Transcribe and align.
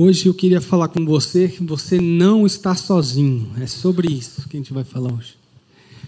Hoje 0.00 0.28
eu 0.28 0.32
queria 0.32 0.60
falar 0.60 0.86
com 0.86 1.04
você 1.04 1.48
que 1.48 1.60
você 1.64 2.00
não 2.00 2.46
está 2.46 2.72
sozinho. 2.76 3.50
É 3.60 3.66
sobre 3.66 4.06
isso 4.06 4.48
que 4.48 4.56
a 4.56 4.60
gente 4.60 4.72
vai 4.72 4.84
falar 4.84 5.12
hoje. 5.12 5.34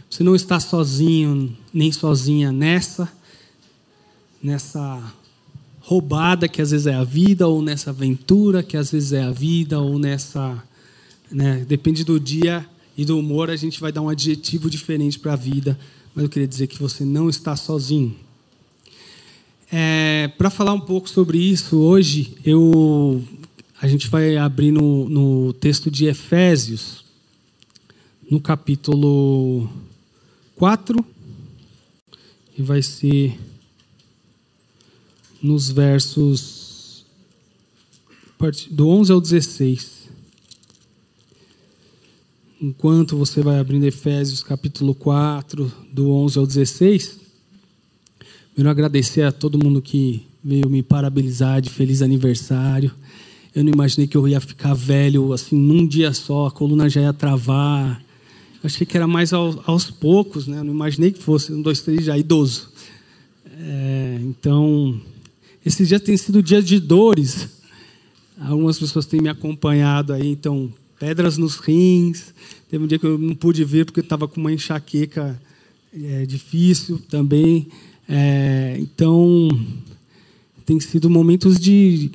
Você 0.09 0.23
não 0.23 0.37
está 0.37 0.61
sozinho, 0.61 1.58
nem 1.75 1.91
sozinha 1.91 2.53
nessa, 2.53 3.11
nessa 4.41 5.13
roubada 5.81 6.47
que 6.47 6.63
às 6.63 6.71
vezes 6.71 6.87
é 6.87 6.95
a 6.95 7.03
vida, 7.03 7.49
ou 7.49 7.61
nessa 7.61 7.91
aventura 7.91 8.62
que 8.62 8.77
às 8.77 8.93
vezes 8.93 9.12
é 9.12 9.25
a 9.25 9.32
vida, 9.32 9.80
ou 9.80 9.98
nessa. 9.98 10.62
Né, 11.29 11.66
depende 11.66 12.04
do 12.04 12.20
dia 12.20 12.64
e 12.96 13.04
do 13.04 13.18
humor, 13.18 13.50
a 13.50 13.57
gente 13.57 13.80
vai 13.80 13.91
dar 13.91 14.02
um 14.02 14.09
adjetivo 14.09 14.70
diferente 14.70 15.18
para 15.18 15.32
a 15.32 15.36
vida. 15.36 15.77
Mas 16.14 16.22
eu 16.22 16.30
queria 16.30 16.46
dizer 16.46 16.68
que 16.68 16.79
você 16.79 17.04
não 17.04 17.29
está 17.29 17.57
sozinho. 17.57 18.14
É, 19.72 20.30
para 20.38 20.48
falar 20.48 20.75
um 20.75 20.80
pouco 20.80 21.11
sobre 21.11 21.38
isso, 21.38 21.77
hoje 21.77 22.36
eu, 22.45 23.20
a 23.81 23.89
gente 23.89 24.09
vai 24.09 24.37
abrir 24.37 24.71
no, 24.73 25.09
no 25.09 25.53
texto 25.54 25.91
de 25.91 26.04
Efésios, 26.04 27.03
no 28.31 28.39
capítulo 28.39 29.71
4, 30.54 31.03
e 32.59 32.62
vai 32.62 32.82
ser 32.82 33.38
nos 35.42 35.70
versos 35.70 37.06
do 38.70 38.87
11 38.87 39.12
ao 39.12 39.20
16. 39.20 40.10
Enquanto 42.60 43.16
você 43.16 43.40
vai 43.40 43.59
abrindo 43.59 43.84
Efésios 43.84 44.42
capítulo 44.42 44.95
4, 44.95 45.73
do 45.90 46.10
11 46.10 46.38
ao 46.38 46.46
16, 46.46 47.18
quero 48.54 48.68
agradecer 48.68 49.23
a 49.23 49.32
todo 49.32 49.62
mundo 49.62 49.80
que 49.80 50.26
veio 50.45 50.68
me 50.68 50.82
parabenizar 50.82 51.62
de 51.62 51.70
feliz 51.70 52.02
aniversário. 52.02 52.92
Eu 53.54 53.64
não 53.64 53.72
imaginei 53.72 54.06
que 54.06 54.16
eu 54.16 54.28
ia 54.28 54.40
ficar 54.40 54.74
velho 54.74 55.32
assim 55.32 55.56
num 55.56 55.86
dia 55.86 56.12
só, 56.12 56.46
a 56.46 56.50
coluna 56.50 56.88
já 56.88 57.00
ia 57.00 57.12
travar. 57.12 58.01
Eu 58.62 58.66
achei 58.66 58.87
que 58.87 58.96
era 58.96 59.06
mais 59.06 59.32
aos, 59.32 59.59
aos 59.66 59.90
poucos, 59.90 60.46
né? 60.46 60.59
Eu 60.59 60.65
não 60.65 60.73
imaginei 60.73 61.10
que 61.10 61.20
fosse 61.20 61.52
um, 61.52 61.60
dois, 61.60 61.80
três 61.80 62.04
já 62.04 62.16
idoso. 62.16 62.68
É, 63.59 64.19
então, 64.23 65.01
esses 65.67 65.89
dias 65.89 66.01
têm 66.01 66.17
sido 66.17 66.43
dias 66.43 66.65
de 66.65 66.78
dores. 66.78 67.48
Algumas 68.39 68.78
pessoas 68.78 69.05
têm 69.05 69.21
me 69.21 69.28
acompanhado 69.28 70.12
aí, 70.12 70.28
então 70.28 70.73
pedras 70.98 71.37
nos 71.37 71.56
rins. 71.56 72.33
Teve 72.71 72.84
um 72.84 72.87
dia 72.87 72.98
que 72.98 73.06
eu 73.06 73.19
não 73.19 73.34
pude 73.34 73.65
vir 73.65 73.84
porque 73.84 74.01
estava 74.01 74.28
com 74.28 74.41
uma 74.41 74.53
enxaqueca 74.53 75.41
é, 75.93 76.25
difícil 76.25 77.01
também. 77.11 77.67
É, 78.09 78.77
então, 78.78 79.48
tem 80.65 80.78
sido 80.78 81.11
momentos 81.11 81.59
de 81.59 82.12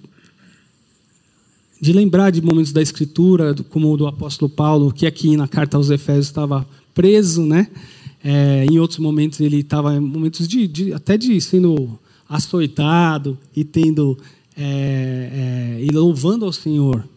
de 1.86 1.94
lembrar 1.94 2.32
de 2.32 2.42
momentos 2.42 2.72
da 2.72 2.82
Escritura, 2.82 3.54
como 3.70 3.94
o 3.94 3.96
do 3.96 4.08
apóstolo 4.08 4.50
Paulo, 4.50 4.92
que 4.92 5.06
aqui 5.06 5.38
na 5.38 5.48
carta 5.48 5.78
aos 5.78 5.92
Efésios 5.92 6.26
estava 6.26 6.68
preso, 6.96 7.46
né? 7.46 7.68
É, 8.24 8.66
em 8.66 8.80
outros 8.80 8.98
momentos 8.98 9.40
ele 9.40 9.58
estava 9.58 9.96
em 9.96 10.00
momentos 10.00 10.48
de, 10.48 10.68
de, 10.68 10.94
até 10.94 11.16
de 11.16 11.40
sendo 11.40 12.00
açoitado 12.28 13.38
e 13.56 13.64
tendo 13.64 14.18
é, 14.58 15.78
é, 15.78 15.84
e 15.84 15.92
louvando 15.92 16.44
ao 16.44 16.52
Senhor. 16.52 17.08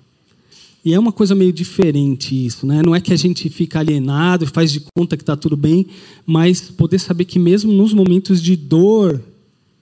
E 0.84 0.92
é 0.92 0.98
uma 0.98 1.12
coisa 1.12 1.34
meio 1.34 1.50
diferente 1.52 2.34
isso, 2.44 2.66
né? 2.66 2.82
Não 2.84 2.94
é 2.94 3.00
que 3.00 3.14
a 3.14 3.16
gente 3.16 3.48
fica 3.48 3.78
alienado, 3.78 4.46
faz 4.46 4.70
de 4.70 4.80
conta 4.94 5.16
que 5.16 5.22
está 5.22 5.34
tudo 5.34 5.56
bem, 5.56 5.86
mas 6.26 6.60
poder 6.60 6.98
saber 6.98 7.24
que 7.24 7.38
mesmo 7.38 7.72
nos 7.72 7.94
momentos 7.94 8.42
de 8.42 8.54
dor, 8.54 9.18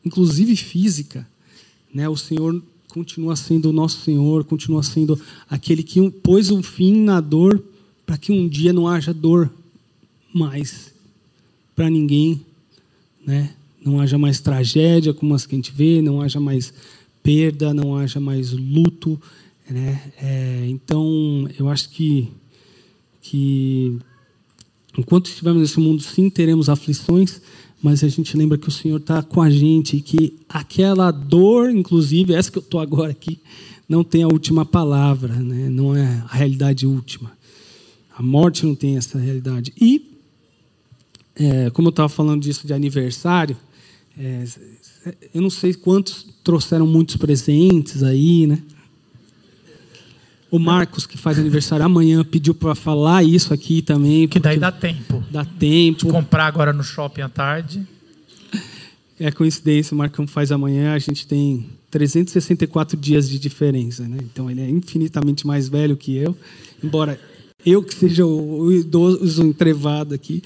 inclusive 0.05 0.55
física, 0.55 1.27
né? 1.93 2.09
O 2.09 2.17
Senhor 2.17 2.63
continua 2.97 3.37
sendo 3.37 3.69
o 3.69 3.73
nosso 3.75 4.01
Senhor, 4.01 4.43
continua 4.45 4.83
sendo 4.83 5.21
aquele 5.51 5.83
que 5.83 6.11
pôs 6.11 6.51
um 6.51 6.63
fim 6.63 6.99
na 7.03 7.21
dor 7.21 7.63
para 8.07 8.17
que 8.17 8.33
um 8.33 8.49
dia 8.49 8.73
não 8.73 8.89
haja 8.89 9.13
dor 9.13 9.53
mais 10.33 10.95
para 11.75 11.91
ninguém, 11.91 12.41
né? 13.27 13.53
Não 13.85 14.01
haja 14.01 14.17
mais 14.17 14.41
tragédia 14.41 15.13
como 15.13 15.35
as 15.35 15.45
que 15.45 15.55
a 15.55 15.59
gente 15.59 15.73
vê, 15.73 16.01
não 16.01 16.23
haja 16.23 16.41
mais 16.41 16.73
perda, 17.23 17.75
não 17.75 17.95
haja 17.95 18.19
mais 18.19 18.53
luto, 18.53 19.21
né? 19.69 20.11
É, 20.17 20.67
então, 20.67 21.47
eu 21.59 21.69
acho 21.69 21.91
que 21.91 22.31
que 23.21 23.99
enquanto 24.97 25.27
estivermos 25.27 25.61
nesse 25.61 25.79
mundo, 25.79 26.03
sim, 26.03 26.31
teremos 26.31 26.71
aflições, 26.71 27.43
mas 27.87 28.03
a 28.03 28.09
gente 28.09 28.37
lembra 28.37 28.59
que 28.59 28.67
o 28.67 28.73
Senhor 28.73 28.97
está 28.97 29.23
com 29.23 29.41
a 29.41 29.49
gente 29.49 29.97
e 29.97 30.01
que 30.01 30.37
aquela 30.49 31.13
dor, 31.13 31.71
inclusive, 31.71 32.35
essa 32.35 32.51
que 32.51 32.59
eu 32.59 32.63
estou 32.63 32.81
agora 32.81 33.13
aqui, 33.13 33.39
não 33.89 34.03
tem 34.03 34.25
a 34.25 34.27
última 34.27 34.65
palavra, 34.65 35.33
né? 35.33 35.69
não 35.69 35.95
é 35.95 36.25
a 36.29 36.35
realidade 36.35 36.85
última. 36.85 37.31
A 38.19 38.21
morte 38.21 38.67
não 38.67 38.75
tem 38.75 38.97
essa 38.97 39.21
realidade. 39.21 39.73
E, 39.81 40.19
é, 41.37 41.71
como 41.71 41.87
eu 41.87 41.91
estava 41.91 42.09
falando 42.09 42.43
disso 42.43 42.67
de 42.67 42.73
aniversário, 42.75 43.57
é, 44.19 44.45
eu 45.33 45.41
não 45.41 45.49
sei 45.49 45.73
quantos 45.73 46.27
trouxeram 46.43 46.89
muitos 46.89 47.17
presentes 47.17 48.03
aí, 48.03 48.49
né? 48.49 48.61
O 50.51 50.59
Marcos, 50.59 51.07
que 51.07 51.19
faz 51.19 51.39
aniversário 51.39 51.85
amanhã, 51.85 52.25
pediu 52.25 52.55
para 52.55 52.75
falar 52.75 53.25
isso 53.25 53.53
aqui 53.53 53.83
também. 53.83 54.29
Que 54.29 54.39
daí 54.39 54.59
dá 54.59 54.71
tempo. 54.71 55.23
Dá 55.31 55.45
tempo. 55.45 56.07
De 56.07 56.13
comprar 56.13 56.47
agora 56.47 56.73
no 56.73 56.85
shopping 56.85 57.23
à 57.23 57.29
tarde. 57.29 57.87
É 59.19 59.31
coincidência, 59.31 59.95
o 59.95 59.99
Marcão 59.99 60.27
faz 60.27 60.53
amanhã, 60.53 60.93
a 60.93 60.99
gente 60.99 61.27
tem 61.27 61.67
364 61.91 62.97
dias 62.99 63.29
de 63.29 63.39
diferença. 63.39 64.07
Né? 64.07 64.19
Então 64.21 64.51
ele 64.51 64.61
é 64.61 64.69
infinitamente 64.69 65.47
mais 65.47 65.69
velho 65.69 65.97
que 65.97 66.17
eu, 66.17 66.37
embora 66.85 67.19
eu 67.65 67.83
que 67.83 67.95
seja 67.95 68.25
o 68.25 68.71
idoso 68.71 69.43
entrevado 69.43 70.15
aqui. 70.15 70.43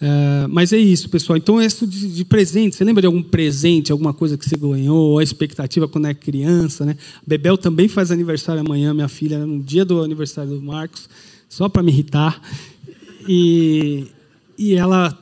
Uh, 0.00 0.48
mas 0.48 0.72
é 0.72 0.78
isso, 0.78 1.10
pessoal. 1.10 1.36
Então, 1.36 1.60
isso 1.60 1.86
de, 1.86 2.08
de, 2.08 2.24
presente. 2.24 2.74
Você 2.74 2.84
lembra 2.84 3.02
de 3.02 3.06
algum 3.06 3.22
presente, 3.22 3.92
alguma 3.92 4.14
coisa 4.14 4.38
que 4.38 4.48
você 4.48 4.56
ganhou, 4.56 5.18
a 5.18 5.22
expectativa 5.22 5.86
quando 5.86 6.06
é 6.06 6.14
criança, 6.14 6.86
né? 6.86 6.96
Bebel 7.26 7.58
também 7.58 7.86
faz 7.86 8.10
aniversário 8.10 8.62
amanhã, 8.62 8.94
minha 8.94 9.08
filha, 9.08 9.44
no 9.44 9.62
dia 9.62 9.84
do 9.84 10.02
aniversário 10.02 10.52
do 10.52 10.62
Marcos, 10.62 11.08
só 11.50 11.68
para 11.68 11.82
me 11.82 11.92
irritar. 11.92 12.40
E, 13.28 14.06
e 14.56 14.74
ela 14.74 15.16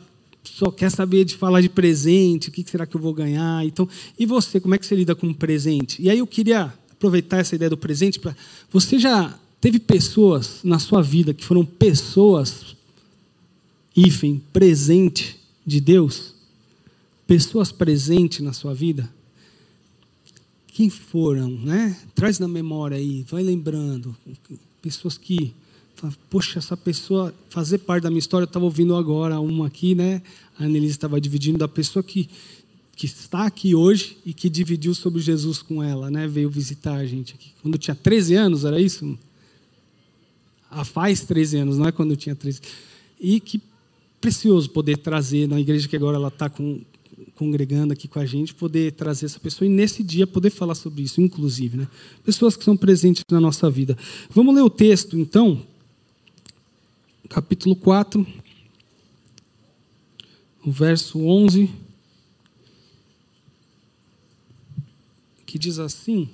só 0.44 0.70
quer 0.70 0.90
saber 0.90 1.24
de 1.24 1.36
falar 1.36 1.60
de 1.60 1.68
presente, 1.68 2.48
o 2.48 2.52
que 2.52 2.64
será 2.68 2.86
que 2.86 2.96
eu 2.96 3.00
vou 3.00 3.12
ganhar. 3.12 3.64
Então, 3.66 3.88
e 4.16 4.24
você, 4.26 4.60
como 4.60 4.76
é 4.76 4.78
que 4.78 4.86
você 4.86 4.94
lida 4.94 5.14
com 5.14 5.26
um 5.26 5.34
presente? 5.34 6.00
E 6.00 6.08
aí 6.08 6.18
eu 6.18 6.26
queria 6.26 6.72
aproveitar 6.92 7.38
essa 7.38 7.54
ideia 7.54 7.70
do 7.70 7.76
presente 7.76 8.18
para 8.18 8.34
você 8.70 8.98
já 8.98 9.38
teve 9.60 9.78
pessoas 9.78 10.60
na 10.64 10.78
sua 10.78 11.02
vida 11.02 11.32
que 11.32 11.44
foram 11.44 11.64
pessoas 11.64 12.76
hífen, 13.98 14.41
presente 14.53 15.38
de 15.66 15.81
Deus, 15.81 16.34
pessoas 17.26 17.72
presentes 17.72 18.41
na 18.41 18.53
sua 18.53 18.72
vida, 18.72 19.12
quem 20.69 20.88
foram, 20.88 21.50
né? 21.50 21.98
Traz 22.14 22.38
na 22.38 22.47
memória 22.47 22.97
aí, 22.97 23.25
vai 23.28 23.42
lembrando, 23.42 24.16
pessoas 24.81 25.19
que, 25.19 25.53
poxa, 26.31 26.60
essa 26.60 26.76
pessoa 26.76 27.34
fazer 27.50 27.78
parte 27.78 28.04
da 28.04 28.10
minha 28.10 28.20
história, 28.20 28.44
eu 28.44 28.48
estava 28.48 28.64
ouvindo 28.64 28.94
agora 28.94 29.41
uma 29.41 29.66
aqui, 29.66 29.97
né? 29.97 30.22
A 30.56 30.64
Annelise 30.64 30.92
estava 30.92 31.20
dividindo 31.20 31.58
da 31.58 31.69
pessoa 31.69 32.03
que 32.03 32.28
que 32.94 33.06
está 33.06 33.47
aqui 33.47 33.76
hoje 33.76 34.19
e 34.26 34.34
que 34.34 34.50
dividiu 34.50 34.92
sobre 34.92 35.20
Jesus 35.20 35.62
com 35.62 35.81
ela, 35.81 36.10
né? 36.10 36.26
Veio 36.26 36.50
visitar 36.50 36.94
a 36.94 37.06
gente 37.06 37.32
aqui. 37.32 37.53
Quando 37.62 37.78
tinha 37.78 37.94
13 37.94 38.34
anos, 38.34 38.64
era 38.64 38.81
isso? 38.81 39.16
Ah, 40.69 40.84
faz 40.84 41.20
13 41.20 41.58
anos, 41.58 41.78
não 41.78 41.87
é 41.87 41.92
quando 41.92 42.10
eu 42.10 42.16
tinha 42.16 42.34
13. 42.34 42.60
E 43.20 43.38
que 43.38 43.62
precioso 44.20 44.70
poder 44.70 44.98
trazer 44.98 45.48
na 45.48 45.60
igreja 45.60 45.88
que 45.88 45.96
agora 45.96 46.16
ela 46.16 46.28
está 46.28 46.50
congregando 47.34 47.92
aqui 47.92 48.08
com 48.08 48.18
a 48.18 48.26
gente, 48.26 48.54
poder 48.54 48.92
trazer 48.92 49.26
essa 49.26 49.38
pessoa 49.38 49.66
e 49.66 49.70
nesse 49.70 50.02
dia 50.02 50.26
poder 50.26 50.50
falar 50.50 50.74
sobre 50.74 51.02
isso, 51.02 51.20
inclusive, 51.20 51.76
né? 51.76 51.88
Pessoas 52.24 52.56
que 52.56 52.64
são 52.64 52.76
presentes 52.76 53.22
na 53.30 53.40
nossa 53.40 53.70
vida. 53.70 53.96
Vamos 54.31 54.54
ler 54.54 54.62
o 54.62 54.70
texto, 54.70 55.16
então, 55.16 55.62
capítulo 57.28 57.76
4, 57.76 58.26
o 60.64 60.70
verso 60.70 61.20
11, 61.20 61.70
que 65.46 65.58
diz 65.58 65.78
assim: 65.78 66.28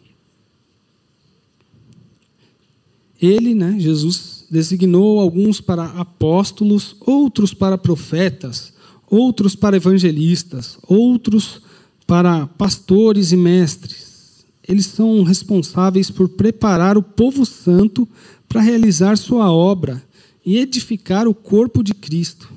Ele, 3.20 3.54
né, 3.54 3.78
Jesus, 3.78 4.33
designou 4.50 5.20
alguns 5.20 5.60
para 5.60 5.84
apóstolos, 5.84 6.96
outros 7.00 7.54
para 7.54 7.78
profetas, 7.78 8.72
outros 9.08 9.54
para 9.54 9.76
evangelistas, 9.76 10.78
outros 10.86 11.60
para 12.06 12.46
pastores 12.46 13.32
e 13.32 13.36
mestres. 13.36 14.44
Eles 14.66 14.86
são 14.86 15.22
responsáveis 15.22 16.10
por 16.10 16.28
preparar 16.28 16.96
o 16.96 17.02
povo 17.02 17.44
santo 17.44 18.08
para 18.48 18.60
realizar 18.60 19.16
sua 19.16 19.50
obra 19.52 20.02
e 20.44 20.58
edificar 20.58 21.26
o 21.26 21.34
corpo 21.34 21.82
de 21.82 21.94
Cristo, 21.94 22.50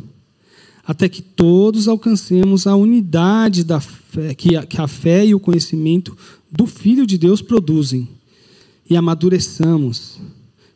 até 0.86 1.08
que 1.10 1.22
todos 1.22 1.88
alcancemos 1.88 2.68
a 2.68 2.76
unidade 2.76 3.64
da 3.64 3.80
fé, 3.80 4.34
que 4.34 4.56
a, 4.56 4.88
fé 4.88 5.26
e 5.26 5.36
o 5.36 5.40
conhecimento 5.40 6.18
do 6.52 6.66
Filho 6.66 7.06
de 7.06 7.18
Deus 7.18 7.42
produzem 7.42 8.08
e 8.90 8.96
amadureçamos, 8.96 10.20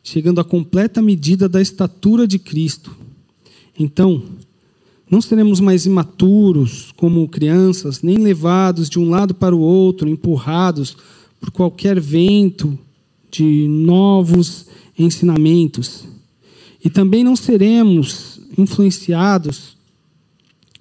chegando 0.02 0.40
à 0.40 0.44
completa 0.44 1.00
medida 1.00 1.48
da 1.48 1.60
estatura 1.60 2.26
de 2.26 2.38
Cristo. 2.38 2.96
Então, 3.78 4.22
não 5.10 5.20
seremos 5.20 5.60
mais 5.60 5.84
imaturos 5.84 6.92
como 6.96 7.28
crianças, 7.28 8.02
nem 8.02 8.16
levados 8.16 8.88
de 8.88 8.98
um 8.98 9.10
lado 9.10 9.34
para 9.34 9.54
o 9.54 9.60
outro, 9.60 10.08
empurrados 10.08 10.96
por 11.38 11.50
qualquer 11.50 12.00
vento 12.00 12.78
de 13.30 13.66
novos 13.68 14.66
ensinamentos. 14.98 16.04
E 16.84 16.90
também 16.90 17.22
não 17.22 17.36
seremos 17.36 18.40
influenciados 18.56 19.76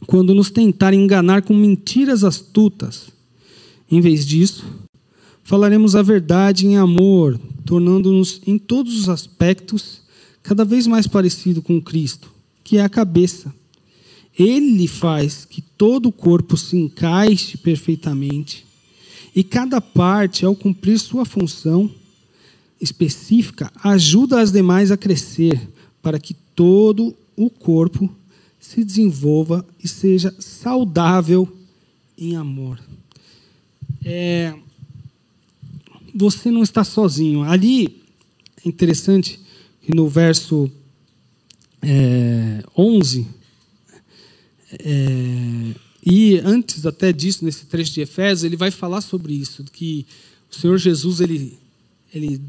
quando 0.05 0.33
nos 0.33 0.49
tentarem 0.49 1.03
enganar 1.03 1.41
com 1.43 1.53
mentiras 1.53 2.23
astutas. 2.23 3.09
Em 3.89 4.01
vez 4.01 4.25
disso, 4.25 4.65
falaremos 5.43 5.95
a 5.95 6.01
verdade 6.01 6.65
em 6.65 6.77
amor, 6.77 7.39
tornando-nos 7.65 8.41
em 8.45 8.57
todos 8.57 8.99
os 8.99 9.09
aspectos 9.09 10.01
cada 10.43 10.65
vez 10.65 10.87
mais 10.87 11.07
parecido 11.07 11.61
com 11.61 11.81
Cristo, 11.81 12.31
que 12.63 12.77
é 12.77 12.83
a 12.83 12.89
cabeça. 12.89 13.53
Ele 14.37 14.87
faz 14.87 15.45
que 15.45 15.61
todo 15.61 16.07
o 16.07 16.11
corpo 16.11 16.57
se 16.57 16.77
encaixe 16.77 17.57
perfeitamente 17.57 18.65
e 19.35 19.43
cada 19.43 19.79
parte, 19.79 20.45
ao 20.45 20.55
cumprir 20.55 20.99
sua 20.99 21.23
função 21.23 21.89
específica, 22.81 23.71
ajuda 23.83 24.41
as 24.41 24.51
demais 24.51 24.91
a 24.91 24.97
crescer 24.97 25.69
para 26.01 26.19
que 26.19 26.33
todo 26.55 27.15
o 27.35 27.49
corpo 27.49 28.09
se 28.59 28.83
desenvolva 28.83 29.65
e 29.81 29.87
seja 29.87 30.35
saudável 30.39 31.47
em 32.17 32.35
amor. 32.35 32.79
É, 34.03 34.53
você 36.13 36.51
não 36.51 36.63
está 36.63 36.83
sozinho. 36.83 37.43
Ali 37.43 38.01
é 38.63 38.67
interessante 38.67 39.39
que 39.81 39.95
no 39.95 40.07
verso 40.07 40.71
é, 41.81 42.63
11, 42.77 43.27
é, 44.73 45.75
e 46.05 46.39
antes 46.39 46.85
até 46.85 47.11
disso, 47.11 47.45
nesse 47.45 47.65
trecho 47.65 47.93
de 47.93 48.01
Efésios, 48.01 48.43
ele 48.43 48.55
vai 48.55 48.71
falar 48.71 49.01
sobre 49.01 49.33
isso, 49.33 49.63
que 49.65 50.05
o 50.51 50.55
Senhor 50.55 50.77
Jesus 50.77 51.21
ele, 51.21 51.57
ele, 52.13 52.41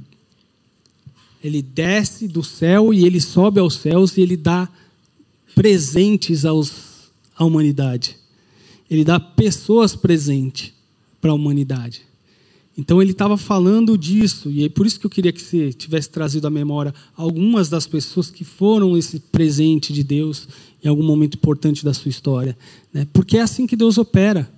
ele 1.43 1.63
desce 1.63 2.27
do 2.27 2.43
céu 2.43 2.93
e 2.95 3.05
ele 3.05 3.21
sobe 3.21 3.61
aos 3.61 3.77
céus 3.77 4.17
e 4.17 4.23
ele 4.23 4.37
dá 4.37 4.69
presentes 5.55 6.45
aos, 6.45 7.11
à 7.37 7.45
humanidade. 7.45 8.17
Ele 8.91 9.05
dá 9.05 9.21
pessoas 9.21 9.95
presentes 9.95 10.73
para 11.21 11.31
a 11.31 11.35
humanidade. 11.35 12.03
Então 12.77 13.03
ele 13.03 13.13
estava 13.13 13.37
falando 13.37 13.99
disso, 13.99 14.51
e 14.51 14.65
é 14.65 14.69
por 14.69 14.87
isso 14.87 14.99
que 14.99 15.05
eu 15.05 15.11
queria 15.11 15.33
que 15.33 15.43
você 15.43 15.73
tivesse 15.73 16.09
trazido 16.09 16.47
à 16.47 16.51
memória 16.51 16.95
algumas 17.15 17.69
das 17.69 17.87
pessoas 17.87 18.31
que 18.31 18.45
foram 18.45 18.97
esse 18.97 19.21
presente 19.21 19.93
de 19.93 20.03
Deus 20.03 20.49
em 20.83 20.89
algum 20.89 21.03
momento 21.03 21.35
importante 21.35 21.85
da 21.85 21.93
sua 21.93 22.09
história. 22.09 22.57
Né? 22.93 23.07
Porque 23.13 23.37
é 23.37 23.43
assim 23.43 23.67
que 23.67 23.77
Deus 23.77 23.99
opera. 23.99 24.51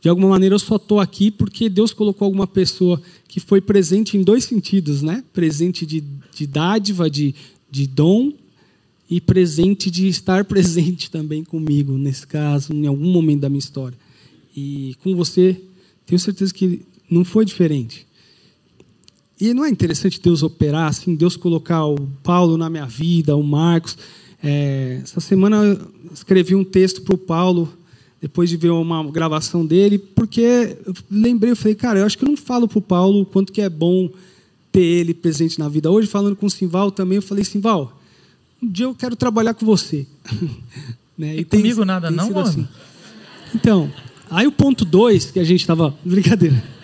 De 0.00 0.08
alguma 0.08 0.28
maneira 0.28 0.54
eu 0.54 0.58
só 0.58 0.76
estou 0.76 1.00
aqui 1.00 1.30
porque 1.30 1.68
Deus 1.68 1.92
colocou 1.92 2.26
alguma 2.26 2.46
pessoa 2.46 3.00
que 3.26 3.40
foi 3.40 3.60
presente 3.60 4.16
em 4.16 4.22
dois 4.22 4.44
sentidos, 4.44 5.02
né? 5.02 5.24
Presente 5.32 5.84
de, 5.84 6.04
de 6.32 6.46
dádiva, 6.46 7.10
de, 7.10 7.34
de 7.68 7.86
dom, 7.86 8.32
e 9.10 9.20
presente 9.20 9.90
de 9.90 10.06
estar 10.06 10.44
presente 10.46 11.10
também 11.10 11.42
comigo, 11.42 11.96
nesse 11.96 12.26
caso, 12.26 12.72
em 12.72 12.86
algum 12.86 13.10
momento 13.10 13.40
da 13.40 13.48
minha 13.48 13.58
história. 13.58 13.96
E 14.54 14.94
com 15.02 15.14
você, 15.14 15.60
tenho 16.06 16.18
certeza 16.18 16.52
que 16.52 16.82
não 17.10 17.24
foi 17.24 17.44
diferente. 17.44 18.06
E 19.40 19.54
não 19.54 19.64
é 19.64 19.68
interessante 19.68 20.20
Deus 20.20 20.42
operar 20.42 20.88
assim, 20.88 21.14
Deus 21.14 21.36
colocar 21.36 21.84
o 21.86 21.96
Paulo 22.22 22.56
na 22.56 22.68
minha 22.68 22.86
vida, 22.86 23.36
o 23.36 23.42
Marcos. 23.42 23.96
É, 24.42 25.00
essa 25.02 25.20
semana 25.20 25.64
eu 25.64 25.90
escrevi 26.12 26.54
um 26.54 26.64
texto 26.64 27.02
para 27.02 27.14
o 27.14 27.18
Paulo, 27.18 27.72
depois 28.20 28.50
de 28.50 28.56
ver 28.56 28.70
uma 28.70 29.08
gravação 29.10 29.64
dele, 29.64 29.96
porque 29.96 30.76
eu 30.84 30.94
lembrei, 31.08 31.52
eu 31.52 31.56
falei, 31.56 31.76
cara, 31.76 32.00
eu 32.00 32.06
acho 32.06 32.18
que 32.18 32.24
eu 32.24 32.28
não 32.28 32.36
falo 32.36 32.66
para 32.66 32.78
o 32.78 32.82
Paulo 32.82 33.22
o 33.22 33.26
quanto 33.26 33.52
que 33.52 33.60
é 33.60 33.68
bom 33.68 34.10
ter 34.72 34.82
ele 34.82 35.14
presente 35.14 35.58
na 35.58 35.68
vida. 35.68 35.88
Hoje, 35.88 36.08
falando 36.08 36.34
com 36.34 36.46
o 36.46 36.50
Simval 36.50 36.90
também, 36.90 37.16
eu 37.16 37.22
falei, 37.22 37.44
Simval, 37.44 37.96
um 38.60 38.68
dia 38.68 38.86
eu 38.86 38.94
quero 38.94 39.14
trabalhar 39.14 39.54
com 39.54 39.64
você. 39.64 40.04
né? 41.16 41.36
E, 41.36 41.40
e 41.40 41.44
tem, 41.44 41.60
comigo 41.60 41.84
nada 41.84 42.10
não, 42.10 42.30
mano? 42.30 42.40
Assim. 42.40 42.66
Então, 43.54 43.92
aí 44.28 44.48
o 44.48 44.52
ponto 44.52 44.84
dois 44.84 45.30
que 45.30 45.38
a 45.38 45.44
gente 45.44 45.60
estava... 45.60 45.96
Brincadeira. 46.04 46.77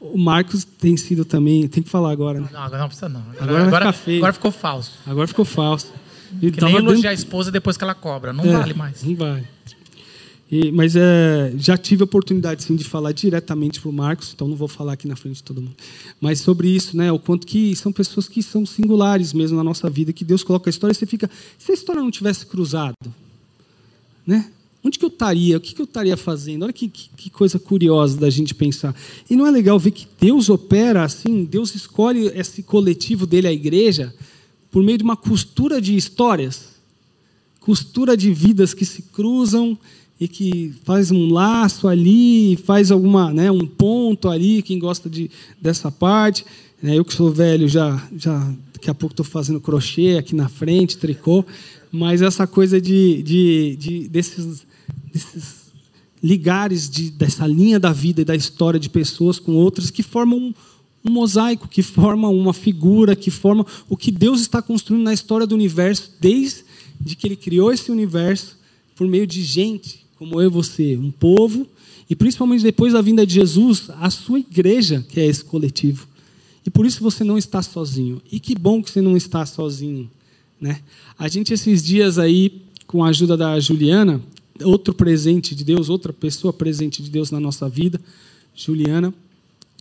O 0.00 0.16
Marcos 0.16 0.64
tem 0.64 0.96
sido 0.96 1.24
também. 1.24 1.66
Tem 1.68 1.82
que 1.82 1.90
falar 1.90 2.12
agora, 2.12 2.40
né? 2.40 2.48
Não, 2.52 2.60
agora 2.60 2.82
não 2.82 2.88
precisa, 2.88 3.08
não. 3.08 3.20
Agora, 3.20 3.42
agora, 3.42 3.66
agora, 3.66 3.96
agora 4.16 4.32
ficou 4.32 4.52
falso. 4.52 4.92
Agora 5.06 5.26
ficou 5.26 5.44
falso. 5.44 5.92
Ele 6.40 6.52
que 6.52 6.62
nem 6.62 6.76
elogiar 6.76 6.94
dentro... 6.94 7.08
a 7.08 7.12
esposa 7.12 7.50
depois 7.50 7.76
que 7.76 7.84
ela 7.84 7.94
cobra. 7.94 8.32
Não 8.32 8.44
é, 8.44 8.52
vale 8.52 8.74
mais. 8.74 9.02
Não 9.02 9.16
vale. 9.16 9.46
E, 10.50 10.72
mas 10.72 10.96
é, 10.96 11.52
já 11.56 11.76
tive 11.76 12.02
a 12.02 12.04
oportunidade 12.04 12.62
sim, 12.62 12.74
de 12.74 12.84
falar 12.84 13.12
diretamente 13.12 13.80
para 13.80 13.90
o 13.90 13.92
Marcos, 13.92 14.32
então 14.34 14.48
não 14.48 14.56
vou 14.56 14.68
falar 14.68 14.94
aqui 14.94 15.06
na 15.06 15.14
frente 15.14 15.36
de 15.36 15.42
todo 15.42 15.60
mundo. 15.60 15.76
Mas 16.18 16.40
sobre 16.40 16.68
isso, 16.68 16.96
né, 16.96 17.12
o 17.12 17.18
quanto 17.18 17.46
que 17.46 17.76
são 17.76 17.92
pessoas 17.92 18.28
que 18.28 18.42
são 18.42 18.64
singulares 18.64 19.34
mesmo 19.34 19.58
na 19.58 19.64
nossa 19.64 19.90
vida, 19.90 20.10
que 20.10 20.24
Deus 20.24 20.42
coloca 20.42 20.68
a 20.68 20.72
história 20.72 20.92
e 20.92 20.94
você 20.94 21.04
fica. 21.04 21.28
Se 21.58 21.70
a 21.70 21.74
história 21.74 22.00
não 22.00 22.10
tivesse 22.10 22.46
cruzado, 22.46 22.94
né? 24.26 24.50
Onde 24.82 24.98
que 24.98 25.04
eu 25.04 25.08
estaria? 25.08 25.56
O 25.56 25.60
que, 25.60 25.74
que 25.74 25.80
eu 25.80 25.84
estaria 25.84 26.16
fazendo? 26.16 26.62
Olha 26.62 26.72
que, 26.72 26.88
que, 26.88 27.10
que, 27.16 27.30
coisa 27.30 27.58
curiosa 27.58 28.16
da 28.18 28.30
gente 28.30 28.54
pensar. 28.54 28.94
E 29.28 29.34
não 29.34 29.46
é 29.46 29.50
legal 29.50 29.78
ver 29.78 29.90
que 29.90 30.06
Deus 30.20 30.48
opera 30.48 31.02
assim, 31.02 31.44
Deus 31.44 31.74
escolhe 31.74 32.26
esse 32.28 32.62
coletivo 32.62 33.26
dele, 33.26 33.48
a 33.48 33.52
igreja, 33.52 34.14
por 34.70 34.82
meio 34.82 34.98
de 34.98 35.04
uma 35.04 35.16
costura 35.16 35.80
de 35.80 35.96
histórias, 35.96 36.76
costura 37.60 38.16
de 38.16 38.32
vidas 38.32 38.72
que 38.72 38.84
se 38.84 39.02
cruzam 39.02 39.76
e 40.20 40.26
que 40.26 40.74
faz 40.84 41.10
um 41.10 41.32
laço 41.32 41.86
ali, 41.86 42.56
faz 42.64 42.90
alguma, 42.90 43.32
né, 43.32 43.50
um 43.50 43.66
ponto 43.66 44.28
ali, 44.28 44.62
quem 44.62 44.78
gosta 44.78 45.08
de, 45.08 45.30
dessa 45.60 45.90
parte. 45.90 46.44
Né, 46.80 46.96
eu 46.96 47.04
que 47.04 47.12
sou 47.12 47.30
velho, 47.30 47.68
já, 47.68 48.00
já 48.16 48.52
daqui 48.78 48.88
a 48.88 48.94
pouco 48.94 49.12
estou 49.12 49.26
fazendo 49.26 49.60
crochê 49.60 50.16
aqui 50.16 50.36
na 50.36 50.48
frente, 50.48 50.96
tricô, 50.96 51.44
mas 51.90 52.22
essa 52.22 52.46
coisa 52.46 52.80
de, 52.80 53.22
de, 53.24 53.76
de 53.76 54.08
desses 54.08 54.64
desses 55.12 55.72
ligares 56.22 56.88
de, 56.88 57.10
dessa 57.10 57.44
linha 57.44 57.80
da 57.80 57.92
vida 57.92 58.22
e 58.22 58.24
da 58.24 58.36
história 58.36 58.78
de 58.78 58.88
pessoas 58.88 59.40
com 59.40 59.52
outras 59.54 59.90
que 59.90 60.02
formam 60.02 60.54
um, 61.04 61.10
mosaico, 61.10 61.66
que 61.66 61.82
formam 61.82 62.36
uma 62.36 62.52
figura, 62.52 63.16
que 63.16 63.30
formam 63.30 63.66
o 63.88 63.96
que 63.96 64.12
Deus 64.12 64.40
está 64.40 64.62
construindo 64.62 65.02
na 65.02 65.12
história 65.12 65.46
do 65.46 65.54
universo 65.54 66.12
desde 66.20 66.64
que 67.16 67.26
Ele 67.26 67.36
criou 67.36 67.72
esse 67.72 67.90
universo 67.90 68.56
por 68.94 69.08
meio 69.08 69.26
de 69.26 69.42
gente 69.42 70.06
como 70.16 70.40
eu 70.40 70.48
e 70.48 70.52
você, 70.52 70.96
um 70.96 71.10
povo 71.10 71.66
e 72.08 72.14
principalmente 72.14 72.62
depois 72.62 72.92
da 72.92 73.02
vinda 73.02 73.26
de 73.26 73.34
Jesus, 73.34 73.90
a 74.00 74.08
sua 74.08 74.38
igreja, 74.38 75.04
que 75.08 75.20
é 75.20 75.26
esse 75.26 75.44
coletivo. 75.44 76.06
E 76.68 76.70
por 76.70 76.84
isso 76.84 77.02
você 77.02 77.24
não 77.24 77.38
está 77.38 77.62
sozinho. 77.62 78.20
E 78.30 78.38
que 78.38 78.54
bom 78.54 78.82
que 78.82 78.90
você 78.90 79.00
não 79.00 79.16
está 79.16 79.46
sozinho, 79.46 80.10
né? 80.60 80.82
A 81.18 81.26
gente 81.26 81.50
esses 81.54 81.82
dias 81.82 82.18
aí, 82.18 82.60
com 82.86 83.02
a 83.02 83.08
ajuda 83.08 83.38
da 83.38 83.58
Juliana, 83.58 84.20
outro 84.62 84.92
presente 84.92 85.54
de 85.54 85.64
Deus, 85.64 85.88
outra 85.88 86.12
pessoa 86.12 86.52
presente 86.52 87.02
de 87.02 87.08
Deus 87.08 87.30
na 87.30 87.40
nossa 87.40 87.70
vida, 87.70 87.98
Juliana, 88.54 89.14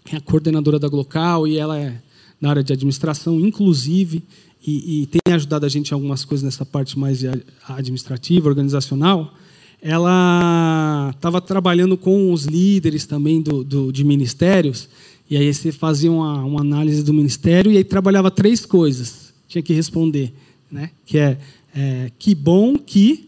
é 0.10 0.16
a 0.16 0.22
coordenadora 0.22 0.80
da 0.80 0.88
Glocal 0.88 1.46
e 1.46 1.58
ela 1.58 1.78
é 1.78 2.02
na 2.40 2.52
área 2.52 2.64
de 2.64 2.72
administração, 2.72 3.38
inclusive, 3.38 4.24
e, 4.66 5.02
e 5.02 5.06
tem 5.08 5.34
ajudado 5.34 5.66
a 5.66 5.70
gente 5.70 5.92
em 5.92 5.94
algumas 5.94 6.24
coisas 6.24 6.46
nessa 6.46 6.66
parte 6.66 6.98
mais 6.98 7.22
administrativa, 7.68 8.48
organizacional. 8.48 9.34
Ela 9.82 11.12
estava 11.14 11.42
trabalhando 11.42 11.98
com 11.98 12.32
os 12.32 12.46
líderes 12.46 13.06
também 13.06 13.42
do, 13.42 13.62
do, 13.62 13.92
de 13.92 14.06
ministérios, 14.06 14.88
e 15.30 15.38
aí 15.38 15.54
você 15.54 15.72
fazia 15.72 16.12
uma, 16.12 16.44
uma 16.44 16.62
análise 16.62 17.04
do 17.04 17.14
ministério 17.14 17.72
e 17.72 17.78
aí 17.78 17.84
trabalhava 17.84 18.32
três 18.32 18.66
coisas, 18.66 19.34
tinha 19.48 19.62
que 19.62 19.74
responder, 19.74 20.34
né? 20.72 20.92
que 21.06 21.18
é, 21.18 21.38
é 21.76 22.12
que 22.18 22.34
bom 22.34 22.78
que 22.78 23.28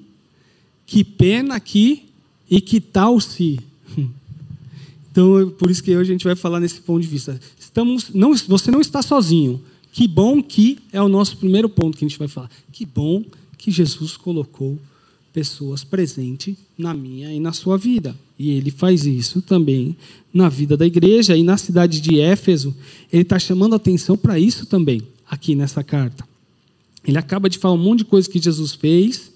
que 0.86 1.04
pena 1.04 1.60
que 1.60 2.06
e 2.50 2.60
que 2.60 2.82
tal 2.82 3.20
se. 3.20 3.60
Então, 5.12 5.50
por 5.58 5.72
isso 5.72 5.84
que 5.84 5.90
hoje 5.98 6.12
a 6.12 6.14
gente 6.14 6.24
vai 6.24 6.36
falar 6.36 6.60
nesse 6.60 6.82
ponto 6.82 7.02
de 7.02 7.08
vista. 7.08 7.42
Estamos, 7.60 8.12
não, 8.14 8.36
você 8.48 8.70
não 8.70 8.80
está 8.80 9.02
sozinho. 9.02 9.60
Que 9.92 10.08
bom 10.08 10.42
que 10.42 10.78
é 10.94 11.02
o 11.02 11.10
nosso 11.10 11.36
primeiro 11.38 11.68
ponto 11.68 11.98
que 11.98 12.06
a 12.06 12.08
gente 12.08 12.18
vai 12.18 12.28
falar. 12.28 12.50
Que 12.72 12.86
bom 12.86 13.26
que 13.58 13.72
Jesus 13.72 14.16
colocou 14.16 14.80
pessoas 15.34 15.84
presentes 15.84 16.56
na 16.78 16.94
minha 16.94 17.32
e 17.34 17.40
na 17.40 17.52
sua 17.54 17.78
vida. 17.78 18.16
E 18.38 18.52
ele 18.52 18.72
faz 18.72 19.06
isso 19.06 19.42
também 19.42 19.96
na 20.34 20.50
vida 20.50 20.76
da 20.76 20.86
igreja. 20.86 21.36
E 21.36 21.44
na 21.44 21.58
cidade 21.58 22.02
de 22.02 22.20
Éfeso, 22.20 22.76
ele 23.12 23.24
está 23.24 23.38
chamando 23.38 23.76
atenção 23.76 24.18
para 24.18 24.40
isso 24.40 24.66
também, 24.66 25.02
aqui 25.30 25.56
nessa 25.56 25.84
carta. 25.84 26.28
Ele 27.06 27.18
acaba 27.18 27.50
de 27.50 27.58
falar 27.58 27.76
um 27.76 27.78
monte 27.78 28.00
de 28.00 28.06
coisa 28.06 28.30
que 28.30 28.40
Jesus 28.40 28.74
fez, 28.74 29.32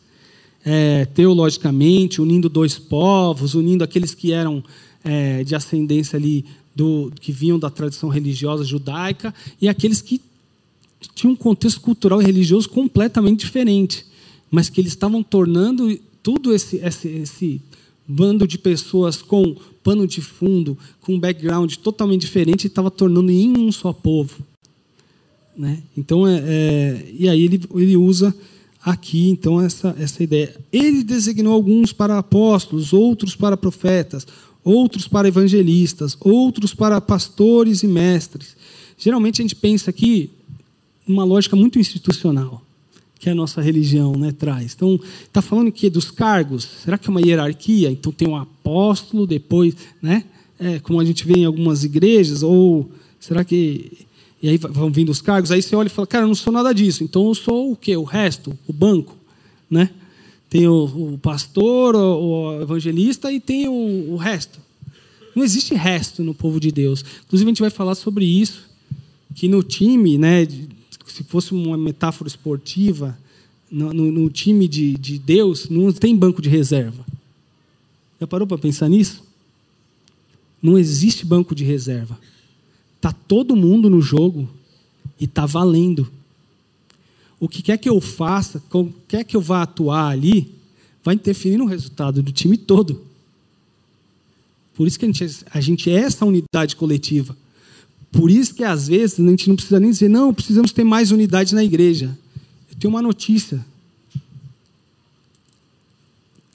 é, 0.66 1.06
teologicamente, 1.06 2.22
unindo 2.22 2.50
dois 2.50 2.78
povos, 2.78 3.54
unindo 3.54 3.84
aqueles 3.84 4.14
que 4.14 4.32
eram 4.32 4.64
é, 5.04 5.44
de 5.44 5.56
ascendência 5.56 6.18
ali 6.18 6.46
do, 6.76 7.12
que 7.20 7.32
vinham 7.32 7.60
da 7.60 7.70
tradição 7.70 8.10
religiosa 8.10 8.64
judaica 8.64 9.34
e 9.62 9.68
aqueles 9.68 10.02
que 10.02 10.22
tinham 11.14 11.34
um 11.34 11.36
contexto 11.36 11.82
cultural 11.82 12.22
e 12.22 12.26
religioso 12.26 12.70
completamente 12.70 13.42
diferente, 13.42 14.06
mas 14.54 14.70
que 14.70 14.80
eles 14.80 14.92
estavam 14.92 15.24
tornando 15.24 16.00
tudo 16.22 16.54
esse, 16.54 16.76
esse, 16.76 17.08
esse 17.08 17.62
bando 18.08 18.48
de 18.48 18.60
pessoas 18.60 19.20
com 19.20 19.56
pano 19.84 20.06
de 20.06 20.22
fundo, 20.22 20.78
com 21.02 21.16
um 21.16 21.20
background 21.20 21.74
totalmente 21.78 22.22
diferente, 22.22 22.68
estava 22.68 22.92
tornando 22.92 23.32
em 23.32 23.58
um 23.58 23.72
só 23.72 23.92
povo. 23.92 24.46
Né? 25.58 25.82
Então, 25.98 26.28
é, 26.28 26.44
é, 26.46 27.12
e 27.18 27.28
aí 27.28 27.42
ele, 27.42 27.62
ele 27.74 27.98
usa 27.98 28.32
aqui 28.86 29.28
então 29.28 29.60
essa, 29.60 29.96
essa 29.98 30.24
ideia. 30.24 30.56
Ele 30.72 31.04
designou 31.04 31.52
alguns 31.52 31.92
para 31.92 32.20
apóstolos, 32.20 32.94
outros 32.94 33.36
para 33.36 33.58
profetas, 33.58 34.28
outros 34.64 35.08
para 35.08 35.28
evangelistas, 35.28 36.16
outros 36.20 36.76
para 36.76 37.02
pastores 37.02 37.82
e 37.82 37.88
mestres. 37.88 38.56
Geralmente 39.00 39.42
a 39.42 39.44
gente 39.44 39.56
pensa 39.56 39.90
aqui 39.90 40.30
uma 41.08 41.24
lógica 41.24 41.56
muito 41.56 41.80
institucional 41.80 42.62
que 43.24 43.30
a 43.30 43.36
nossa 43.36 43.62
religião 43.62 44.18
né, 44.18 44.34
traz. 44.34 44.74
Então, 44.76 45.00
está 45.24 45.42
falando 45.42 45.72
que 45.72 45.90
dos 45.90 46.12
cargos, 46.12 46.68
será 46.84 46.98
que 46.98 47.08
é 47.08 47.10
uma 47.10 47.22
hierarquia? 47.22 47.90
Então 47.90 48.12
tem 48.12 48.28
um 48.28 48.36
apóstolo, 48.36 49.26
depois, 49.26 49.78
né? 50.02 50.26
É, 50.60 50.80
como 50.80 51.00
a 51.00 51.06
gente 51.06 51.26
vê 51.26 51.36
em 51.36 51.46
algumas 51.46 51.86
igrejas, 51.86 52.44
ou 52.44 52.92
será 53.22 53.46
que. 53.46 54.06
E 54.42 54.50
aí 54.50 54.58
vão 54.58 54.92
vindo 54.92 55.10
os 55.10 55.22
cargos, 55.22 55.52
aí 55.52 55.62
você 55.62 55.74
olha 55.74 55.88
e 55.88 55.90
fala, 55.90 56.06
cara, 56.06 56.26
eu 56.26 56.28
não 56.28 56.36
sou 56.36 56.52
nada 56.52 56.74
disso, 56.74 57.02
então 57.02 57.28
eu 57.28 57.34
sou 57.34 57.72
o 57.72 57.78
quê? 57.78 57.96
O 57.96 58.04
resto, 58.04 58.58
o 58.68 58.74
banco, 58.74 59.16
né? 59.72 59.90
Tem 60.50 60.68
o, 60.68 61.14
o 61.14 61.18
pastor, 61.18 61.96
o, 61.96 62.58
o, 62.58 62.62
evangelista 62.62 63.32
e 63.32 63.40
tem 63.40 63.70
o, 63.70 64.12
o 64.12 64.18
resto. 64.18 64.60
Não 65.34 65.46
existe 65.46 65.74
resto 65.74 66.22
no 66.24 66.34
povo 66.34 66.60
de 66.60 66.74
Deus. 66.74 67.06
Inclusive, 67.26 67.50
a 67.50 67.52
gente 67.52 67.62
vai 67.62 67.70
falar 67.70 67.96
sobre 67.96 68.26
isso, 68.26 68.66
que 69.34 69.48
no 69.48 69.64
time, 69.64 70.18
né, 70.18 70.46
se 71.14 71.24
fosse 71.24 71.54
uma 71.54 71.78
metáfora 71.78 72.28
esportiva, 72.28 73.16
no, 73.70 73.94
no, 73.94 74.12
no 74.12 74.30
time 74.32 74.68
de, 74.68 74.96
de 74.96 75.20
Deus, 75.20 75.70
não 75.70 75.94
tem 75.94 76.18
banco 76.18 76.42
de 76.42 76.50
reserva. 76.50 77.06
Já 78.20 78.26
parou 78.26 78.48
para 78.48 78.58
pensar 78.58 78.90
nisso? 78.90 79.24
Não 80.60 80.76
existe 80.76 81.24
banco 81.24 81.54
de 81.54 81.64
reserva. 81.64 82.20
Está 82.96 83.12
todo 83.12 83.56
mundo 83.56 83.92
no 83.92 84.02
jogo 84.02 84.50
e 85.20 85.26
está 85.26 85.46
valendo 85.46 86.12
o 87.40 87.48
que 87.48 87.62
quer 87.62 87.78
que 87.78 87.90
eu 87.90 88.02
faça, 88.02 88.64
como 88.70 88.92
quer 89.08 89.24
que 89.24 89.36
eu 89.36 89.42
vá 89.42 89.62
atuar 89.62 90.08
ali, 90.08 90.52
vai 91.04 91.14
interferir 91.14 91.58
no 91.58 91.66
resultado 91.66 92.24
do 92.24 92.32
time 92.32 92.58
todo. 92.58 93.04
Por 94.74 94.88
isso 94.88 94.98
que 94.98 95.06
a 95.06 95.08
gente, 95.10 95.46
a 95.52 95.62
gente 95.62 95.92
é 95.92 95.96
essa 95.96 96.26
unidade 96.26 96.76
coletiva. 96.76 97.38
Por 98.14 98.30
isso 98.30 98.54
que 98.54 98.64
às 98.64 98.88
vezes 98.88 99.20
a 99.20 99.24
gente 99.28 99.50
não 99.50 99.56
precisa 99.56 99.80
nem 99.80 99.90
dizer, 99.90 100.08
não, 100.08 100.32
precisamos 100.34 100.72
ter 100.72 100.84
mais 100.84 101.12
unidade 101.12 101.56
na 101.56 101.64
igreja. 101.64 102.18
Eu 102.70 102.78
tenho 102.78 102.94
uma 102.94 103.02
notícia. 103.02 103.66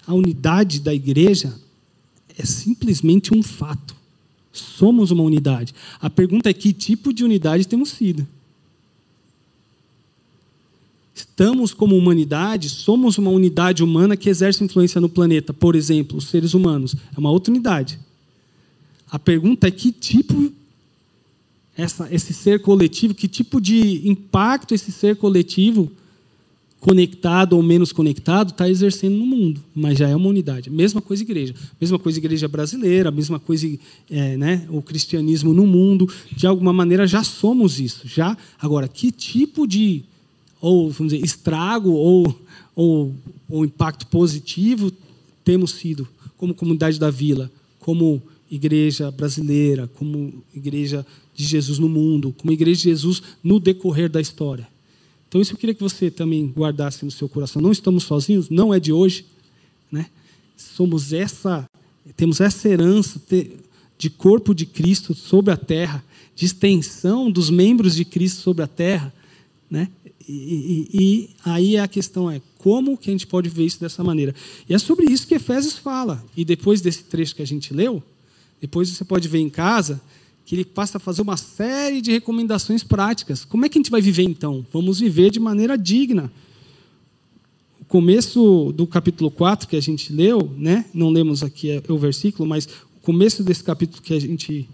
A 0.06 0.14
unidade 0.14 0.80
da 0.80 0.94
igreja 0.94 1.52
é 2.38 2.46
simplesmente 2.46 3.34
um 3.34 3.42
fato. 3.42 3.96
Somos 4.52 5.10
uma 5.10 5.24
unidade. 5.24 5.74
A 6.00 6.08
pergunta 6.08 6.48
é 6.48 6.52
que 6.52 6.72
tipo 6.72 7.12
de 7.12 7.24
unidade 7.24 7.66
temos 7.66 7.90
sido. 7.90 8.26
Estamos, 11.12 11.74
como 11.74 11.96
humanidade, 11.96 12.68
somos 12.70 13.18
uma 13.18 13.30
unidade 13.30 13.82
humana 13.82 14.16
que 14.16 14.30
exerce 14.30 14.62
influência 14.62 15.00
no 15.00 15.08
planeta. 15.08 15.52
Por 15.52 15.74
exemplo, 15.74 16.18
os 16.18 16.28
seres 16.28 16.54
humanos. 16.54 16.94
É 17.16 17.18
uma 17.18 17.30
outra 17.32 17.52
unidade. 17.52 17.98
A 19.10 19.18
pergunta 19.18 19.66
é 19.66 19.70
que 19.72 19.90
tipo 19.90 20.52
essa, 21.78 22.08
esse 22.12 22.34
ser 22.34 22.60
coletivo, 22.60 23.14
que 23.14 23.28
tipo 23.28 23.60
de 23.60 24.06
impacto 24.08 24.74
esse 24.74 24.90
ser 24.90 25.14
coletivo, 25.14 25.90
conectado 26.80 27.54
ou 27.54 27.62
menos 27.62 27.92
conectado, 27.92 28.50
está 28.50 28.68
exercendo 28.68 29.16
no 29.16 29.24
mundo. 29.24 29.62
Mas 29.72 29.96
já 29.96 30.08
é 30.08 30.16
uma 30.16 30.28
unidade. 30.28 30.70
Mesma 30.70 31.00
coisa 31.00 31.22
igreja. 31.22 31.54
Mesma 31.80 31.96
coisa 31.96 32.18
igreja 32.18 32.48
brasileira, 32.48 33.12
mesma 33.12 33.38
coisa 33.38 33.66
é, 34.10 34.36
né, 34.36 34.66
o 34.68 34.82
cristianismo 34.82 35.54
no 35.54 35.66
mundo. 35.66 36.12
De 36.36 36.48
alguma 36.48 36.72
maneira 36.72 37.06
já 37.06 37.22
somos 37.22 37.78
isso. 37.78 38.08
Já 38.08 38.36
Agora, 38.60 38.88
que 38.88 39.12
tipo 39.12 39.66
de 39.66 40.04
ou 40.60 40.90
vamos 40.90 41.12
dizer, 41.12 41.24
estrago 41.24 41.90
ou, 41.90 42.36
ou, 42.74 43.14
ou 43.48 43.64
impacto 43.64 44.08
positivo 44.08 44.92
temos 45.44 45.72
sido 45.72 46.06
como 46.36 46.54
comunidade 46.54 46.98
da 46.98 47.10
vila, 47.10 47.50
como 47.78 48.20
igreja 48.50 49.10
brasileira, 49.10 49.86
como 49.86 50.42
igreja 50.54 51.06
de 51.34 51.44
Jesus 51.44 51.78
no 51.78 51.88
mundo, 51.88 52.34
como 52.36 52.52
igreja 52.52 52.78
de 52.78 52.88
Jesus 52.88 53.22
no 53.42 53.60
decorrer 53.60 54.08
da 54.08 54.20
história. 54.20 54.66
Então 55.28 55.40
isso 55.40 55.52
eu 55.52 55.58
queria 55.58 55.74
que 55.74 55.82
você 55.82 56.10
também 56.10 56.46
guardasse 56.46 57.04
no 57.04 57.10
seu 57.10 57.28
coração. 57.28 57.60
Não 57.60 57.70
estamos 57.70 58.04
sozinhos, 58.04 58.48
não 58.48 58.72
é 58.72 58.80
de 58.80 58.92
hoje, 58.92 59.26
né? 59.92 60.06
Somos 60.56 61.12
essa, 61.12 61.68
temos 62.16 62.40
essa 62.40 62.68
herança 62.68 63.20
de 63.98 64.10
corpo 64.10 64.54
de 64.54 64.64
Cristo 64.64 65.14
sobre 65.14 65.52
a 65.52 65.56
terra, 65.56 66.02
de 66.34 66.46
extensão 66.46 67.30
dos 67.30 67.50
membros 67.50 67.94
de 67.94 68.04
Cristo 68.04 68.40
sobre 68.40 68.62
a 68.62 68.66
terra, 68.66 69.12
né? 69.70 69.88
E, 70.26 70.32
e, 70.32 70.88
e, 70.92 71.30
aí 71.42 71.78
a 71.78 71.88
questão 71.88 72.30
é 72.30 72.40
como 72.58 72.98
que 72.98 73.08
a 73.08 73.12
gente 73.12 73.26
pode 73.26 73.48
ver 73.48 73.64
isso 73.64 73.80
dessa 73.80 74.04
maneira. 74.04 74.34
E 74.68 74.74
é 74.74 74.78
sobre 74.78 75.10
isso 75.10 75.26
que 75.26 75.34
Efésios 75.34 75.78
fala. 75.78 76.22
E 76.36 76.44
depois 76.44 76.82
desse 76.82 77.04
trecho 77.04 77.34
que 77.34 77.40
a 77.40 77.46
gente 77.46 77.72
leu, 77.72 78.02
depois 78.60 78.88
você 78.88 79.04
pode 79.04 79.28
ver 79.28 79.38
em 79.38 79.50
casa 79.50 80.00
que 80.44 80.54
ele 80.54 80.64
passa 80.64 80.96
a 80.96 81.00
fazer 81.00 81.20
uma 81.20 81.36
série 81.36 82.00
de 82.00 82.10
recomendações 82.10 82.82
práticas. 82.82 83.44
Como 83.44 83.66
é 83.66 83.68
que 83.68 83.78
a 83.78 83.80
gente 83.80 83.90
vai 83.90 84.00
viver 84.00 84.22
então? 84.22 84.64
Vamos 84.72 84.98
viver 84.98 85.30
de 85.30 85.38
maneira 85.38 85.76
digna. 85.76 86.32
O 87.80 87.84
começo 87.84 88.72
do 88.74 88.86
capítulo 88.86 89.30
4 89.30 89.68
que 89.68 89.76
a 89.76 89.80
gente 89.80 90.10
leu, 90.10 90.50
né? 90.56 90.86
não 90.94 91.10
lemos 91.10 91.42
aqui 91.42 91.82
o 91.86 91.98
versículo, 91.98 92.48
mas 92.48 92.64
o 92.64 93.00
começo 93.02 93.42
desse 93.42 93.62
capítulo 93.62 94.02
que 94.02 94.14
a 94.14 94.18
gente 94.18 94.66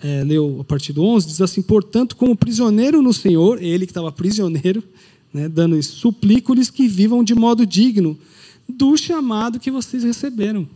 é, 0.00 0.22
leu 0.22 0.58
a 0.60 0.64
partir 0.64 0.92
do 0.92 1.02
11, 1.02 1.26
diz 1.26 1.40
assim: 1.40 1.62
Portanto, 1.62 2.14
como 2.14 2.36
prisioneiro 2.36 3.02
no 3.02 3.12
Senhor, 3.12 3.60
ele 3.60 3.86
que 3.86 3.90
estava 3.90 4.12
prisioneiro, 4.12 4.82
né, 5.32 5.48
dando 5.48 5.82
suplico-lhes 5.82 6.70
que 6.70 6.86
vivam 6.86 7.24
de 7.24 7.34
modo 7.34 7.66
digno 7.66 8.16
do 8.68 8.96
chamado 8.96 9.58
que 9.58 9.70
vocês 9.70 10.04
receberam. 10.04 10.68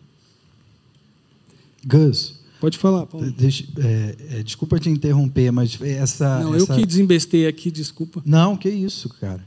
Gus. 1.84 2.41
Pode 2.62 2.78
falar, 2.78 3.06
Paulo. 3.06 3.28
Deixa, 3.32 3.64
é, 3.76 4.16
é, 4.34 4.42
desculpa 4.44 4.78
te 4.78 4.88
interromper, 4.88 5.50
mas 5.50 5.76
essa. 5.82 6.38
Não, 6.38 6.54
essa... 6.54 6.72
eu 6.72 6.78
que 6.78 6.86
desembestei 6.86 7.48
aqui, 7.48 7.72
desculpa. 7.72 8.22
Não, 8.24 8.56
que 8.56 8.68
isso, 8.68 9.08
cara. 9.08 9.40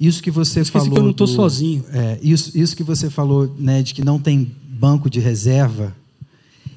Isso 0.00 0.20
que 0.20 0.32
você 0.32 0.62
Esqueci 0.62 0.72
falou. 0.72 0.92
que 0.92 0.98
eu 0.98 1.04
não 1.04 1.12
estou 1.12 1.28
sozinho. 1.28 1.84
É, 1.92 2.18
isso, 2.20 2.58
isso 2.58 2.76
que 2.76 2.82
você 2.82 3.08
falou, 3.08 3.54
né, 3.56 3.84
de 3.84 3.94
que 3.94 4.04
não 4.04 4.18
tem 4.18 4.50
banco 4.68 5.08
de 5.08 5.20
reserva 5.20 5.94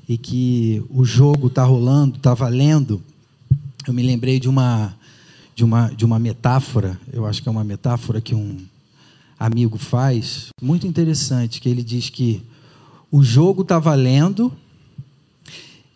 e 0.07 0.15
que 0.15 0.85
o 0.91 1.03
jogo 1.03 1.47
está 1.47 1.63
rolando, 1.63 2.17
está 2.17 2.35
valendo, 2.35 3.01
eu 3.87 3.91
me 3.91 4.03
lembrei 4.03 4.39
de 4.39 4.47
uma, 4.47 4.95
de, 5.55 5.63
uma, 5.63 5.87
de 5.87 6.05
uma 6.05 6.19
metáfora, 6.19 6.99
eu 7.11 7.25
acho 7.25 7.41
que 7.41 7.49
é 7.49 7.51
uma 7.51 7.63
metáfora 7.63 8.21
que 8.21 8.35
um 8.35 8.57
amigo 9.39 9.79
faz, 9.79 10.49
muito 10.61 10.85
interessante, 10.85 11.59
que 11.59 11.67
ele 11.67 11.81
diz 11.81 12.11
que 12.11 12.43
o 13.11 13.23
jogo 13.23 13.63
está 13.63 13.79
valendo 13.79 14.53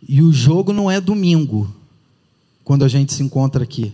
e 0.07 0.21
o 0.21 0.31
jogo 0.31 0.73
não 0.73 0.89
é 0.89 0.99
domingo, 0.99 1.73
quando 2.63 2.83
a 2.83 2.87
gente 2.87 3.13
se 3.13 3.23
encontra 3.23 3.63
aqui. 3.63 3.93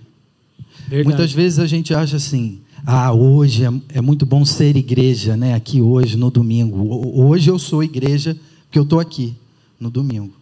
Verdade. 0.87 1.03
Muitas 1.07 1.31
vezes 1.31 1.59
a 1.59 1.67
gente 1.67 1.93
acha 1.93 2.17
assim, 2.17 2.59
ah, 2.85 3.13
hoje 3.13 3.65
é, 3.65 3.71
é, 3.95 4.01
muito 4.01 4.25
bom 4.25 4.43
ser 4.45 4.75
igreja, 4.75 5.35
né? 5.35 5.53
Aqui 5.53 5.81
hoje, 5.81 6.17
no 6.17 6.31
domingo. 6.31 7.11
Hoje 7.15 7.49
eu 7.49 7.59
sou 7.59 7.83
igreja 7.83 8.37
porque 8.65 8.79
eu 8.79 8.83
estou 8.83 8.99
aqui 8.99 9.35
no 9.79 9.89
domingo. 9.89 10.33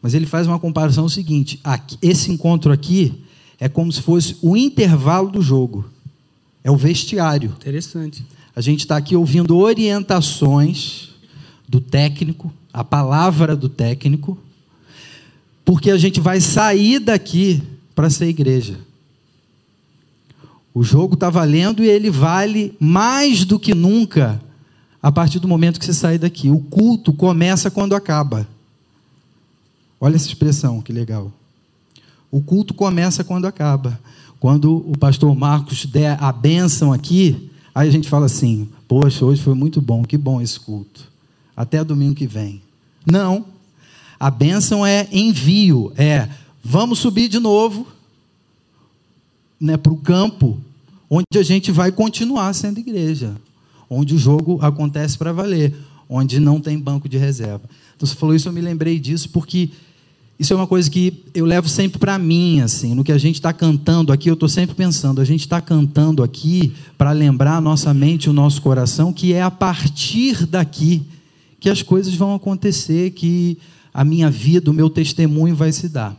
Mas 0.00 0.14
ele 0.14 0.26
faz 0.26 0.46
uma 0.46 0.58
comparação 0.58 1.08
seguinte: 1.08 1.60
aqui, 1.62 1.96
esse 2.02 2.30
encontro 2.30 2.72
aqui 2.72 3.12
é 3.60 3.68
como 3.68 3.92
se 3.92 4.02
fosse 4.02 4.36
o 4.42 4.56
intervalo 4.56 5.30
do 5.30 5.40
jogo, 5.40 5.84
é 6.64 6.70
o 6.70 6.76
vestiário. 6.76 7.54
Interessante. 7.60 8.24
A 8.54 8.60
gente 8.60 8.80
está 8.80 8.96
aqui 8.96 9.16
ouvindo 9.16 9.56
orientações 9.56 11.10
do 11.68 11.80
técnico, 11.80 12.52
a 12.72 12.84
palavra 12.84 13.54
do 13.56 13.68
técnico, 13.68 14.36
porque 15.72 15.90
a 15.90 15.96
gente 15.96 16.20
vai 16.20 16.38
sair 16.38 16.98
daqui 16.98 17.62
para 17.94 18.10
ser 18.10 18.26
igreja. 18.26 18.78
O 20.74 20.82
jogo 20.82 21.14
está 21.14 21.30
valendo 21.30 21.82
e 21.82 21.88
ele 21.88 22.10
vale 22.10 22.76
mais 22.78 23.46
do 23.46 23.58
que 23.58 23.74
nunca 23.74 24.38
a 25.02 25.10
partir 25.10 25.38
do 25.38 25.48
momento 25.48 25.80
que 25.80 25.86
você 25.86 25.94
sair 25.94 26.18
daqui. 26.18 26.50
O 26.50 26.58
culto 26.58 27.10
começa 27.10 27.70
quando 27.70 27.94
acaba. 27.94 28.46
Olha 29.98 30.14
essa 30.14 30.26
expressão, 30.26 30.82
que 30.82 30.92
legal. 30.92 31.32
O 32.30 32.42
culto 32.42 32.74
começa 32.74 33.24
quando 33.24 33.46
acaba. 33.46 33.98
Quando 34.38 34.76
o 34.86 34.98
pastor 34.98 35.34
Marcos 35.34 35.86
der 35.86 36.22
a 36.22 36.30
bênção 36.30 36.92
aqui, 36.92 37.50
aí 37.74 37.88
a 37.88 37.90
gente 37.90 38.10
fala 38.10 38.26
assim: 38.26 38.68
Poxa, 38.86 39.24
hoje 39.24 39.40
foi 39.40 39.54
muito 39.54 39.80
bom, 39.80 40.04
que 40.04 40.18
bom 40.18 40.38
esse 40.38 40.60
culto. 40.60 41.10
Até 41.56 41.82
domingo 41.82 42.14
que 42.14 42.26
vem. 42.26 42.60
Não. 43.10 43.46
A 44.22 44.30
bênção 44.30 44.86
é 44.86 45.08
envio, 45.10 45.92
é 45.96 46.28
Vamos 46.62 47.00
subir 47.00 47.26
de 47.26 47.40
novo 47.40 47.88
né, 49.60 49.76
para 49.76 49.92
o 49.92 49.96
campo, 49.96 50.60
onde 51.10 51.26
a 51.36 51.42
gente 51.42 51.72
vai 51.72 51.90
continuar 51.90 52.52
sendo 52.52 52.78
igreja, 52.78 53.34
onde 53.90 54.14
o 54.14 54.18
jogo 54.18 54.60
acontece 54.62 55.18
para 55.18 55.32
valer, 55.32 55.74
onde 56.08 56.38
não 56.38 56.60
tem 56.60 56.78
banco 56.78 57.08
de 57.08 57.18
reserva. 57.18 57.62
Então 57.96 58.06
você 58.06 58.14
falou 58.14 58.32
isso, 58.32 58.48
eu 58.48 58.52
me 58.52 58.60
lembrei 58.60 59.00
disso 59.00 59.28
porque 59.30 59.70
isso 60.38 60.52
é 60.52 60.56
uma 60.56 60.68
coisa 60.68 60.88
que 60.88 61.24
eu 61.34 61.44
levo 61.44 61.68
sempre 61.68 61.98
para 61.98 62.16
mim, 62.16 62.60
assim, 62.60 62.94
no 62.94 63.02
que 63.02 63.10
a 63.10 63.18
gente 63.18 63.34
está 63.34 63.52
cantando 63.52 64.12
aqui, 64.12 64.30
eu 64.30 64.34
estou 64.34 64.48
sempre 64.48 64.76
pensando, 64.76 65.20
a 65.20 65.24
gente 65.24 65.40
está 65.40 65.60
cantando 65.60 66.22
aqui 66.22 66.72
para 66.96 67.10
lembrar 67.10 67.56
a 67.56 67.60
nossa 67.60 67.92
mente, 67.92 68.30
o 68.30 68.32
nosso 68.32 68.62
coração, 68.62 69.12
que 69.12 69.32
é 69.32 69.42
a 69.42 69.50
partir 69.50 70.46
daqui 70.46 71.02
que 71.58 71.68
as 71.68 71.82
coisas 71.82 72.14
vão 72.14 72.36
acontecer, 72.36 73.10
que 73.10 73.58
a 73.92 74.04
minha 74.04 74.30
vida, 74.30 74.70
o 74.70 74.74
meu 74.74 74.88
testemunho 74.88 75.54
vai 75.54 75.72
se 75.72 75.88
dar. 75.88 76.16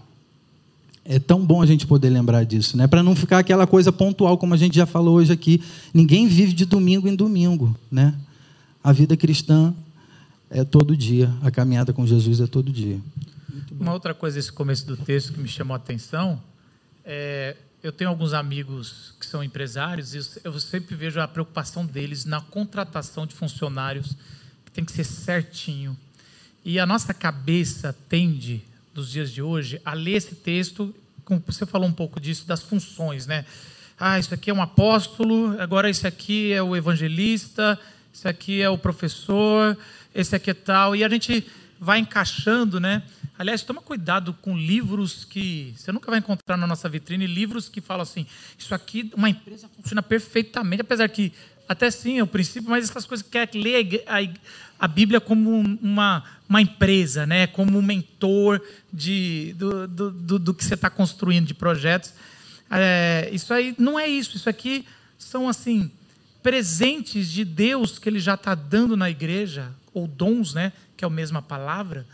É 1.05 1.19
tão 1.19 1.45
bom 1.45 1.61
a 1.61 1.65
gente 1.65 1.85
poder 1.85 2.09
lembrar 2.09 2.45
disso, 2.45 2.77
né? 2.77 2.87
Para 2.87 3.03
não 3.03 3.15
ficar 3.15 3.39
aquela 3.39 3.67
coisa 3.67 3.91
pontual, 3.91 4.37
como 4.37 4.53
a 4.53 4.57
gente 4.57 4.75
já 4.75 4.85
falou 4.85 5.15
hoje 5.15 5.33
aqui. 5.33 5.61
Ninguém 5.93 6.27
vive 6.27 6.53
de 6.53 6.65
domingo 6.65 7.07
em 7.07 7.15
domingo, 7.15 7.77
né? 7.91 8.15
A 8.81 8.91
vida 8.93 9.17
cristã 9.17 9.73
é 10.49 10.63
todo 10.63 10.95
dia, 10.95 11.33
a 11.41 11.51
caminhada 11.51 11.91
com 11.91 12.05
Jesus 12.05 12.39
é 12.39 12.47
todo 12.47 12.71
dia. 12.71 12.99
Uma 13.77 13.91
outra 13.91 14.13
coisa 14.13 14.37
desse 14.37 14.51
começo 14.51 14.85
do 14.85 14.95
texto 14.95 15.33
que 15.33 15.39
me 15.39 15.47
chamou 15.47 15.73
a 15.73 15.77
atenção 15.77 16.41
é 17.03 17.57
eu 17.83 17.91
tenho 17.91 18.09
alguns 18.09 18.31
amigos 18.31 19.13
que 19.19 19.25
são 19.25 19.43
empresários 19.43 20.15
e 20.15 20.39
eu 20.41 20.57
sempre 20.57 20.95
vejo 20.95 21.19
a 21.19 21.27
preocupação 21.27 21.85
deles 21.85 22.23
na 22.23 22.39
contratação 22.39 23.27
de 23.27 23.35
funcionários 23.35 24.15
que 24.63 24.71
tem 24.71 24.85
que 24.85 24.91
ser 24.93 25.03
certinho. 25.03 25.97
E 26.65 26.79
a 26.79 26.85
nossa 26.85 27.13
cabeça 27.13 27.93
tende 28.07 28.63
dos 28.93 29.11
dias 29.11 29.29
de 29.31 29.41
hoje 29.41 29.81
a 29.83 29.93
ler 29.93 30.13
esse 30.13 30.33
texto, 30.33 30.95
como 31.25 31.43
você 31.45 31.65
falou 31.65 31.89
um 31.89 31.93
pouco 31.93 32.21
disso, 32.21 32.47
das 32.47 32.63
funções, 32.63 33.27
né? 33.27 33.43
Ah, 33.99 34.17
isso 34.17 34.33
aqui 34.33 34.49
é 34.49 34.53
um 34.53 34.61
apóstolo, 34.61 35.59
agora 35.59 35.89
esse 35.89 36.07
aqui 36.07 36.53
é 36.53 36.63
o 36.63 36.73
evangelista, 36.73 37.77
esse 38.13 38.27
aqui 38.29 38.61
é 38.61 38.69
o 38.69 38.77
professor, 38.77 39.77
esse 40.15 40.35
aqui 40.37 40.51
é 40.51 40.53
tal, 40.53 40.95
e 40.95 41.03
a 41.03 41.09
gente 41.09 41.45
vai 41.77 41.99
encaixando, 41.99 42.79
né? 42.79 43.03
Aliás, 43.37 43.61
toma 43.61 43.81
cuidado 43.81 44.33
com 44.33 44.57
livros 44.57 45.25
que 45.25 45.73
você 45.75 45.91
nunca 45.91 46.09
vai 46.09 46.19
encontrar 46.19 46.55
na 46.55 46.65
nossa 46.65 46.87
vitrine, 46.87 47.27
livros 47.27 47.67
que 47.67 47.81
falam 47.81 48.03
assim, 48.03 48.25
isso 48.57 48.73
aqui, 48.73 49.11
uma 49.17 49.29
empresa 49.29 49.67
funciona 49.75 50.01
perfeitamente, 50.01 50.81
apesar 50.81 51.09
que 51.09 51.33
até 51.67 51.89
sim 51.89 52.19
é 52.19 52.23
o 52.23 52.27
princípio, 52.27 52.69
mas 52.69 52.89
essas 52.89 53.05
coisas 53.05 53.25
que 53.25 53.31
quer 53.31 53.49
ler 53.53 54.03
a, 54.07 54.17
a 54.85 54.87
Bíblia 54.87 55.21
como 55.21 55.49
uma, 55.81 56.23
uma 56.47 56.61
empresa, 56.61 57.25
né? 57.25 57.47
como 57.47 57.77
um 57.77 57.81
mentor 57.81 58.61
de, 58.91 59.53
do, 59.57 59.87
do, 59.87 60.11
do, 60.11 60.39
do 60.39 60.53
que 60.53 60.63
você 60.63 60.73
está 60.73 60.89
construindo 60.89 61.47
de 61.47 61.53
projetos. 61.53 62.13
É, 62.69 63.29
isso 63.31 63.53
aí 63.53 63.75
não 63.77 63.99
é 63.99 64.07
isso. 64.07 64.35
Isso 64.35 64.49
aqui 64.49 64.85
são 65.17 65.47
assim 65.47 65.91
presentes 66.41 67.29
de 67.29 67.45
Deus 67.45 67.97
que 67.97 68.09
Ele 68.09 68.19
já 68.19 68.33
está 68.33 68.53
dando 68.53 68.97
na 68.97 69.09
igreja, 69.09 69.71
ou 69.93 70.07
dons, 70.07 70.53
né? 70.53 70.73
que 70.97 71.05
é 71.05 71.07
a 71.07 71.09
mesma 71.09 71.41
palavra, 71.41 72.05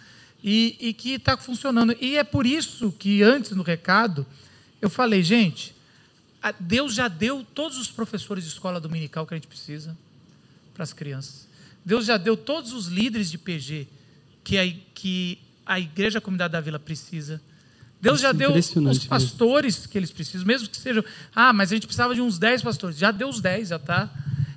e, 0.44 0.78
e 0.80 0.94
que 0.94 1.14
está 1.14 1.36
funcionando. 1.36 1.96
E 2.00 2.18
é 2.18 2.24
por 2.24 2.46
isso 2.46 2.92
que 2.92 3.24
antes 3.24 3.52
no 3.52 3.64
recado 3.64 4.26
eu 4.82 4.90
falei, 4.90 5.24
gente, 5.24 5.76
Deus 6.60 6.94
já 6.94 7.08
deu 7.08 7.46
todos 7.54 7.78
os 7.78 7.90
professores 7.90 8.44
de 8.46 8.50
escola 8.50 8.80
dominical 8.80 9.26
que 9.28 9.34
a 9.34 9.38
gente 9.38 9.48
precisa 9.48 9.98
para 10.74 10.84
as 10.84 10.94
crianças. 10.94 11.48
Deus 11.84 12.06
já 12.06 12.18
deu 12.18 12.38
todos 12.38 12.72
os 12.74 12.88
líderes 12.88 13.30
de 13.30 13.38
PG 13.38 13.88
que 14.44 14.58
a, 14.58 14.74
que 14.94 15.40
a 15.66 15.80
igreja 15.80 16.20
a 16.20 16.22
comunidade 16.22 16.54
da 16.54 16.62
vila 16.62 16.80
precisa. 16.80 17.42
Deus 18.02 18.22
já 18.22 18.32
deu 18.32 18.54
os 18.54 19.06
pastores 19.06 19.76
mesmo. 19.76 19.92
que 19.92 19.98
eles 19.98 20.12
precisam, 20.12 20.48
mesmo 20.48 20.70
que 20.70 20.78
sejam. 20.78 21.04
Ah, 21.36 21.52
mas 21.52 21.72
a 21.72 21.76
gente 21.76 21.86
precisava 21.86 22.16
de 22.16 22.22
uns 22.22 22.40
10 22.40 22.62
pastores. 22.62 22.98
Já 22.98 23.12
deu 23.12 23.28
os 23.28 23.42
10, 23.42 23.70
já 23.70 23.76
está. 23.76 24.10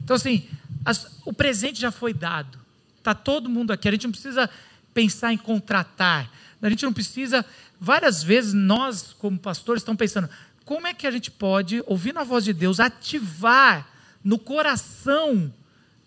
Então, 0.05 0.15
assim, 0.15 0.49
as, 0.85 1.19
o 1.25 1.33
presente 1.33 1.81
já 1.81 1.91
foi 1.91 2.15
dado. 2.15 2.59
Está 2.99 3.15
todo 3.15 3.49
mundo 3.49 3.73
aqui. 3.73 3.89
A 3.89 3.93
gente 3.93 4.05
não 4.05 4.13
precisa 4.13 4.49
pensar 4.95 5.33
em 5.33 5.37
contratar. 5.37 6.31
A 6.61 6.71
gente 6.71 6.85
não 6.85 6.93
precisa. 6.93 7.45
Várias 7.81 8.23
vezes 8.23 8.55
nós, 8.55 9.13
como 9.19 9.37
pastores, 9.37 9.83
estamos 9.83 9.99
pensando: 9.99 10.31
como 10.73 10.87
é 10.87 10.95
que 10.95 11.07
a 11.07 11.11
gente 11.11 11.31
pode, 11.31 11.85
ouvindo 11.87 12.19
a 12.19 12.25
voz 12.25 12.47
de 12.47 12.55
Deus, 12.55 12.81
ativar 12.81 13.87
no 14.25 14.39
coração 14.39 15.53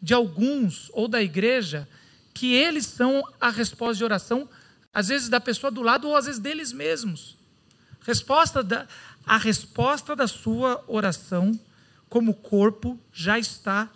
de 0.01 0.11
alguns 0.11 0.89
ou 0.91 1.07
da 1.07 1.21
igreja 1.21 1.87
que 2.33 2.51
eles 2.51 2.87
são 2.87 3.23
a 3.39 3.51
resposta 3.51 3.97
de 3.97 4.03
oração, 4.03 4.49
às 4.91 5.09
vezes 5.09 5.29
da 5.29 5.39
pessoa 5.39 5.69
do 5.69 5.83
lado 5.83 6.07
ou 6.07 6.15
às 6.15 6.25
vezes 6.25 6.41
deles 6.41 6.73
mesmos. 6.73 7.37
Resposta 8.01 8.63
da, 8.63 8.87
a 9.23 9.37
resposta 9.37 10.15
da 10.15 10.27
sua 10.27 10.83
oração 10.87 11.59
como 12.09 12.33
corpo 12.33 12.99
já 13.13 13.37
está 13.37 13.87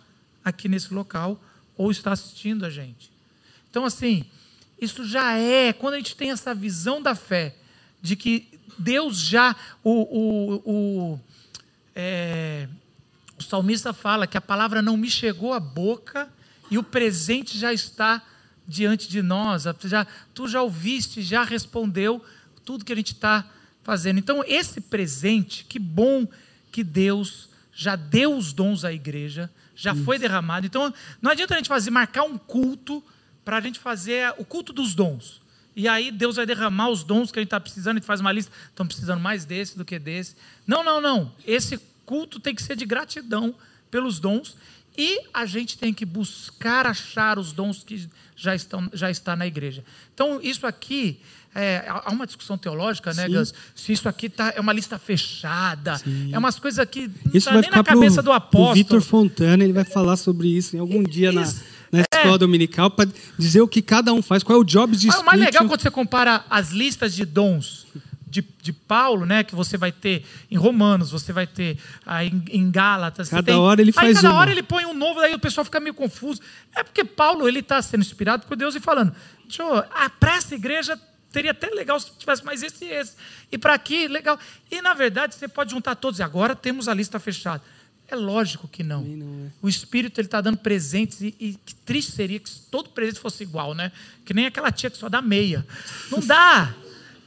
aqui 0.44 0.68
nesse 0.68 0.94
local 0.94 1.42
ou 1.76 1.90
está 1.90 2.12
assistindo 2.12 2.64
a 2.64 2.70
gente. 2.70 3.10
Então, 3.68 3.84
assim, 3.84 4.24
isso 4.80 5.04
já 5.04 5.36
é, 5.36 5.72
quando 5.72 5.94
a 5.94 5.96
gente 5.96 6.14
tem 6.14 6.30
essa 6.30 6.54
visão 6.54 7.02
da 7.02 7.16
fé, 7.16 7.56
de 8.02 8.16
que 8.16 8.48
Deus 8.78 9.18
já, 9.18 9.54
o, 9.84 9.90
o, 9.90 10.62
o 10.64 11.20
é, 11.94 12.68
o 13.38 13.42
salmista 13.42 13.92
fala 13.92 14.26
que 14.26 14.36
a 14.36 14.40
palavra 14.40 14.82
não 14.82 14.96
me 14.96 15.10
chegou 15.10 15.52
à 15.52 15.60
boca 15.60 16.28
e 16.70 16.78
o 16.78 16.82
presente 16.82 17.58
já 17.58 17.72
está 17.72 18.22
diante 18.66 19.08
de 19.08 19.22
nós. 19.22 19.64
Já, 19.84 20.06
tu 20.34 20.46
já 20.46 20.62
ouviste, 20.62 21.22
já 21.22 21.42
respondeu 21.42 22.24
tudo 22.64 22.84
que 22.84 22.92
a 22.92 22.96
gente 22.96 23.12
está 23.12 23.44
fazendo. 23.82 24.18
Então, 24.18 24.44
esse 24.46 24.80
presente, 24.80 25.64
que 25.64 25.78
bom 25.78 26.28
que 26.70 26.84
Deus 26.84 27.48
já 27.72 27.96
deu 27.96 28.36
os 28.36 28.52
dons 28.52 28.84
à 28.84 28.92
igreja, 28.92 29.50
já 29.74 29.92
Isso. 29.92 30.04
foi 30.04 30.18
derramado. 30.18 30.66
Então, 30.66 30.92
não 31.20 31.30
adianta 31.30 31.54
a 31.54 31.56
gente 31.56 31.68
fazer, 31.68 31.90
marcar 31.90 32.22
um 32.24 32.36
culto 32.36 33.02
para 33.44 33.56
a 33.56 33.60
gente 33.60 33.78
fazer 33.78 34.34
o 34.38 34.44
culto 34.44 34.72
dos 34.72 34.94
dons. 34.94 35.39
E 35.80 35.88
aí 35.88 36.10
Deus 36.10 36.36
vai 36.36 36.44
derramar 36.44 36.90
os 36.90 37.02
dons 37.02 37.32
que 37.32 37.38
a 37.38 37.40
gente 37.40 37.46
está 37.46 37.58
precisando, 37.58 37.96
a 37.96 38.00
gente 38.00 38.06
faz 38.06 38.20
uma 38.20 38.30
lista, 38.30 38.52
estamos 38.68 38.92
precisando 38.92 39.18
mais 39.18 39.46
desse 39.46 39.78
do 39.78 39.84
que 39.84 39.98
desse. 39.98 40.36
Não, 40.66 40.84
não, 40.84 41.00
não. 41.00 41.32
Esse 41.46 41.80
culto 42.04 42.38
tem 42.38 42.54
que 42.54 42.62
ser 42.62 42.76
de 42.76 42.84
gratidão 42.84 43.54
pelos 43.90 44.20
dons 44.20 44.58
e 44.98 45.22
a 45.32 45.46
gente 45.46 45.78
tem 45.78 45.94
que 45.94 46.04
buscar 46.04 46.86
achar 46.86 47.38
os 47.38 47.52
dons 47.52 47.82
que 47.82 48.06
já 48.36 48.54
estão 48.54 48.90
já 48.92 49.10
está 49.10 49.34
na 49.34 49.46
igreja. 49.46 49.82
Então 50.12 50.38
isso 50.42 50.66
aqui 50.66 51.18
é, 51.54 51.82
há 51.88 52.10
uma 52.10 52.26
discussão 52.26 52.58
teológica, 52.58 53.14
né, 53.14 53.26
Gus? 53.26 53.54
Se 53.74 53.90
isso 53.90 54.06
aqui 54.06 54.28
tá, 54.28 54.52
é 54.54 54.60
uma 54.60 54.74
lista 54.74 54.98
fechada, 54.98 55.96
Sim. 55.96 56.28
é 56.30 56.38
umas 56.38 56.58
coisas 56.58 56.84
que 56.84 57.08
não 57.08 57.32
está 57.32 57.58
nem 57.58 57.70
na 57.70 57.82
cabeça 57.82 58.16
pro, 58.16 58.24
do 58.24 58.32
apóstolo. 58.32 58.72
O 58.72 58.74
Vitor 58.74 59.00
Fontana 59.00 59.64
ele 59.64 59.72
vai 59.72 59.84
falar 59.84 60.18
sobre 60.18 60.48
isso 60.48 60.76
em 60.76 60.78
algum 60.78 61.02
dia 61.02 61.32
na, 61.32 61.50
na 61.90 62.00
escola 62.00 62.34
é. 62.34 62.38
dominical 62.38 62.90
para 62.90 63.08
dizer 63.38 63.60
o 63.60 63.68
que 63.68 63.82
cada 63.82 64.12
um 64.12 64.22
faz, 64.22 64.42
qual 64.42 64.58
é 64.58 64.60
o 64.60 64.64
job 64.64 64.96
de 64.96 65.10
ah, 65.10 65.20
O 65.20 65.24
mais 65.24 65.40
legal 65.40 65.66
quando 65.66 65.80
você 65.80 65.90
compara 65.90 66.44
as 66.48 66.70
listas 66.70 67.14
de 67.14 67.24
dons 67.24 67.86
de, 68.30 68.46
de 68.62 68.72
Paulo, 68.72 69.26
né, 69.26 69.42
que 69.42 69.54
você 69.56 69.76
vai 69.76 69.90
ter 69.90 70.24
em 70.48 70.56
Romanos, 70.56 71.10
você 71.10 71.32
vai 71.32 71.48
ter 71.48 71.76
aí 72.06 72.28
em, 72.28 72.44
em 72.60 72.70
Gálatas. 72.70 73.28
Cada 73.28 73.42
tem, 73.42 73.54
hora 73.56 73.80
ele 73.82 73.90
faz 73.90 74.08
aí 74.08 74.14
cada 74.14 74.30
uma. 74.30 74.38
hora 74.38 74.50
ele 74.52 74.62
põe 74.62 74.86
um 74.86 74.94
novo, 74.94 75.18
aí 75.18 75.34
o 75.34 75.38
pessoal 75.38 75.64
fica 75.64 75.80
meio 75.80 75.94
confuso. 75.94 76.40
É 76.74 76.84
porque 76.84 77.04
Paulo 77.04 77.48
ele 77.48 77.58
está 77.58 77.82
sendo 77.82 78.02
inspirado 78.02 78.46
por 78.46 78.56
Deus 78.56 78.76
e 78.76 78.80
falando, 78.80 79.12
deixa 79.42 79.64
eu, 79.64 79.74
ah, 79.78 80.08
para 80.08 80.36
essa 80.36 80.54
igreja 80.54 80.98
seria 81.30 81.50
até 81.50 81.68
legal 81.70 81.98
se 81.98 82.12
tivesse 82.16 82.44
mais 82.44 82.62
esse 82.62 82.84
e 82.84 82.92
esse. 82.92 83.16
E 83.50 83.58
para 83.58 83.74
aqui, 83.74 84.06
legal. 84.06 84.38
E 84.70 84.80
na 84.80 84.94
verdade 84.94 85.34
você 85.34 85.48
pode 85.48 85.72
juntar 85.72 85.96
todos 85.96 86.20
e 86.20 86.22
agora 86.22 86.54
temos 86.54 86.88
a 86.88 86.94
lista 86.94 87.18
fechada. 87.18 87.62
É 88.10 88.16
lógico 88.16 88.66
que 88.66 88.82
não. 88.82 89.02
não 89.02 89.46
é. 89.46 89.50
O 89.62 89.68
Espírito 89.68 90.20
ele 90.20 90.26
está 90.26 90.40
dando 90.40 90.56
presentes 90.56 91.20
e, 91.20 91.34
e, 91.38 91.56
que 91.64 91.74
triste 91.74 92.10
seria 92.10 92.40
que 92.40 92.50
todo 92.70 92.90
presente 92.90 93.20
fosse 93.20 93.44
igual, 93.44 93.72
né? 93.72 93.92
Que 94.24 94.34
nem 94.34 94.46
aquela 94.46 94.72
tia 94.72 94.90
que 94.90 94.96
só 94.96 95.08
dá 95.08 95.22
meia. 95.22 95.64
Não 96.10 96.18
dá. 96.18 96.74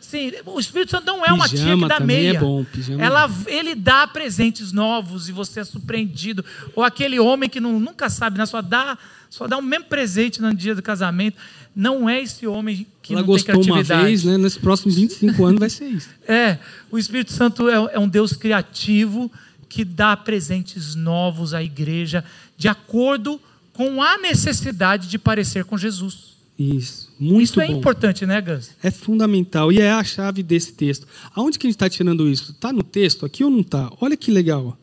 Sim, 0.01 0.31
o 0.45 0.59
Espírito 0.59 0.91
Santo 0.91 1.05
não 1.05 1.25
é 1.25 1.31
uma 1.31 1.47
tia 1.47 1.75
que 1.75 1.87
dá 1.87 1.95
é 1.95 1.99
meia. 2.01 2.37
É 2.37 2.39
bom, 2.39 2.65
Ela, 2.99 3.31
ele 3.47 3.73
dá 3.73 4.05
presentes 4.05 4.73
novos 4.73 5.29
e 5.29 5.31
você 5.31 5.61
é 5.61 5.63
surpreendido. 5.63 6.43
Ou 6.75 6.83
aquele 6.83 7.17
homem 7.17 7.49
que 7.49 7.61
não, 7.61 7.79
nunca 7.79 8.09
sabe, 8.09 8.37
né? 8.37 8.45
só 8.45 8.61
dá 8.61 8.97
só 9.29 9.47
dá 9.47 9.57
o 9.57 9.63
mesmo 9.63 9.85
presente 9.85 10.39
no 10.39 10.53
dia 10.53 10.75
do 10.75 10.81
casamento. 10.83 11.37
Não 11.75 12.07
é 12.07 12.21
esse 12.21 12.45
homem 12.45 12.85
que 13.01 13.13
Ela 13.13 13.23
não 13.23 13.33
tem 13.33 13.43
criatividade. 13.43 13.93
uma 13.93 14.03
vez, 14.03 14.23
né? 14.23 14.37
Nesses 14.37 14.59
próximos 14.59 14.95
25 14.95 15.45
anos 15.45 15.59
vai 15.59 15.69
ser 15.71 15.85
isso. 15.85 16.09
É, 16.27 16.59
o 16.91 16.99
Espírito 16.99 17.31
Santo 17.31 17.67
é, 17.67 17.95
é 17.95 17.99
um 17.99 18.07
Deus 18.07 18.33
criativo 18.33 19.31
que 19.73 19.83
dá 19.83 20.15
presentes 20.15 20.93
novos 20.93 21.51
à 21.51 21.63
igreja 21.63 22.23
de 22.55 22.67
acordo 22.67 23.41
com 23.73 24.03
a 24.03 24.19
necessidade 24.19 25.07
de 25.07 25.17
parecer 25.17 25.65
com 25.65 25.75
Jesus. 25.75 26.33
Isso, 26.59 27.09
muito 27.19 27.41
Isso 27.41 27.59
é 27.59 27.65
bom. 27.65 27.79
importante, 27.79 28.23
né, 28.23 28.39
Gus? 28.39 28.69
É 28.83 28.91
fundamental 28.91 29.71
e 29.71 29.81
é 29.81 29.89
a 29.89 30.03
chave 30.03 30.43
desse 30.43 30.73
texto. 30.73 31.07
Aonde 31.33 31.57
que 31.57 31.65
a 31.65 31.69
gente 31.69 31.75
está 31.75 31.89
tirando 31.89 32.29
isso? 32.29 32.51
Está 32.51 32.71
no 32.71 32.83
texto 32.83 33.25
aqui 33.25 33.43
ou 33.43 33.49
não 33.49 33.61
está? 33.61 33.91
Olha 33.99 34.15
que 34.15 34.29
legal. 34.29 34.77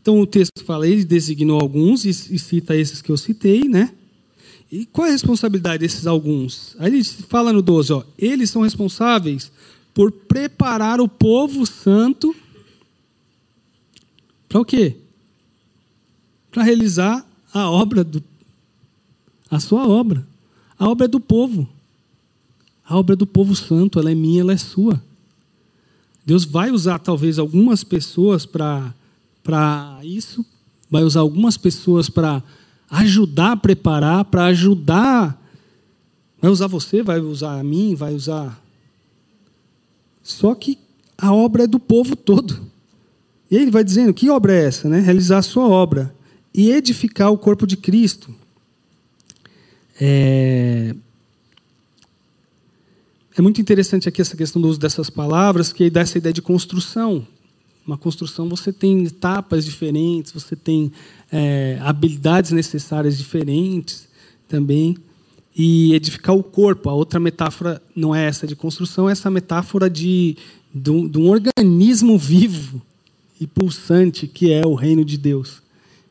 Então 0.00 0.18
o 0.18 0.26
texto 0.26 0.64
fala, 0.64 0.88
ele 0.88 1.04
designou 1.04 1.60
alguns 1.60 2.06
e, 2.06 2.38
cita 2.38 2.74
esses 2.74 3.02
que 3.02 3.12
eu 3.12 3.18
citei, 3.18 3.68
né? 3.68 3.90
E 4.72 4.86
qual 4.86 5.06
é 5.06 5.10
a 5.10 5.12
responsabilidade 5.12 5.80
desses 5.80 6.06
alguns? 6.06 6.74
Aí 6.78 6.90
ele 6.90 7.04
fala 7.04 7.52
no 7.52 7.60
12, 7.60 7.92
ó, 7.92 8.04
eles 8.16 8.48
são 8.48 8.62
responsáveis 8.62 9.52
por 9.92 10.10
preparar 10.10 10.98
o 10.98 11.06
povo 11.06 11.66
santo 11.66 12.34
para 14.50 14.60
o 14.60 14.64
quê? 14.64 14.96
Para 16.50 16.64
realizar 16.64 17.24
a 17.54 17.70
obra 17.70 18.02
do 18.02 18.20
a 19.48 19.60
sua 19.60 19.86
obra. 19.86 20.26
A 20.76 20.88
obra 20.88 21.04
é 21.04 21.08
do 21.08 21.20
povo. 21.20 21.68
A 22.84 22.96
obra 22.96 23.14
é 23.14 23.16
do 23.16 23.26
povo 23.26 23.54
santo, 23.54 24.00
ela 24.00 24.10
é 24.10 24.14
minha, 24.14 24.40
ela 24.40 24.52
é 24.52 24.56
sua. 24.56 25.00
Deus 26.26 26.44
vai 26.44 26.72
usar 26.72 26.98
talvez 26.98 27.38
algumas 27.38 27.84
pessoas 27.84 28.44
para 28.44 28.92
para 29.42 30.00
isso, 30.02 30.44
vai 30.90 31.02
usar 31.04 31.20
algumas 31.20 31.56
pessoas 31.56 32.10
para 32.10 32.42
ajudar 32.90 33.52
a 33.52 33.56
preparar, 33.56 34.24
para 34.24 34.46
ajudar. 34.46 35.40
Vai 36.42 36.50
usar 36.50 36.66
você, 36.66 37.02
vai 37.02 37.20
usar 37.20 37.58
a 37.58 37.62
mim, 37.62 37.94
vai 37.94 38.14
usar. 38.14 38.60
Só 40.24 40.54
que 40.56 40.76
a 41.16 41.32
obra 41.32 41.64
é 41.64 41.66
do 41.68 41.78
povo 41.78 42.16
todo. 42.16 42.60
E 43.50 43.56
ele 43.56 43.70
vai 43.70 43.82
dizendo: 43.82 44.14
que 44.14 44.30
obra 44.30 44.52
é 44.52 44.64
essa? 44.66 44.88
Né? 44.88 45.00
Realizar 45.00 45.38
a 45.38 45.42
sua 45.42 45.66
obra 45.66 46.14
e 46.54 46.70
edificar 46.70 47.32
o 47.32 47.38
corpo 47.38 47.66
de 47.66 47.76
Cristo. 47.76 48.34
É, 50.00 50.94
é 53.36 53.42
muito 53.42 53.60
interessante 53.60 54.08
aqui 54.08 54.20
essa 54.20 54.36
questão 54.36 54.62
do 54.62 54.68
uso 54.68 54.78
dessas 54.78 55.10
palavras, 55.10 55.72
que 55.72 55.90
dá 55.90 56.00
essa 56.00 56.18
ideia 56.18 56.32
de 56.32 56.42
construção. 56.42 57.26
Uma 57.86 57.98
construção 57.98 58.48
você 58.48 58.72
tem 58.72 59.04
etapas 59.04 59.64
diferentes, 59.64 60.32
você 60.32 60.54
tem 60.54 60.92
é, 61.32 61.78
habilidades 61.82 62.52
necessárias 62.52 63.18
diferentes 63.18 64.08
também. 64.48 64.96
E 65.56 65.92
edificar 65.94 66.34
o 66.34 66.44
corpo, 66.44 66.88
a 66.88 66.94
outra 66.94 67.18
metáfora 67.18 67.82
não 67.94 68.14
é 68.14 68.24
essa 68.24 68.46
de 68.46 68.54
construção, 68.54 69.08
é 69.08 69.12
essa 69.12 69.28
metáfora 69.28 69.90
de, 69.90 70.36
de, 70.72 71.08
de 71.08 71.18
um 71.18 71.28
organismo 71.28 72.16
vivo 72.16 72.80
e 73.40 73.46
pulsante 73.46 74.26
que 74.26 74.52
é 74.52 74.66
o 74.66 74.74
reino 74.74 75.04
de 75.04 75.16
Deus 75.16 75.62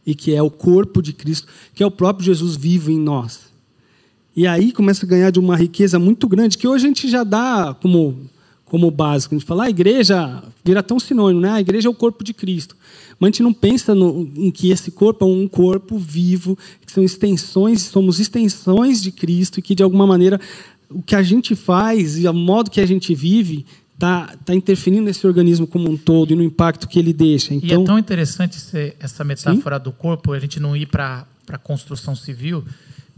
e 0.05 0.15
que 0.15 0.33
é 0.33 0.41
o 0.41 0.49
corpo 0.49 1.01
de 1.01 1.13
Cristo, 1.13 1.47
que 1.75 1.83
é 1.83 1.85
o 1.85 1.91
próprio 1.91 2.25
Jesus 2.25 2.55
vivo 2.55 2.89
em 2.89 2.99
nós. 2.99 3.41
E 4.35 4.47
aí 4.47 4.71
começa 4.71 5.05
a 5.05 5.09
ganhar 5.09 5.29
de 5.29 5.39
uma 5.39 5.55
riqueza 5.55 5.99
muito 5.99 6.27
grande, 6.27 6.57
que 6.57 6.67
hoje 6.67 6.85
a 6.85 6.87
gente 6.87 7.07
já 7.07 7.23
dá 7.23 7.75
como, 7.79 8.17
como 8.65 8.89
básico. 8.89 9.35
A 9.35 9.37
gente 9.37 9.47
fala, 9.47 9.63
ah, 9.63 9.67
a 9.67 9.69
igreja 9.69 10.43
vira 10.63 10.81
tão 10.81 10.99
sinônimo, 10.99 11.41
né? 11.41 11.51
A 11.51 11.61
igreja 11.61 11.87
é 11.87 11.91
o 11.91 11.93
corpo 11.93 12.23
de 12.23 12.33
Cristo. 12.33 12.75
Mas 13.19 13.27
a 13.27 13.31
gente 13.31 13.43
não 13.43 13.53
pensa 13.53 13.93
no, 13.93 14.27
em 14.35 14.49
que 14.49 14.71
esse 14.71 14.91
corpo 14.91 15.25
é 15.25 15.27
um 15.27 15.47
corpo 15.47 15.97
vivo, 15.97 16.57
que 16.85 16.91
são 16.91 17.03
extensões, 17.03 17.81
somos 17.81 18.19
extensões 18.19 19.01
de 19.01 19.11
Cristo, 19.11 19.59
e 19.59 19.61
que 19.61 19.75
de 19.75 19.83
alguma 19.83 20.07
maneira 20.07 20.39
o 20.89 21.03
que 21.03 21.15
a 21.15 21.21
gente 21.21 21.53
faz 21.55 22.17
e 22.17 22.27
o 22.27 22.33
modo 22.33 22.71
que 22.71 22.81
a 22.81 22.85
gente 22.85 23.13
vive 23.13 23.65
está 23.99 24.33
tá 24.45 24.55
interferindo 24.55 25.03
nesse 25.03 25.27
organismo 25.27 25.67
como 25.67 25.89
um 25.91 25.97
todo 25.97 26.31
e 26.31 26.35
no 26.35 26.41
impacto 26.41 26.87
que 26.87 26.97
ele 26.97 27.11
deixa. 27.11 27.53
Então, 27.53 27.67
e 27.67 27.71
é 27.71 27.73
então 27.73 27.83
tão 27.83 27.99
interessante 27.99 28.57
essa 28.97 29.23
metáfora 29.25 29.77
sim? 29.77 29.83
do 29.83 29.91
corpo, 29.91 30.31
a 30.31 30.39
gente 30.39 30.57
não 30.57 30.75
ir 30.75 30.85
para 30.85 31.27
a 31.49 31.57
construção 31.57 32.15
civil, 32.15 32.63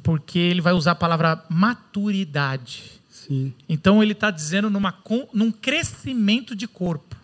porque 0.01 0.39
ele 0.39 0.59
vai 0.59 0.73
usar 0.73 0.91
a 0.91 0.95
palavra 0.95 1.45
maturidade. 1.47 2.99
Sim. 3.11 3.53
Então 3.69 4.01
ele 4.01 4.13
está 4.13 4.31
dizendo 4.31 4.71
numa, 4.71 4.97
num 5.31 5.51
crescimento 5.51 6.55
de 6.55 6.67
corpo. 6.67 7.15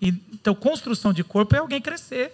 Então, 0.00 0.54
construção 0.54 1.12
de 1.12 1.24
corpo 1.24 1.54
é 1.54 1.58
alguém 1.58 1.80
crescer 1.80 2.32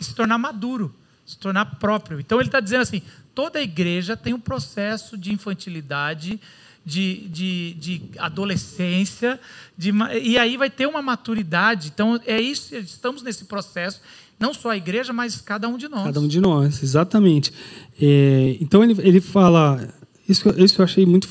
e 0.00 0.04
se 0.04 0.14
tornar 0.14 0.38
maduro, 0.38 0.94
se 1.26 1.36
tornar 1.38 1.64
próprio. 1.76 2.20
Então 2.20 2.38
ele 2.38 2.48
está 2.48 2.60
dizendo 2.60 2.82
assim: 2.82 3.02
toda 3.34 3.60
igreja 3.60 4.16
tem 4.16 4.32
um 4.32 4.40
processo 4.40 5.18
de 5.18 5.32
infantilidade, 5.32 6.40
de, 6.84 7.28
de, 7.28 7.74
de 7.74 8.02
adolescência, 8.18 9.40
de, 9.76 9.90
e 10.22 10.36
aí 10.36 10.56
vai 10.56 10.68
ter 10.70 10.86
uma 10.86 11.00
maturidade. 11.00 11.90
Então 11.94 12.20
é 12.26 12.40
isso, 12.40 12.74
estamos 12.76 13.22
nesse 13.22 13.44
processo 13.46 14.00
não 14.38 14.52
só 14.52 14.70
a 14.70 14.76
igreja, 14.76 15.12
mas 15.12 15.40
cada 15.40 15.68
um 15.68 15.76
de 15.76 15.88
nós. 15.88 16.04
Cada 16.04 16.20
um 16.20 16.28
de 16.28 16.40
nós, 16.40 16.82
exatamente. 16.82 17.52
É, 18.00 18.56
então 18.60 18.82
ele, 18.82 18.94
ele 19.00 19.20
fala, 19.20 19.88
isso, 20.28 20.48
isso 20.58 20.80
eu 20.80 20.84
achei 20.84 21.06
muito, 21.06 21.28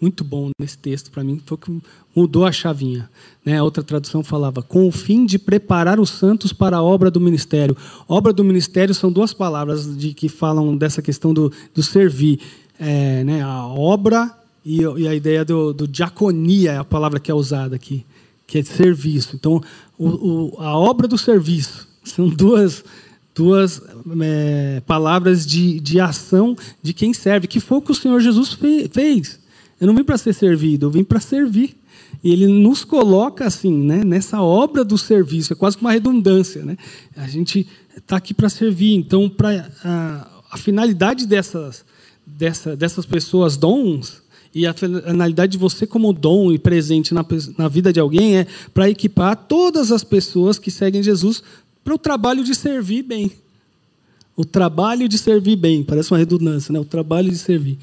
muito 0.00 0.22
bom 0.22 0.50
nesse 0.60 0.78
texto 0.78 1.10
para 1.10 1.24
mim, 1.24 1.40
foi 1.44 1.56
que 1.56 1.82
mudou 2.14 2.44
a 2.44 2.52
chavinha. 2.52 3.10
Né? 3.44 3.58
A 3.58 3.64
outra 3.64 3.82
tradução 3.82 4.22
falava, 4.22 4.62
com 4.62 4.86
o 4.86 4.92
fim 4.92 5.26
de 5.26 5.38
preparar 5.38 5.98
os 5.98 6.10
santos 6.10 6.52
para 6.52 6.76
a 6.76 6.82
obra 6.82 7.10
do 7.10 7.20
ministério. 7.20 7.76
Obra 8.06 8.32
do 8.32 8.44
ministério 8.44 8.94
são 8.94 9.10
duas 9.10 9.32
palavras 9.32 9.96
de 9.96 10.12
que 10.12 10.28
falam 10.28 10.76
dessa 10.76 11.02
questão 11.02 11.32
do, 11.32 11.52
do 11.74 11.82
servir. 11.82 12.40
É, 12.78 13.24
né? 13.24 13.42
A 13.42 13.66
obra 13.66 14.36
e, 14.66 14.80
e 14.80 15.06
a 15.06 15.14
ideia 15.14 15.44
do, 15.44 15.72
do, 15.72 15.86
diaconia 15.86 16.72
é 16.72 16.76
a 16.76 16.84
palavra 16.84 17.20
que 17.20 17.30
é 17.30 17.34
usada 17.34 17.76
aqui, 17.76 18.04
que 18.48 18.58
é 18.58 18.64
serviço. 18.64 19.36
Então, 19.36 19.62
o, 19.96 20.08
o, 20.08 20.60
a 20.60 20.76
obra 20.76 21.06
do 21.06 21.16
serviço 21.16 21.86
são 22.02 22.28
duas, 22.28 22.84
duas 23.32 23.80
é, 24.20 24.82
palavras 24.84 25.46
de, 25.46 25.78
de 25.78 26.00
ação 26.00 26.56
de 26.82 26.92
quem 26.92 27.14
serve, 27.14 27.46
que 27.46 27.60
foi 27.60 27.78
o 27.78 27.80
que 27.80 27.92
o 27.92 27.94
Senhor 27.94 28.18
Jesus 28.18 28.58
fez. 28.92 29.38
Eu 29.80 29.86
não 29.86 29.94
vim 29.94 30.02
para 30.02 30.18
ser 30.18 30.34
servido, 30.34 30.86
eu 30.86 30.90
vim 30.90 31.04
para 31.04 31.20
servir. 31.20 31.76
E 32.24 32.32
ele 32.32 32.48
nos 32.48 32.82
coloca 32.82 33.46
assim, 33.46 33.72
né, 33.72 34.02
nessa 34.02 34.42
obra 34.42 34.84
do 34.84 34.98
serviço, 34.98 35.52
é 35.52 35.56
quase 35.56 35.76
uma 35.80 35.92
redundância. 35.92 36.64
Né? 36.64 36.76
A 37.16 37.28
gente 37.28 37.68
está 37.96 38.16
aqui 38.16 38.34
para 38.34 38.48
servir. 38.48 38.94
Então, 38.94 39.28
pra, 39.28 39.70
a, 39.84 40.28
a 40.50 40.56
finalidade 40.56 41.24
dessas, 41.24 41.84
dessa, 42.26 42.74
dessas 42.74 43.06
pessoas 43.06 43.56
dons 43.56 44.25
e 44.56 44.66
a 44.66 44.72
finalidade 44.72 45.52
de 45.52 45.58
você, 45.58 45.86
como 45.86 46.14
dom 46.14 46.50
e 46.50 46.58
presente 46.58 47.12
na, 47.12 47.22
na 47.58 47.68
vida 47.68 47.92
de 47.92 48.00
alguém, 48.00 48.38
é 48.38 48.46
para 48.72 48.88
equipar 48.88 49.36
todas 49.36 49.92
as 49.92 50.02
pessoas 50.02 50.58
que 50.58 50.70
seguem 50.70 51.02
Jesus 51.02 51.42
para 51.84 51.94
o 51.94 51.98
trabalho 51.98 52.42
de 52.42 52.54
servir 52.54 53.02
bem. 53.02 53.30
O 54.34 54.46
trabalho 54.46 55.10
de 55.10 55.18
servir 55.18 55.56
bem, 55.56 55.84
parece 55.84 56.10
uma 56.10 56.16
redundância, 56.16 56.72
né? 56.72 56.80
O 56.80 56.86
trabalho 56.86 57.30
de 57.30 57.36
servir. 57.36 57.76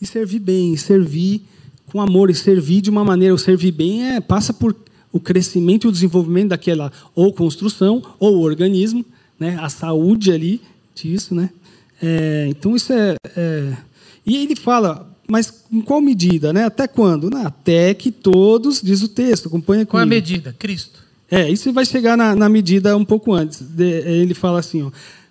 E 0.00 0.06
servir 0.06 0.38
bem, 0.38 0.76
servir 0.76 1.42
com 1.86 2.00
amor, 2.00 2.30
e 2.30 2.34
servir 2.34 2.80
de 2.80 2.90
uma 2.90 3.04
maneira, 3.04 3.34
o 3.34 3.38
servir 3.38 3.72
bem 3.72 4.06
é 4.06 4.20
passa 4.20 4.54
por 4.54 4.76
o 5.12 5.18
crescimento 5.18 5.88
e 5.88 5.90
o 5.90 5.92
desenvolvimento 5.92 6.50
daquela 6.50 6.92
ou 7.12 7.32
construção 7.32 8.04
ou 8.20 8.38
organismo, 8.38 9.04
né? 9.36 9.58
A 9.60 9.68
saúde 9.68 10.30
ali 10.30 10.60
disso, 10.94 11.34
né? 11.34 11.50
É, 12.00 12.46
então 12.48 12.76
isso 12.76 12.92
é, 12.92 13.16
é, 13.36 13.76
e 14.24 14.36
ele 14.36 14.54
fala, 14.54 15.10
mas 15.30 15.64
em 15.70 15.80
qual 15.80 16.00
medida, 16.00 16.52
né? 16.52 16.64
Até 16.64 16.88
quando? 16.88 17.34
Até 17.36 17.94
que 17.94 18.10
todos, 18.10 18.80
diz 18.82 19.02
o 19.02 19.08
texto, 19.08 19.48
acompanha 19.48 19.86
comigo. 19.86 19.90
Qual 19.90 20.02
a 20.02 20.06
medida? 20.06 20.54
Cristo. 20.58 21.00
É, 21.30 21.48
isso 21.48 21.72
vai 21.72 21.84
chegar 21.84 22.16
na, 22.16 22.34
na 22.34 22.48
medida 22.48 22.96
um 22.96 23.04
pouco 23.04 23.32
antes. 23.32 23.60
De, 23.60 23.84
ele 23.84 24.34
fala 24.34 24.58
assim, 24.58 24.82
ó, 24.82 24.90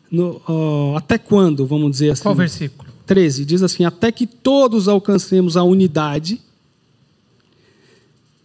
no, 0.09 0.41
ó, 0.47 0.95
até 0.97 1.17
quando, 1.17 1.65
vamos 1.65 1.91
dizer 1.91 2.11
assim. 2.11 2.23
Qual 2.23 2.35
versículo? 2.35 2.89
13, 3.05 3.43
diz 3.43 3.63
assim, 3.63 3.83
até 3.85 4.11
que 4.11 4.25
todos 4.25 4.87
alcancemos 4.87 5.57
a 5.57 5.63
unidade 5.63 6.39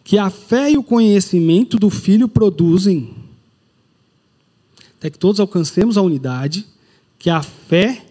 que 0.02 0.18
a 0.18 0.28
fé 0.28 0.70
e 0.70 0.76
o 0.76 0.82
conhecimento 0.82 1.78
do 1.78 1.88
Filho 1.88 2.28
produzem. 2.28 3.14
Até 4.98 5.10
que 5.10 5.18
todos 5.18 5.40
alcancemos 5.40 5.96
a 5.96 6.02
unidade 6.02 6.66
que 7.18 7.30
a 7.30 7.42
fé 7.42 8.04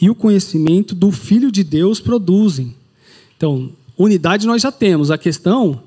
e 0.00 0.10
o 0.10 0.14
conhecimento 0.14 0.94
do 0.94 1.10
Filho 1.10 1.50
de 1.50 1.64
Deus 1.64 2.00
produzem. 2.00 2.74
Então, 3.36 3.70
unidade 3.96 4.46
nós 4.46 4.62
já 4.62 4.70
temos. 4.70 5.10
A 5.10 5.18
questão 5.18 5.82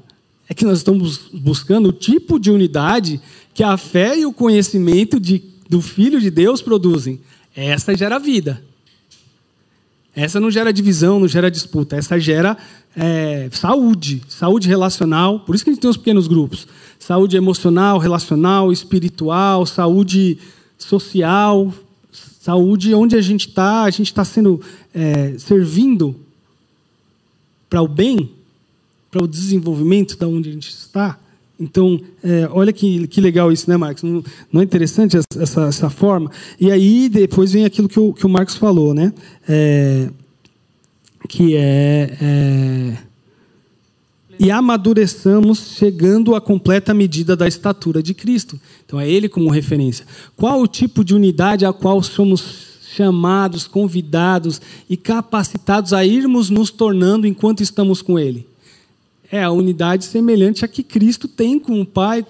é 0.48 0.54
que 0.54 0.66
nós 0.66 0.80
estamos 0.80 1.30
buscando 1.32 1.90
o 1.90 1.94
tipo 1.94 2.40
de 2.40 2.50
unidade 2.50 3.22
que 3.54 3.64
a 3.64 3.78
fé 3.78 4.18
e 4.18 4.26
o 4.26 4.34
conhecimento 4.34 5.20
de, 5.20 5.44
do 5.70 5.82
Filho 5.82 6.20
de 6.20 6.32
Deus 6.32 6.62
produzem. 6.62 7.20
Essa 7.56 7.96
gera 7.96 8.18
vida. 8.18 8.64
Essa 10.16 10.40
não 10.40 10.50
gera 10.50 10.74
divisão, 10.74 11.20
não 11.20 11.28
gera 11.28 11.52
disputa. 11.52 11.96
Essa 11.96 12.20
gera 12.20 12.58
é, 12.96 13.48
saúde, 13.52 14.24
saúde 14.28 14.68
relacional. 14.68 15.42
Por 15.42 15.54
isso 15.54 15.64
que 15.64 15.70
a 15.70 15.74
gente 15.74 15.82
tem 15.82 15.90
os 15.90 15.98
pequenos 15.98 16.28
grupos. 16.28 16.68
Saúde 16.98 17.38
emocional, 17.38 18.00
relacional, 18.00 18.72
espiritual, 18.72 19.66
saúde 19.66 20.38
social, 20.78 21.74
saúde 22.40 22.94
onde 22.96 23.16
a 23.16 23.22
gente 23.22 23.50
está, 23.50 23.84
a 23.84 23.90
gente 23.90 24.08
está 24.08 24.24
sendo 24.24 24.62
é, 24.94 25.38
servindo 25.38 26.16
para 27.70 27.82
o 27.82 27.88
bem 27.88 28.32
para 29.12 29.24
o 29.24 29.28
desenvolvimento 29.28 30.18
da 30.18 30.28
onde 30.28 30.50
a 30.50 30.54
gente 30.54 30.70
está. 30.70 31.18
Então, 31.60 32.00
é, 32.24 32.48
olha 32.52 32.72
que, 32.72 33.06
que 33.08 33.20
legal 33.20 33.52
isso, 33.52 33.70
né, 33.70 33.76
Marcos? 33.76 34.04
Não, 34.04 34.24
não 34.52 34.62
é 34.62 34.64
interessante 34.64 35.18
essa, 35.18 35.64
essa, 35.64 35.90
forma? 35.90 36.32
E 36.60 36.72
aí, 36.72 37.10
depois 37.10 37.52
vem 37.52 37.66
aquilo 37.66 37.90
que 37.90 38.00
o, 38.00 38.14
que 38.14 38.26
o 38.26 38.30
Marcos 38.30 38.56
falou, 38.56 38.94
né? 38.94 39.12
É, 39.48 40.10
que 41.28 41.56
é, 41.56 42.18
é. 42.22 42.98
E 44.40 44.50
amadureçamos 44.50 45.76
chegando 45.76 46.34
à 46.34 46.40
completa 46.40 46.94
medida 46.94 47.36
da 47.36 47.48
estatura 47.48 48.02
de 48.02 48.14
Cristo. 48.14 48.60
Então, 48.86 49.00
é 49.00 49.10
Ele 49.10 49.28
como 49.28 49.50
referência. 49.50 50.06
Qual 50.36 50.62
o 50.62 50.68
tipo 50.68 51.04
de 51.04 51.14
unidade 51.14 51.66
a 51.66 51.74
qual 51.74 52.02
somos 52.02 52.70
chamados, 52.96 53.68
convidados 53.68 54.62
e 54.90 54.96
capacitados 54.96 55.92
a 55.92 56.06
irmos 56.06 56.50
nos 56.50 56.72
tornando 56.72 57.28
enquanto 57.28 57.62
estamos 57.62 58.02
com 58.02 58.18
Ele? 58.18 58.48
é 59.32 59.44
a 59.44 59.52
unidade 59.52 60.06
semelhante 60.06 60.66
a 60.66 60.68
que 60.68 60.84
Cristo 60.84 61.28
tem 61.28 61.60
com 61.60 61.80
o 61.80 61.86
Pai, 61.86 62.26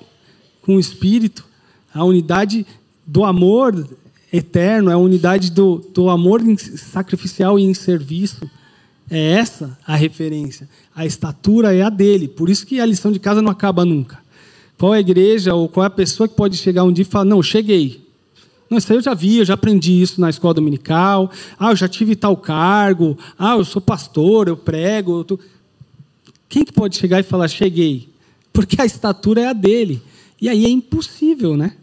com 0.61 0.75
o 0.75 0.79
Espírito. 0.79 1.45
A 1.93 2.03
unidade 2.03 2.65
do 3.05 3.23
amor 3.23 3.87
eterno, 4.31 4.91
é 4.91 4.93
a 4.93 4.97
unidade 4.97 5.49
do, 5.49 5.77
do 5.93 6.09
amor 6.09 6.41
sacrificial 6.57 7.57
e 7.57 7.63
em 7.63 7.73
serviço. 7.73 8.49
É 9.09 9.31
essa 9.31 9.77
a 9.85 9.95
referência. 9.95 10.69
A 10.95 11.05
estatura 11.05 11.73
é 11.73 11.81
a 11.81 11.89
dele. 11.89 12.27
Por 12.27 12.49
isso 12.49 12.65
que 12.65 12.79
a 12.79 12.85
lição 12.85 13.11
de 13.11 13.19
casa 13.19 13.41
não 13.41 13.51
acaba 13.51 13.83
nunca. 13.83 14.19
Qual 14.77 14.93
é 14.93 14.97
a 14.97 15.01
igreja 15.01 15.53
ou 15.53 15.67
qual 15.67 15.83
é 15.83 15.87
a 15.87 15.89
pessoa 15.91 16.27
que 16.27 16.35
pode 16.35 16.55
chegar 16.55 16.83
um 16.83 16.91
dia 16.91 17.01
e 17.01 17.05
falar: 17.05 17.25
Não, 17.25 17.41
cheguei. 17.41 18.07
Não, 18.69 18.77
isso 18.77 18.91
aí 18.91 18.99
eu 18.99 19.01
já 19.01 19.15
vi, 19.15 19.37
eu 19.37 19.45
já 19.45 19.55
aprendi 19.55 19.99
isso 19.99 20.21
na 20.21 20.29
escola 20.29 20.53
dominical. 20.53 21.31
Ah, 21.57 21.71
eu 21.71 21.75
já 21.75 21.87
tive 21.87 22.15
tal 22.15 22.37
cargo. 22.37 23.17
Ah, 23.37 23.55
eu 23.55 23.65
sou 23.65 23.81
pastor, 23.81 24.47
eu 24.47 24.55
prego. 24.55 25.19
Eu 25.19 25.23
tô... 25.23 25.39
Quem 26.47 26.63
que 26.63 26.71
pode 26.71 26.95
chegar 26.95 27.19
e 27.19 27.23
falar: 27.23 27.47
Cheguei? 27.47 28.09
Porque 28.53 28.79
a 28.79 28.85
estatura 28.85 29.41
é 29.41 29.47
a 29.47 29.53
dele. 29.53 30.01
E 30.39 30.47
aí 30.47 30.65
é 30.65 30.69
impossível, 30.69 31.57
né? 31.57 31.75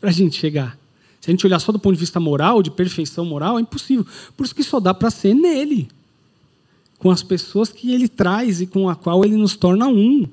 Para 0.00 0.10
a 0.10 0.12
gente 0.12 0.38
chegar. 0.38 0.78
Se 1.20 1.30
a 1.30 1.32
gente 1.32 1.44
olhar 1.46 1.58
só 1.58 1.72
do 1.72 1.78
ponto 1.78 1.94
de 1.94 2.00
vista 2.00 2.20
moral, 2.20 2.62
de 2.62 2.70
perfeição 2.70 3.24
moral, 3.24 3.58
é 3.58 3.62
impossível. 3.62 4.06
Por 4.36 4.44
isso 4.44 4.54
que 4.54 4.62
só 4.62 4.78
dá 4.78 4.94
para 4.94 5.10
ser 5.10 5.34
nele 5.34 5.88
com 6.98 7.10
as 7.10 7.22
pessoas 7.22 7.70
que 7.70 7.92
ele 7.92 8.08
traz 8.08 8.60
e 8.60 8.66
com 8.66 8.88
a 8.88 8.94
qual 8.94 9.24
ele 9.24 9.36
nos 9.36 9.56
torna 9.56 9.88
um 9.88 10.26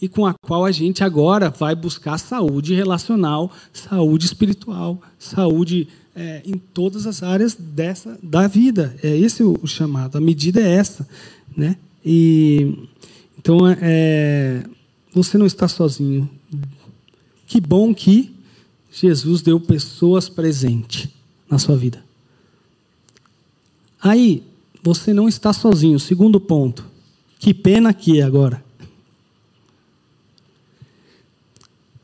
e 0.00 0.08
com 0.08 0.26
a 0.26 0.34
qual 0.34 0.64
a 0.64 0.72
gente 0.72 1.02
agora 1.02 1.50
vai 1.50 1.74
buscar 1.74 2.18
saúde 2.18 2.74
relacional, 2.74 3.52
saúde 3.72 4.26
espiritual, 4.26 5.00
saúde 5.18 5.88
é, 6.14 6.42
em 6.44 6.56
todas 6.56 7.06
as 7.06 7.22
áreas 7.22 7.54
dessa 7.54 8.18
da 8.22 8.46
vida. 8.46 8.96
É 9.02 9.16
esse 9.16 9.42
o, 9.42 9.66
chamado. 9.66 10.16
A 10.16 10.20
medida 10.20 10.60
é 10.60 10.74
essa, 10.74 11.08
né? 11.56 11.76
E 12.04 12.88
então 13.38 13.58
é, 13.80 14.64
você 15.12 15.36
não 15.36 15.46
está 15.46 15.66
sozinho. 15.66 16.30
Que 17.46 17.60
bom 17.60 17.94
que 17.94 18.34
Jesus 18.90 19.42
deu 19.42 19.58
pessoas 19.58 20.28
presentes 20.28 21.08
na 21.50 21.58
sua 21.58 21.76
vida. 21.76 22.04
Aí 24.00 24.44
você 24.82 25.12
não 25.12 25.28
está 25.28 25.52
sozinho. 25.52 25.98
Segundo 25.98 26.40
ponto. 26.40 26.84
Que 27.38 27.54
pena 27.54 27.92
que 27.92 28.20
é 28.20 28.22
agora. 28.22 28.64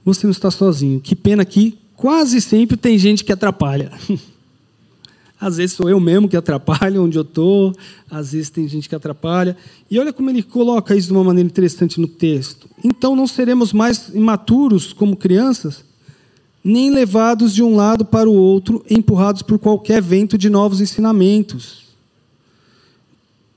Você 0.05 0.27
não 0.27 0.33
está 0.33 0.51
sozinho. 0.51 1.01
Que 1.01 1.17
pena 1.17 1.45
que 1.45 1.79
quase 1.97 2.41
sempre 2.41 2.77
tem 2.77 2.99
gente 2.99 3.25
que 3.25 3.33
atrapalha. 3.33 3.91
Às 5.41 5.59
vezes 5.59 5.77
sou 5.77 5.91
eu 5.91 6.01
mesmo 6.01 6.29
que 6.29 6.37
atrapalho 6.37 7.03
onde 7.03 7.19
eu 7.19 7.23
estou, 7.23 7.75
às 8.11 8.33
vezes 8.33 8.49
tem 8.49 8.67
gente 8.67 8.89
que 8.89 8.95
atrapalha. 8.95 9.55
E 9.91 9.99
olha 9.99 10.11
como 10.11 10.31
ele 10.31 10.43
coloca 10.43 10.97
isso 10.97 11.09
de 11.09 11.13
uma 11.13 11.25
maneira 11.25 11.47
interessante 11.47 12.01
no 12.01 12.09
texto. 12.09 12.67
Então 12.83 13.15
não 13.15 13.27
seremos 13.27 13.71
mais 13.71 14.09
imaturos 14.15 14.95
como 14.95 15.17
crianças, 15.17 15.85
nem 16.63 16.89
levados 16.89 17.53
de 17.53 17.63
um 17.63 17.77
lado 17.77 18.07
para 18.07 18.31
o 18.31 18.33
outro, 18.33 18.83
empurrados 18.89 19.43
por 19.43 19.59
qualquer 19.59 20.01
vento 20.01 20.39
de 20.39 20.49
novos 20.49 20.81
ensinamentos 20.81 21.84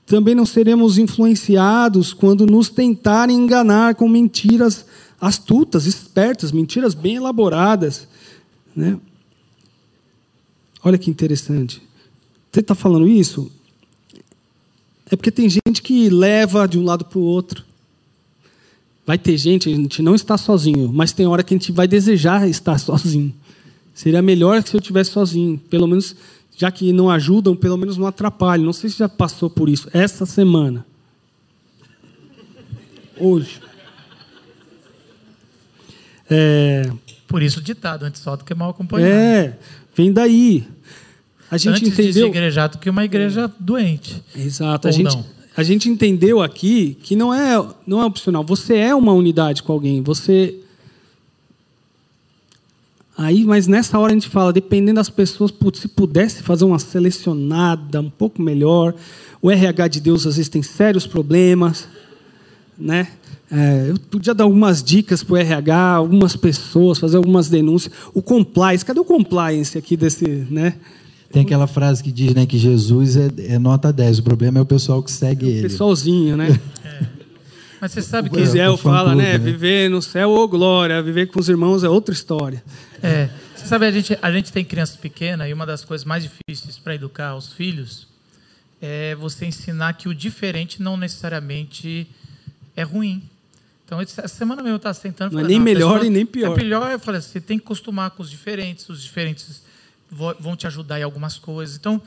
também 0.08 0.34
não 0.34 0.46
seremos 0.46 0.96
influenciados 0.96 2.14
quando 2.14 2.46
nos 2.46 2.70
tentarem 2.70 3.36
enganar 3.36 3.94
com 3.94 4.08
mentiras 4.08 4.86
astutas, 5.20 5.84
espertas, 5.84 6.50
mentiras 6.50 6.94
bem 6.94 7.16
elaboradas. 7.16 8.08
Né? 8.74 8.98
Olha 10.82 10.96
que 10.96 11.10
interessante. 11.10 11.82
Você 12.50 12.60
está 12.60 12.74
falando 12.74 13.06
isso? 13.06 13.52
É 15.10 15.16
porque 15.16 15.30
tem 15.30 15.48
gente 15.48 15.82
que 15.82 16.08
leva 16.08 16.66
de 16.66 16.78
um 16.78 16.84
lado 16.84 17.04
para 17.04 17.18
o 17.18 17.22
outro. 17.22 17.62
Vai 19.06 19.18
ter 19.18 19.36
gente, 19.36 19.68
a 19.68 19.74
gente 19.74 20.00
não 20.00 20.14
está 20.14 20.38
sozinho, 20.38 20.90
mas 20.92 21.12
tem 21.12 21.26
hora 21.26 21.42
que 21.42 21.52
a 21.54 21.56
gente 21.56 21.72
vai 21.72 21.86
desejar 21.86 22.48
estar 22.48 22.78
sozinho. 22.80 23.34
Seria 23.94 24.22
melhor 24.22 24.62
se 24.62 24.74
eu 24.74 24.80
estivesse 24.80 25.10
sozinho. 25.10 25.58
Pelo 25.68 25.86
menos 25.86 26.16
já 26.58 26.72
que 26.72 26.92
não 26.92 27.08
ajudam, 27.08 27.54
pelo 27.54 27.76
menos 27.76 27.96
não 27.96 28.06
atrapalham. 28.06 28.66
Não 28.66 28.72
sei 28.72 28.90
se 28.90 28.98
já 28.98 29.08
passou 29.08 29.48
por 29.48 29.68
isso. 29.68 29.88
Essa 29.92 30.26
semana. 30.26 30.84
Hoje. 33.16 33.60
É... 36.28 36.90
Por 37.28 37.42
isso 37.44 37.62
ditado, 37.62 38.04
antes 38.04 38.20
só 38.20 38.34
do 38.34 38.44
que 38.44 38.52
mal 38.54 38.70
acompanhado. 38.70 39.12
É, 39.12 39.56
vem 39.94 40.12
daí. 40.12 40.66
A 41.48 41.56
gente 41.56 41.76
antes 41.76 41.92
entendeu... 41.92 42.24
de 42.24 42.30
igrejar 42.30 42.68
do 42.68 42.78
que 42.78 42.90
uma 42.90 43.04
igreja 43.04 43.50
doente. 43.60 44.20
Exato. 44.34 44.88
A 44.88 44.90
gente, 44.90 45.14
não. 45.14 45.24
a 45.56 45.62
gente 45.62 45.88
entendeu 45.88 46.42
aqui 46.42 46.98
que 47.02 47.14
não 47.14 47.32
é, 47.32 47.64
não 47.86 48.02
é 48.02 48.04
opcional. 48.04 48.42
Você 48.44 48.76
é 48.76 48.94
uma 48.94 49.12
unidade 49.12 49.62
com 49.62 49.72
alguém. 49.72 50.02
Você 50.02 50.58
Aí, 53.18 53.44
mas 53.44 53.66
nessa 53.66 53.98
hora 53.98 54.12
a 54.12 54.14
gente 54.14 54.28
fala, 54.28 54.52
dependendo 54.52 54.94
das 54.94 55.10
pessoas, 55.10 55.50
putz, 55.50 55.80
se 55.80 55.88
pudesse 55.88 56.40
fazer 56.40 56.64
uma 56.64 56.78
selecionada 56.78 58.00
um 58.00 58.08
pouco 58.08 58.40
melhor. 58.40 58.94
O 59.42 59.50
RH 59.50 59.88
de 59.88 60.00
Deus 60.00 60.24
às 60.24 60.36
vezes 60.36 60.48
tem 60.48 60.62
sérios 60.62 61.04
problemas, 61.04 61.88
né? 62.78 63.08
É, 63.50 63.86
eu 63.88 63.98
podia 64.08 64.32
dar 64.32 64.44
algumas 64.44 64.84
dicas 64.84 65.24
para 65.24 65.34
o 65.34 65.36
RH, 65.36 65.94
algumas 65.94 66.36
pessoas, 66.36 67.00
fazer 67.00 67.16
algumas 67.16 67.48
denúncias. 67.48 67.92
O 68.14 68.22
compliance, 68.22 68.84
cadê 68.84 69.00
o 69.00 69.04
compliance 69.04 69.76
aqui 69.76 69.96
desse, 69.96 70.46
né? 70.48 70.74
Tem 71.32 71.42
aquela 71.42 71.66
frase 71.66 72.04
que 72.04 72.12
diz 72.12 72.32
né, 72.34 72.46
que 72.46 72.56
Jesus 72.56 73.16
é, 73.16 73.30
é 73.48 73.58
nota 73.58 73.92
10, 73.92 74.20
o 74.20 74.22
problema 74.22 74.60
é 74.60 74.62
o 74.62 74.66
pessoal 74.66 75.02
que 75.02 75.10
segue 75.10 75.44
é 75.44 75.48
o 75.48 75.50
ele. 75.50 75.62
Pessoalzinho, 75.62 76.36
né? 76.36 76.56
Mas 77.80 77.92
você 77.92 78.02
sabe 78.02 78.30
que. 78.30 78.40
Israel 78.40 78.76
fala, 78.76 79.14
né? 79.14 79.32
né? 79.32 79.38
Viver 79.38 79.88
no 79.88 80.02
céu 80.02 80.30
ou 80.30 80.48
glória, 80.48 81.02
viver 81.02 81.26
com 81.26 81.38
os 81.38 81.48
irmãos 81.48 81.84
é 81.84 81.88
outra 81.88 82.12
história. 82.12 82.62
É. 83.02 83.28
Você 83.54 83.66
sabe, 83.66 83.86
a 83.86 83.90
gente, 83.90 84.18
a 84.20 84.32
gente 84.32 84.52
tem 84.52 84.64
crianças 84.64 84.96
pequenas 84.96 85.48
e 85.48 85.52
uma 85.52 85.66
das 85.66 85.84
coisas 85.84 86.04
mais 86.04 86.22
difíceis 86.22 86.78
para 86.78 86.94
educar 86.94 87.34
os 87.36 87.52
filhos 87.52 88.06
é 88.80 89.14
você 89.16 89.44
ensinar 89.44 89.92
que 89.94 90.08
o 90.08 90.14
diferente 90.14 90.82
não 90.82 90.96
necessariamente 90.96 92.06
é 92.76 92.82
ruim. 92.82 93.22
Então, 93.84 94.00
essa 94.00 94.28
semana 94.28 94.62
mesmo 94.62 94.74
eu 94.74 94.76
estava 94.76 94.94
sentando. 94.94 95.34
Não 95.34 95.40
é 95.40 95.44
nem 95.44 95.58
melhor 95.58 95.94
pessoa, 95.94 96.06
e 96.06 96.10
nem 96.10 96.26
pior. 96.26 96.52
É 96.52 96.60
pior, 96.60 96.90
eu 96.90 97.00
falei, 97.00 97.20
você 97.20 97.40
tem 97.40 97.58
que 97.58 97.64
acostumar 97.64 98.10
com 98.10 98.22
os 98.22 98.30
diferentes, 98.30 98.88
os 98.88 99.02
diferentes 99.02 99.62
vão 100.10 100.54
te 100.56 100.66
ajudar 100.66 101.00
em 101.00 101.02
algumas 101.02 101.38
coisas. 101.38 101.76
Então, 101.76 102.00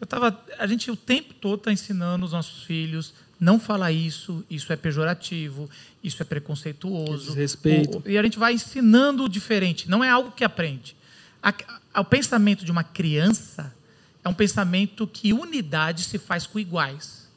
eu 0.00 0.06
tava, 0.06 0.38
a 0.58 0.66
gente 0.66 0.90
o 0.90 0.96
tempo 0.96 1.32
todo 1.34 1.58
está 1.58 1.72
ensinando 1.72 2.24
os 2.24 2.32
nossos 2.32 2.64
filhos 2.64 3.14
não 3.40 3.58
falar 3.60 3.92
isso, 3.92 4.44
isso 4.50 4.72
é 4.72 4.76
pejorativo, 4.76 5.70
isso 6.02 6.20
é 6.22 6.24
preconceituoso. 6.24 7.32
Respeito. 7.34 8.02
E 8.06 8.18
a 8.18 8.22
gente 8.22 8.38
vai 8.38 8.54
ensinando 8.54 9.24
o 9.24 9.28
diferente, 9.28 9.88
não 9.88 10.02
é 10.02 10.08
algo 10.08 10.32
que 10.32 10.44
aprende. 10.44 10.96
o 11.94 12.04
pensamento 12.04 12.64
de 12.64 12.70
uma 12.70 12.82
criança 12.82 13.72
é 14.24 14.28
um 14.28 14.34
pensamento 14.34 15.06
que 15.06 15.32
unidade 15.32 16.04
se 16.04 16.18
faz 16.18 16.46
com 16.46 16.58
iguais. 16.58 17.28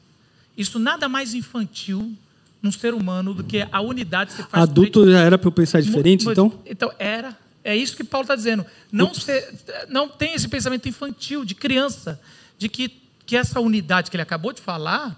Isso 0.56 0.78
nada 0.78 1.08
mais 1.08 1.34
infantil 1.34 2.14
num 2.60 2.70
ser 2.70 2.94
humano 2.94 3.34
do 3.34 3.42
que 3.42 3.66
a 3.72 3.80
unidade 3.80 4.32
se 4.32 4.42
faz 4.44 4.62
Adulto 4.62 5.10
já 5.10 5.20
era 5.20 5.36
para 5.36 5.48
eu 5.48 5.52
pensar 5.52 5.80
diferente, 5.80 6.28
então? 6.28 6.60
Então, 6.64 6.92
era. 6.98 7.36
É 7.64 7.76
isso 7.76 7.96
que 7.96 8.04
Paulo 8.04 8.24
está 8.24 8.34
dizendo. 8.34 8.66
Não, 8.90 9.14
ser, 9.14 9.54
não 9.88 10.08
tem 10.08 10.34
esse 10.34 10.48
pensamento 10.48 10.88
infantil, 10.88 11.44
de 11.44 11.54
criança, 11.54 12.20
de 12.58 12.68
que, 12.68 12.88
que 13.24 13.36
essa 13.36 13.60
unidade 13.60 14.10
que 14.10 14.16
ele 14.16 14.22
acabou 14.22 14.52
de 14.52 14.60
falar 14.60 15.16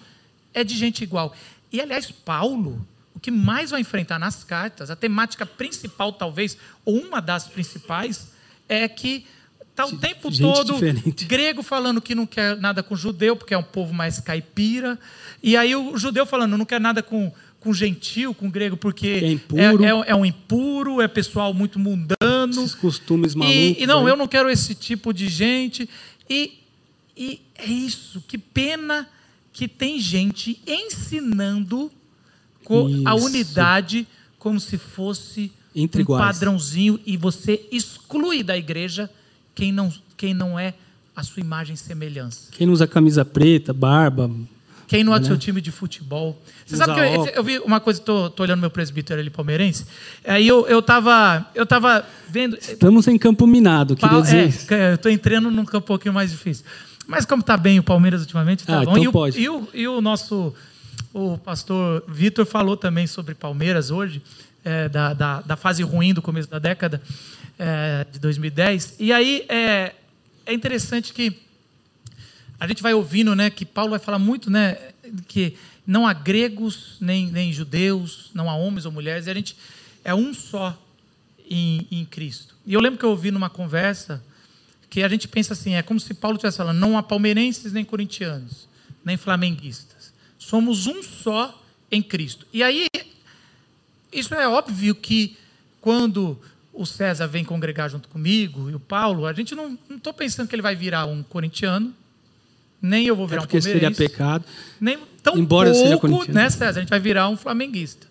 é 0.54 0.62
de 0.64 0.76
gente 0.76 1.02
igual. 1.02 1.34
E, 1.72 1.80
aliás, 1.80 2.10
Paulo, 2.10 2.86
o 3.14 3.20
que 3.20 3.30
mais 3.30 3.70
vai 3.72 3.80
enfrentar 3.80 4.18
nas 4.18 4.44
cartas, 4.44 4.90
a 4.90 4.96
temática 4.96 5.44
principal, 5.44 6.12
talvez, 6.12 6.56
ou 6.84 6.96
uma 6.96 7.20
das 7.20 7.48
principais, 7.48 8.32
é 8.68 8.88
que 8.88 9.26
está 9.70 9.84
o 9.84 9.96
tempo 9.96 10.30
gente 10.30 10.42
todo 10.42 10.74
diferente. 10.74 11.24
grego 11.24 11.62
falando 11.62 12.00
que 12.00 12.14
não 12.14 12.26
quer 12.26 12.56
nada 12.56 12.82
com 12.82 12.94
judeu, 12.94 13.34
porque 13.34 13.52
é 13.52 13.58
um 13.58 13.62
povo 13.62 13.92
mais 13.92 14.20
caipira, 14.20 14.98
e 15.42 15.56
aí 15.56 15.74
o 15.74 15.96
judeu 15.98 16.24
falando 16.24 16.56
não 16.56 16.64
quer 16.64 16.80
nada 16.80 17.02
com, 17.02 17.32
com 17.58 17.74
gentil, 17.74 18.32
com 18.32 18.48
grego, 18.48 18.76
porque 18.76 19.40
é. 19.52 19.60
É, 19.60 19.64
é, 19.64 20.10
é, 20.10 20.14
um 20.14 20.24
impuro, 20.24 21.00
é 21.00 21.08
pessoal 21.08 21.52
muito 21.52 21.78
mundano. 21.78 22.52
Esses 22.52 22.74
costumes 22.74 23.34
malucos. 23.34 23.58
E, 23.58 23.82
e 23.82 23.86
não, 23.86 24.04
né? 24.04 24.12
eu 24.12 24.16
não 24.16 24.28
quero 24.28 24.48
esse 24.48 24.76
tipo 24.76 25.12
de 25.12 25.28
gente. 25.28 25.88
E, 26.30 26.60
e 27.16 27.40
é 27.56 27.66
isso, 27.66 28.22
que 28.28 28.38
pena 28.38 29.08
que 29.54 29.68
tem 29.68 30.00
gente 30.00 30.60
ensinando 30.66 31.90
a 33.06 33.14
unidade 33.14 34.06
como 34.36 34.58
se 34.58 34.76
fosse 34.76 35.50
Entre 35.74 36.00
um 36.00 36.02
iguais. 36.02 36.26
padrãozinho 36.26 36.98
e 37.06 37.16
você 37.16 37.64
exclui 37.70 38.42
da 38.42 38.58
igreja 38.58 39.08
quem 39.54 39.70
não, 39.70 39.92
quem 40.16 40.34
não 40.34 40.58
é 40.58 40.74
a 41.14 41.22
sua 41.22 41.40
imagem 41.40 41.74
e 41.74 41.76
semelhança. 41.76 42.48
Quem 42.50 42.66
não 42.66 42.74
usa 42.74 42.86
camisa 42.86 43.24
preta, 43.24 43.72
barba. 43.72 44.28
Quem 44.88 45.04
não 45.04 45.14
é 45.14 45.18
do 45.18 45.22
né? 45.22 45.28
seu 45.28 45.38
time 45.38 45.60
de 45.60 45.70
futebol. 45.70 46.36
Você 46.66 46.74
usa 46.74 46.86
sabe 46.86 47.00
que 47.00 47.16
eu, 47.16 47.26
eu, 47.26 47.44
vi 47.44 47.58
uma 47.60 47.78
coisa, 47.78 48.00
tô 48.00 48.32
olhando 48.40 48.60
meu 48.60 48.70
presbítero 48.70 49.20
ali 49.20 49.30
palmeirense, 49.30 49.86
aí 50.24 50.46
eu, 50.48 50.66
eu, 50.66 50.82
tava, 50.82 51.46
eu 51.54 51.64
tava 51.64 52.04
vendo... 52.28 52.56
Estamos 52.56 53.06
em 53.06 53.16
campo 53.16 53.46
minado, 53.46 53.94
queria 53.94 54.20
dizer. 54.20 54.52
É, 54.72 54.90
eu 54.90 54.94
estou 54.96 55.12
entrando 55.12 55.48
num 55.48 55.64
campo 55.64 55.84
um 55.84 55.86
pouquinho 55.86 56.12
mais 56.12 56.32
difícil. 56.32 56.64
Mas 57.06 57.24
como 57.24 57.40
está 57.40 57.56
bem 57.56 57.78
o 57.78 57.82
Palmeiras 57.82 58.20
ultimamente, 58.22 58.64
tá 58.64 58.80
ah, 58.80 58.84
bom. 58.84 58.92
Então 58.92 59.04
e, 59.04 59.08
o, 59.08 59.12
pode. 59.12 59.40
E, 59.40 59.48
o, 59.48 59.68
e 59.74 59.88
o 59.88 60.00
nosso 60.00 60.54
O 61.12 61.38
pastor 61.38 62.04
Vitor 62.08 62.46
falou 62.46 62.76
também 62.76 63.06
sobre 63.06 63.34
Palmeiras 63.34 63.90
hoje, 63.90 64.22
é, 64.64 64.88
da, 64.88 65.12
da, 65.12 65.40
da, 65.42 65.56
fase 65.56 65.82
ruim 65.82 66.14
do 66.14 66.22
começo 66.22 66.48
da 66.48 66.58
década 66.58 67.00
é, 67.58 68.06
de 68.10 68.18
2010. 68.18 68.96
E 68.98 69.12
aí 69.12 69.44
é, 69.48 69.92
é 70.46 70.54
interessante 70.54 71.12
que 71.12 71.40
a 72.58 72.66
gente 72.66 72.82
vai 72.82 72.94
ouvindo 72.94 73.34
né, 73.34 73.50
que 73.50 73.64
Paulo 73.64 73.90
vai 73.90 73.98
falar 73.98 74.18
muito 74.18 74.50
né, 74.50 74.78
que 75.28 75.56
não 75.86 76.06
há 76.06 76.12
gregos 76.12 76.96
nem, 77.00 77.26
nem 77.30 77.52
judeus, 77.52 78.30
não 78.32 78.48
há 78.48 78.54
homens 78.54 78.86
ou 78.86 78.92
mulheres, 78.92 79.26
e 79.26 79.30
a 79.30 79.34
gente 79.34 79.56
é 80.02 80.14
um 80.14 80.32
só 80.32 80.76
em, 81.48 81.86
em 81.90 82.04
Cristo. 82.04 82.54
E 82.66 82.72
eu 82.72 82.80
lembro 82.80 82.98
que 82.98 83.04
eu 83.04 83.10
ouvi 83.10 83.30
numa 83.30 83.50
conversa 83.50 84.22
que 84.94 85.02
a 85.02 85.08
gente 85.08 85.26
pensa 85.26 85.54
assim, 85.54 85.74
é 85.74 85.82
como 85.82 85.98
se 85.98 86.14
Paulo 86.14 86.36
estivesse 86.36 86.56
falando, 86.56 86.78
não 86.78 86.96
há 86.96 87.02
palmeirenses 87.02 87.72
nem 87.72 87.84
corintianos, 87.84 88.68
nem 89.04 89.16
flamenguistas. 89.16 90.14
Somos 90.38 90.86
um 90.86 91.02
só 91.02 91.60
em 91.90 92.00
Cristo. 92.00 92.46
E 92.52 92.62
aí, 92.62 92.86
isso 94.12 94.32
é 94.36 94.46
óbvio 94.46 94.94
que 94.94 95.36
quando 95.80 96.38
o 96.72 96.86
César 96.86 97.26
vem 97.26 97.44
congregar 97.44 97.90
junto 97.90 98.08
comigo 98.08 98.70
e 98.70 98.76
o 98.76 98.78
Paulo, 98.78 99.26
a 99.26 99.32
gente 99.32 99.52
não 99.56 99.76
estou 99.90 100.14
pensando 100.14 100.46
que 100.46 100.54
ele 100.54 100.62
vai 100.62 100.76
virar 100.76 101.06
um 101.06 101.24
corintiano, 101.24 101.92
nem 102.80 103.04
eu 103.04 103.16
vou 103.16 103.26
virar 103.26 103.42
é 103.42 103.44
um 103.46 103.48
palmeirense. 103.48 103.72
seria 103.72 103.90
pecado. 103.90 104.44
Nem, 104.80 104.96
tão 105.24 105.36
embora 105.36 105.72
pouco, 105.72 105.84
seja 105.84 105.98
corintiano. 105.98 106.34
né, 106.34 106.50
César? 106.50 106.78
A 106.78 106.82
gente 106.82 106.90
vai 106.90 107.00
virar 107.00 107.28
um 107.28 107.36
flamenguista. 107.36 108.06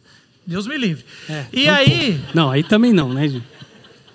Deus 0.45 0.67
me 0.67 0.77
livre. 0.77 1.05
É, 1.29 1.45
e 1.53 1.69
aí, 1.69 2.19
pouco. 2.19 2.35
Não, 2.35 2.51
aí 2.51 2.61
também 2.61 2.91
não, 2.91 3.13
né, 3.13 3.29
gente? 3.29 3.52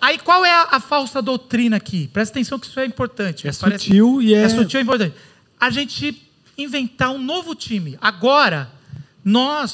Aí 0.00 0.18
qual 0.18 0.44
é 0.44 0.52
a, 0.52 0.62
a 0.72 0.80
falsa 0.80 1.20
doutrina 1.22 1.76
aqui? 1.76 2.08
Presta 2.12 2.32
atenção 2.38 2.58
que 2.58 2.66
isso 2.66 2.78
é 2.80 2.84
importante. 2.86 3.46
É 3.48 3.52
sutil 3.52 4.20
e 4.22 4.34
é- 4.34 4.42
É 4.42 4.48
sutil 4.48 4.80
e 4.80 4.82
importante. 4.82 5.14
A 5.60 5.70
gente 5.70 6.22
inventar 6.56 7.10
um 7.10 7.18
novo 7.18 7.54
time. 7.54 7.96
Agora, 8.00 8.70
nós 9.24 9.70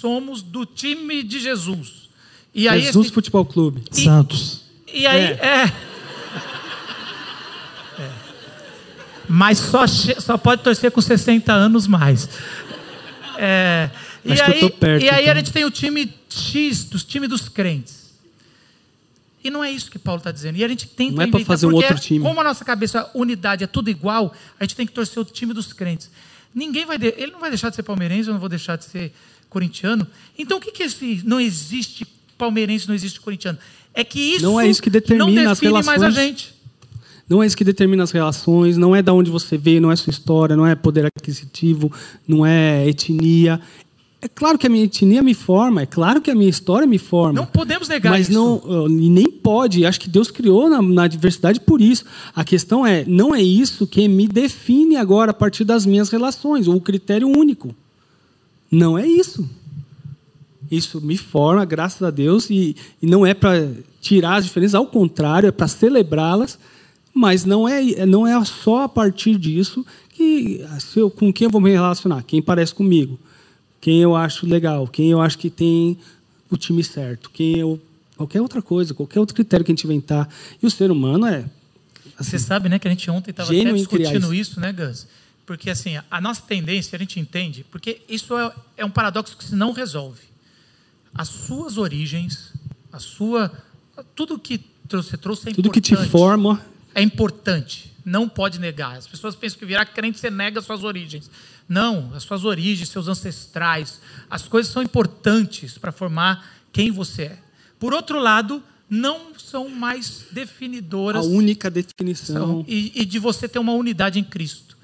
somos 0.00 0.42
do 0.42 0.64
time 0.66 1.22
de 1.22 1.38
Jesus. 1.40 2.08
E 2.54 2.68
aí, 2.68 2.82
Jesus 2.82 3.06
esse- 3.06 3.14
Futebol 3.14 3.44
Clube. 3.44 3.82
E- 3.96 4.04
Santos. 4.04 4.62
e 4.92 5.06
aí 5.06 5.20
É. 5.20 5.38
é. 5.40 5.72
É. 7.98 8.10
Mas 9.28 9.58
só, 9.58 9.86
só 9.86 10.36
pode 10.36 10.62
torcer 10.62 10.90
com 10.90 11.00
60 11.00 11.52
anos 11.52 11.86
mais. 11.86 12.28
É, 13.38 13.88
e 14.24 14.32
Acho 14.32 14.44
que 14.44 14.50
eu 14.50 14.54
aí, 14.54 14.60
tô 14.60 14.70
perto, 14.70 15.02
e 15.04 15.08
aí 15.08 15.16
a 15.20 15.22
então. 15.22 15.34
gente 15.36 15.52
tem 15.52 15.64
o 15.64 15.70
time 15.70 16.12
X, 16.28 16.84
dos 16.84 17.02
time 17.04 17.26
dos 17.26 17.48
crentes. 17.48 18.01
E 19.44 19.50
não 19.50 19.62
é 19.64 19.70
isso 19.70 19.90
que 19.90 19.98
Paulo 19.98 20.18
está 20.18 20.30
dizendo. 20.30 20.56
E 20.56 20.64
a 20.64 20.68
gente 20.68 20.86
tenta 20.86 21.26
Não 21.26 21.38
é 21.38 21.44
fazer 21.44 21.66
um 21.66 21.74
outro 21.74 21.98
time. 21.98 22.20
Como 22.24 22.40
a 22.40 22.44
nossa 22.44 22.64
cabeça, 22.64 23.10
unidade 23.14 23.64
é 23.64 23.66
tudo 23.66 23.90
igual, 23.90 24.32
a 24.58 24.64
gente 24.64 24.76
tem 24.76 24.86
que 24.86 24.92
torcer 24.92 25.18
o 25.20 25.24
time 25.24 25.52
dos 25.52 25.72
crentes. 25.72 26.10
Ninguém 26.54 26.84
vai. 26.86 26.98
de- 26.98 27.14
Ele 27.16 27.32
não 27.32 27.40
vai 27.40 27.50
deixar 27.50 27.70
de 27.70 27.76
ser 27.76 27.82
palmeirense, 27.82 28.28
eu 28.28 28.32
não 28.34 28.40
vou 28.40 28.48
deixar 28.48 28.76
de 28.76 28.84
ser 28.84 29.12
corintiano. 29.48 30.06
Então 30.38 30.58
o 30.58 30.60
que, 30.60 30.70
que 30.70 30.82
é 30.82 30.86
esse 30.86 31.22
não 31.24 31.40
existe 31.40 32.06
palmeirense, 32.38 32.86
não 32.86 32.94
existe 32.94 33.20
corintiano? 33.20 33.58
É 33.94 34.04
que 34.04 34.18
isso 34.20 34.44
Não 34.44 34.60
é 34.60 34.66
isso 34.68 34.80
que 34.82 34.88
determina 34.90 35.50
as 35.50 35.58
define 35.58 35.72
mais 35.82 35.88
a 35.88 35.92
relações. 35.92 36.14
gente. 36.14 36.54
Não 37.28 37.42
é 37.42 37.46
isso 37.46 37.56
que 37.56 37.64
determina 37.64 38.02
as 38.02 38.10
relações, 38.10 38.76
não 38.76 38.94
é 38.94 39.00
da 39.02 39.12
onde 39.12 39.30
você 39.30 39.56
veio, 39.56 39.80
não 39.80 39.90
é 39.90 39.96
sua 39.96 40.10
história, 40.10 40.54
não 40.56 40.66
é 40.66 40.74
poder 40.74 41.06
aquisitivo, 41.16 41.90
não 42.28 42.44
é 42.44 42.86
etnia. 42.88 43.60
É 44.24 44.28
claro 44.28 44.56
que 44.56 44.68
a 44.68 44.70
minha 44.70 44.84
etnia 44.84 45.20
me 45.20 45.34
forma, 45.34 45.82
é 45.82 45.86
claro 45.86 46.20
que 46.20 46.30
a 46.30 46.34
minha 46.34 46.48
história 46.48 46.86
me 46.86 46.96
forma. 46.96 47.32
Não 47.32 47.44
podemos 47.44 47.88
negar 47.88 48.12
mas 48.12 48.28
isso. 48.28 48.38
não 48.38 48.88
e 48.88 49.10
nem 49.10 49.28
pode. 49.28 49.84
Acho 49.84 49.98
que 49.98 50.08
Deus 50.08 50.30
criou 50.30 50.70
na, 50.70 50.80
na 50.80 51.08
diversidade 51.08 51.58
por 51.58 51.80
isso. 51.80 52.04
A 52.32 52.44
questão 52.44 52.86
é, 52.86 53.04
não 53.04 53.34
é 53.34 53.42
isso 53.42 53.84
que 53.84 54.06
me 54.06 54.28
define 54.28 54.94
agora 54.94 55.32
a 55.32 55.34
partir 55.34 55.64
das 55.64 55.84
minhas 55.84 56.08
relações, 56.08 56.68
ou 56.68 56.76
o 56.76 56.80
critério 56.80 57.26
único. 57.26 57.74
Não 58.70 58.96
é 58.96 59.04
isso. 59.04 59.44
Isso 60.70 61.00
me 61.00 61.18
forma, 61.18 61.64
graças 61.64 62.00
a 62.00 62.10
Deus, 62.10 62.48
e, 62.48 62.76
e 63.02 63.06
não 63.08 63.26
é 63.26 63.34
para 63.34 63.70
tirar 64.00 64.36
as 64.36 64.44
diferenças, 64.44 64.76
ao 64.76 64.86
contrário, 64.86 65.48
é 65.48 65.52
para 65.52 65.66
celebrá-las, 65.66 66.56
mas 67.12 67.44
não 67.44 67.68
é, 67.68 68.06
não 68.06 68.24
é 68.24 68.42
só 68.44 68.84
a 68.84 68.88
partir 68.88 69.36
disso 69.36 69.84
que 70.14 70.64
se 70.78 71.00
eu, 71.00 71.10
com 71.10 71.32
quem 71.32 71.46
eu 71.46 71.50
vou 71.50 71.60
me 71.60 71.72
relacionar, 71.72 72.22
quem 72.22 72.40
parece 72.40 72.72
comigo, 72.72 73.18
quem 73.82 74.00
eu 74.00 74.14
acho 74.14 74.46
legal, 74.46 74.86
quem 74.86 75.10
eu 75.10 75.20
acho 75.20 75.36
que 75.36 75.50
tem 75.50 75.98
o 76.48 76.56
time 76.56 76.84
certo, 76.84 77.28
quem 77.28 77.58
eu 77.58 77.82
qualquer 78.16 78.40
outra 78.40 78.62
coisa, 78.62 78.94
qualquer 78.94 79.18
outro 79.18 79.34
critério 79.34 79.66
que 79.66 79.72
a 79.72 79.74
gente 79.74 79.84
inventar. 79.84 80.28
E 80.62 80.64
o 80.64 80.70
ser 80.70 80.90
humano 80.92 81.26
é 81.26 81.44
Você 82.16 82.38
sabe, 82.38 82.68
né, 82.68 82.78
que 82.78 82.86
a 82.86 82.90
gente 82.90 83.10
ontem 83.10 83.32
estava 83.32 83.50
até 83.50 83.72
discutindo 83.72 84.32
isso. 84.32 84.60
né, 84.60 84.72
Gus? 84.72 85.08
Porque 85.44 85.68
assim, 85.68 85.98
a 86.08 86.20
nossa 86.20 86.42
tendência, 86.42 86.94
a 86.94 86.98
gente 86.98 87.18
entende, 87.18 87.66
porque 87.72 88.00
isso 88.08 88.38
é, 88.38 88.52
é 88.78 88.84
um 88.84 88.90
paradoxo 88.90 89.36
que 89.36 89.44
se 89.44 89.56
não 89.56 89.72
resolve. 89.72 90.22
As 91.12 91.28
suas 91.28 91.76
origens, 91.76 92.52
a 92.92 93.00
sua. 93.00 93.52
Tudo 94.14 94.38
que 94.38 94.60
você 94.88 95.16
trouxe 95.16 95.50
é 95.50 95.52
tudo 95.52 95.70
que 95.70 95.80
importante. 95.80 96.04
te 96.04 96.10
forma. 96.10 96.64
É 96.94 97.02
importante. 97.02 97.92
Não 98.04 98.28
pode 98.28 98.60
negar. 98.60 98.96
As 98.96 99.08
pessoas 99.08 99.34
pensam 99.34 99.58
que 99.58 99.66
virar 99.66 99.86
crente 99.86 100.20
você 100.20 100.30
nega 100.30 100.60
as 100.60 100.66
suas 100.66 100.84
origens. 100.84 101.28
Não, 101.72 102.12
as 102.14 102.22
suas 102.24 102.44
origens, 102.44 102.88
seus 102.90 103.08
ancestrais, 103.08 103.98
as 104.28 104.46
coisas 104.46 104.70
são 104.70 104.82
importantes 104.82 105.78
para 105.78 105.90
formar 105.90 106.44
quem 106.70 106.90
você 106.90 107.22
é. 107.22 107.38
Por 107.78 107.94
outro 107.94 108.18
lado, 108.20 108.62
não 108.90 109.32
são 109.38 109.68
mais 109.70 110.26
A 110.30 110.34
definidoras 110.34 111.24
única 111.26 111.68
são- 111.68 111.72
definição. 111.74 112.64
e, 112.68 112.92
e 112.94 113.04
de 113.06 113.18
você 113.18 113.48
ter 113.48 113.58
uma 113.58 113.72
unidade 113.72 114.18
em 114.18 114.24
Cristo. 114.24 114.76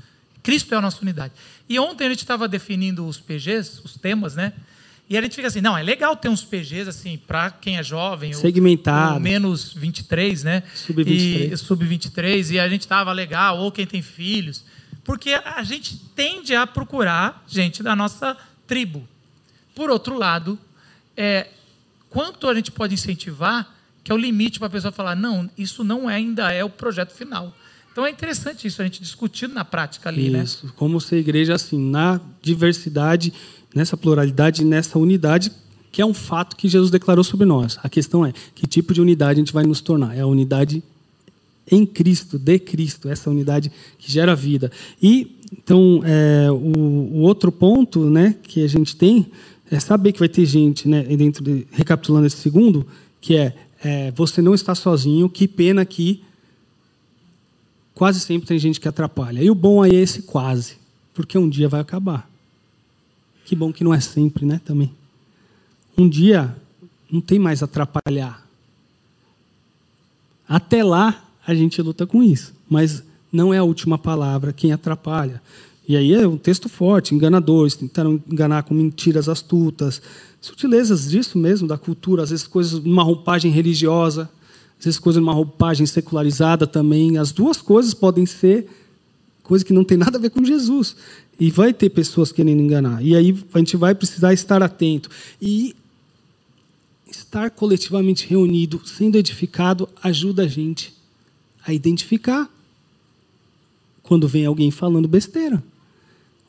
Cristo 0.43 0.75
é 0.75 0.79
a 0.79 0.81
nossa 0.81 1.03
unidade. 1.03 1.35
E 1.69 1.79
ontem 1.79 2.07
a 2.07 2.09
gente 2.09 2.21
estava 2.21 2.49
definindo 2.49 3.07
os 3.07 3.19
PGs, 3.21 3.83
os 3.85 3.95
temas, 3.99 4.35
né? 4.35 4.55
E 5.11 5.17
a 5.17 5.21
gente 5.23 5.35
fica 5.37 5.49
assim, 5.49 5.61
não, 5.61 5.77
é 5.77 5.83
legal 5.83 6.17
ter 6.17 6.29
uns 6.31 6.43
PGs 6.43 6.89
assim 6.89 7.19
para 7.19 7.51
quem 7.51 7.77
é 7.77 7.83
jovem, 7.83 8.35
ou- 8.35 8.41
Segmentado. 8.41 9.15
ou 9.15 9.21
menos 9.21 9.75
23, 9.75 10.43
né? 10.43 10.63
Sub-23. 10.75 11.53
E 11.53 11.57
sub-23 11.59 12.51
e 12.53 12.59
a 12.59 12.69
gente 12.69 12.87
tava 12.89 13.13
legal, 13.13 13.59
ou 13.59 13.71
quem 13.71 13.87
tem 13.87 14.01
filhos, 14.01 14.65
porque 15.09 15.31
a 15.31 15.63
gente 15.63 15.97
tende 16.15 16.55
a 16.55 16.67
procurar 16.67 17.43
gente 17.49 17.83
da 17.83 17.97
nossa 17.97 18.37
tribo. 18.67 19.09
Por 19.75 19.89
outro 19.89 20.19
lado, 20.19 20.59
é, 21.17 21.47
quanto 22.11 22.47
a 22.47 22.55
gente 22.55 22.71
pode 22.71 22.93
incentivar, 22.93 23.75
que 24.05 24.13
é 24.13 24.15
o 24.15 24.19
limite 24.19 24.59
para 24.59 24.69
a 24.69 24.71
pessoa 24.71 24.93
falar, 24.93 25.17
não, 25.17 25.49
isso 25.57 25.83
não 25.83 26.11
é- 26.11 26.17
ainda 26.17 26.53
é 26.53 26.63
o 26.63 26.69
projeto 26.69 27.15
final. 27.15 27.57
Então 27.91 28.05
é 28.05 28.11
interessante 28.11 28.67
isso, 28.67 28.83
a 28.83 28.85
gente 28.85 29.01
discutindo 29.01 29.55
na 29.55 29.65
prática 29.65 30.11
ali, 30.11 30.29
né? 30.29 30.43
Isso. 30.43 30.71
Como 30.77 31.01
ser 31.01 31.17
igreja 31.17 31.55
assim, 31.55 31.79
na 31.79 32.21
diversidade, 32.43 33.33
nessa 33.75 33.97
pluralidade, 33.97 34.63
nessa 34.63 34.99
unidade, 34.99 35.51
que 35.91 36.03
é 36.03 36.05
um 36.05 36.13
fato 36.13 36.55
que 36.55 36.69
Jesus 36.69 36.91
declarou 36.91 37.25
sobre 37.25 37.47
nós. 37.47 37.79
A 37.83 37.89
questão 37.89 38.27
é 38.27 38.35
que 38.55 38.67
tipo 38.67 38.93
de 38.93 39.01
unidade 39.01 39.41
a 39.41 39.43
gente 39.43 39.55
vai 39.55 39.65
nos 39.65 39.81
tornar? 39.81 40.15
É 40.15 40.21
a 40.21 40.27
unidade 40.27 40.83
em 41.71 41.87
Cristo, 41.87 42.39
de 42.39 42.59
Cristo, 42.59 43.09
essa 43.09 43.31
unidade 43.31 43.71
que 43.99 44.11
gera 44.11 44.35
vida. 44.35 44.71
E 45.03 45.37
então 45.53 46.03
é, 46.05 46.51
o, 46.51 46.57
o 46.57 47.21
outro 47.21 47.51
ponto, 47.51 48.11
né, 48.11 48.37
que 48.43 48.63
a 48.63 48.69
gente 48.69 48.97
tem 48.97 49.31
é 49.71 49.79
saber 49.79 50.13
que 50.13 50.19
vai 50.19 50.29
ter 50.29 50.47
gente, 50.47 50.89
né, 50.89 51.03
dentro 51.03 51.43
de, 51.45 51.67
recapitulando 51.73 52.27
esse 52.27 52.37
segundo, 52.37 52.87
que 53.21 53.37
é, 53.37 53.55
é 53.83 54.11
você 54.13 54.41
não 54.41 54.55
está 54.55 54.75
sozinho. 54.75 55.29
Que 55.29 55.47
pena 55.47 55.85
que 55.85 56.23
quase 57.95 58.21
sempre 58.21 58.49
tem 58.49 58.59
gente 58.59 58.81
que 58.81 58.89
atrapalha. 58.89 59.43
E 59.43 59.51
o 59.51 59.55
bom 59.55 59.83
aí 59.83 59.95
é 59.95 60.01
esse 60.01 60.23
quase, 60.23 60.77
porque 61.15 61.37
um 61.37 61.49
dia 61.49 61.69
vai 61.69 61.81
acabar. 61.81 62.29
Que 63.45 63.57
bom 63.57 63.73
que 63.73 63.83
não 63.83 63.93
é 63.93 64.01
sempre, 64.01 64.45
né, 64.45 64.61
também. 64.65 64.93
Um 65.97 66.09
dia 66.09 66.55
não 67.11 67.21
tem 67.21 67.39
mais 67.39 67.63
atrapalhar. 67.63 68.47
Até 70.49 70.83
lá 70.83 71.28
a 71.49 71.55
gente 71.55 71.81
luta 71.81 72.07
com 72.07 72.23
isso, 72.23 72.53
mas 72.69 73.03
não 73.33 73.55
é 73.55 73.57
a 73.57 73.65
última 73.65 73.97
palavra 73.97 74.53
quem 74.53 74.71
atrapalha. 74.71 75.41
E 75.89 75.97
aí 75.97 76.13
é 76.13 76.29
um 76.29 76.37
texto 76.37 76.69
forte, 76.69 77.15
enganadores, 77.15 77.75
tentaram 77.75 78.23
enganar 78.31 78.65
com 78.65 78.75
mentiras 78.75 79.31
astutas, 79.31 80.03
sutilezas 80.43 81.11
disso 81.11 81.39
mesmo, 81.39 81.67
da 81.67 81.79
cultura, 81.79 82.23
às 82.23 82.29
vezes 82.29 82.47
coisas 82.47 82.85
numa 82.85 83.03
roupagem 83.03 83.51
religiosa, 83.51 84.29
às 84.79 84.85
vezes 84.85 85.01
coisas 85.01 85.23
numa 85.23 85.33
roupagem 85.33 85.87
secularizada 85.87 86.67
também. 86.67 87.17
As 87.17 87.33
duas 87.33 87.63
coisas 87.63 87.95
podem 87.95 88.27
ser 88.27 88.69
coisa 89.43 89.65
que 89.65 89.73
não 89.73 89.85
tem 89.85 89.97
nada 89.97 90.19
a 90.19 90.21
ver 90.21 90.29
com 90.29 90.45
Jesus. 90.45 90.97
E 91.41 91.51
vai 91.51 91.73
ter 91.73 91.89
pessoas 91.89 92.31
querendo 92.31 92.61
enganar. 92.61 93.03
E 93.03 93.17
aí 93.17 93.35
a 93.55 93.59
gente 93.59 93.75
vai 93.75 93.95
precisar 93.95 94.35
estar 94.35 94.63
atento. 94.63 95.09
E 95.41 95.75
estar 97.11 97.49
coletivamente 97.49 98.29
reunido, 98.29 98.83
sendo 98.85 99.17
edificado, 99.17 99.89
ajuda 100.03 100.43
a 100.43 100.47
gente 100.47 100.98
a 101.67 101.73
identificar 101.73 102.49
quando 104.03 104.29
vem 104.29 104.47
alguém 104.47 104.71
falando 104.71 105.07
besteira. 105.09 105.63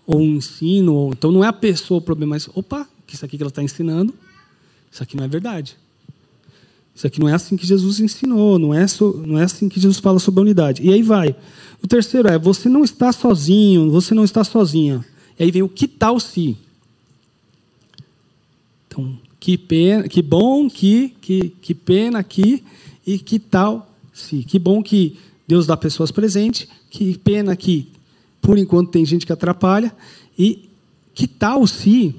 Ou 0.05 0.20
um 0.20 0.36
ensino, 0.36 0.93
ou 0.93 1.12
então 1.12 1.32
não 1.32 1.43
é 1.43 1.47
a 1.47 1.53
pessoa 1.53 1.99
o 1.99 2.01
problema, 2.01 2.32
mas 2.32 2.49
opa, 2.53 2.88
isso 3.07 3.26
aqui 3.26 3.38
que 3.38 3.43
ela 3.43 3.49
está 3.49 3.64
ensinando, 3.64 4.14
isso 4.91 5.03
aqui 5.03 5.18
não 5.18 5.24
é 5.24 5.28
verdade. 5.28 5.78
Isso 6.95 7.07
aqui 7.07 7.20
não 7.20 7.30
é 7.30 7.34
assim 7.34 7.55
que 7.55 7.66
Jesus 7.66 7.99
ensinou, 7.99 8.60
não 8.60 8.74
é, 8.74 8.86
so, 8.88 9.24
não 9.26 9.39
é 9.39 9.43
assim 9.43 9.70
que 9.70 9.80
Jesus 9.80 9.99
fala 9.99 10.20
sobre 10.20 10.41
a 10.41 10.43
unidade. 10.43 10.82
E 10.84 10.91
aí 10.91 11.01
vai. 11.01 11.36
O 11.82 11.88
terceiro 11.88 12.28
é, 12.28 12.38
você 12.38 12.68
não 12.68 12.84
está 12.84 13.12
sozinho, 13.12 13.89
você 13.89 14.14
não 14.14 14.24
está 14.24 14.43
sozinha. 14.43 15.05
E 15.38 15.43
aí 15.43 15.51
vem 15.51 15.64
o 15.64 15.70
que 15.70 15.88
tal 15.88 16.20
se? 16.20 16.57
com 18.99 19.16
que 19.39 19.57
pena, 19.57 20.10
que 20.10 20.22
bom 20.22 20.70
que, 20.70 21.16
que, 21.22 21.49
que 21.62 21.74
pena 21.74 22.22
que 22.22 22.62
e 23.07 23.18
que 23.18 23.39
tal 23.39 23.88
se. 24.20 24.43
Que 24.43 24.59
bom 24.59 24.84
que 24.84 25.17
Deus 25.47 25.65
dá 25.65 25.76
pessoas 25.76 26.11
presentes, 26.11 26.67
que 26.89 27.17
pena 27.17 27.55
que 27.55 27.88
por 28.41 28.57
enquanto 28.57 28.91
tem 28.91 29.05
gente 29.05 29.26
que 29.26 29.34
atrapalha 29.34 29.93
e 30.38 30.70
que 31.13 31.28
tal 31.28 31.65
se 31.67 32.15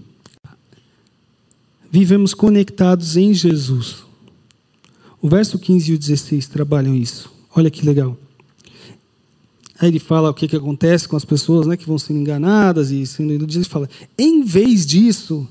vivemos 1.90 2.34
conectados 2.34 3.16
em 3.16 3.32
Jesus. 3.32 4.04
O 5.20 5.28
verso 5.28 5.58
15 5.58 5.90
e 5.90 5.94
o 5.94 5.98
16 5.98 6.46
trabalham 6.46 6.94
isso. 6.94 7.30
Olha 7.54 7.70
que 7.70 7.84
legal. 7.84 8.16
Aí 9.78 9.88
ele 9.88 9.98
fala 9.98 10.30
o 10.30 10.34
que, 10.34 10.46
que 10.46 10.56
acontece 10.56 11.08
com 11.08 11.16
as 11.16 11.24
pessoas 11.24 11.66
né, 11.66 11.76
que 11.76 11.86
vão 11.86 11.98
sendo 11.98 12.20
enganadas 12.20 12.90
e 12.90 13.06
sendo 13.06 13.32
iludidas. 13.32 13.64
Ele 13.64 13.72
fala: 13.72 13.88
em 14.18 14.42
vez 14.42 14.86
disso, 14.86 15.48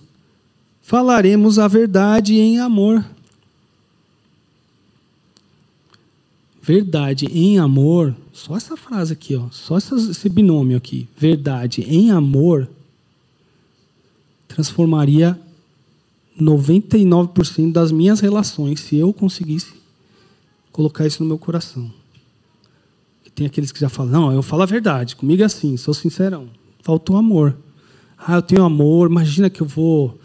falaremos 0.82 1.58
a 1.58 1.68
verdade 1.68 2.36
em 2.36 2.60
amor. 2.60 3.04
Verdade 6.62 7.26
em 7.26 7.58
amor, 7.58 8.16
só 8.34 8.56
essa 8.58 8.76
frase 8.76 9.14
aqui, 9.14 9.36
ó, 9.36 9.50
só 9.50 9.78
esse 9.78 10.28
binômio 10.30 10.76
aqui, 10.76 11.08
verdade 11.18 11.82
em 11.82 12.12
amor, 12.12 12.70
transformaria 14.48 15.40
99% 16.40 17.72
das 17.72 17.92
minhas 17.92 18.20
relações 18.20 18.82
se 18.82 18.98
eu 18.98 19.14
conseguisse 19.14 19.74
colocar 20.72 21.08
isso 21.08 21.24
no 21.24 21.30
meu 21.30 21.38
coração. 21.38 21.92
Tem 23.40 23.48
aqueles 23.48 23.72
que 23.72 23.80
já 23.80 23.88
falam: 23.88 24.12
não, 24.12 24.32
eu 24.34 24.44
falo 24.44 24.64
a 24.64 24.66
verdade, 24.66 25.16
comigo 25.16 25.42
é 25.42 25.46
assim, 25.46 25.78
sou 25.78 25.94
sincerão. 25.94 26.50
Faltou 26.84 27.16
amor. 27.16 27.56
Ah, 28.18 28.36
eu 28.36 28.42
tenho 28.42 28.66
amor, 28.66 29.10
imagina 29.10 29.50
que 29.50 29.62
eu 29.62 29.66
vou. 29.66 30.20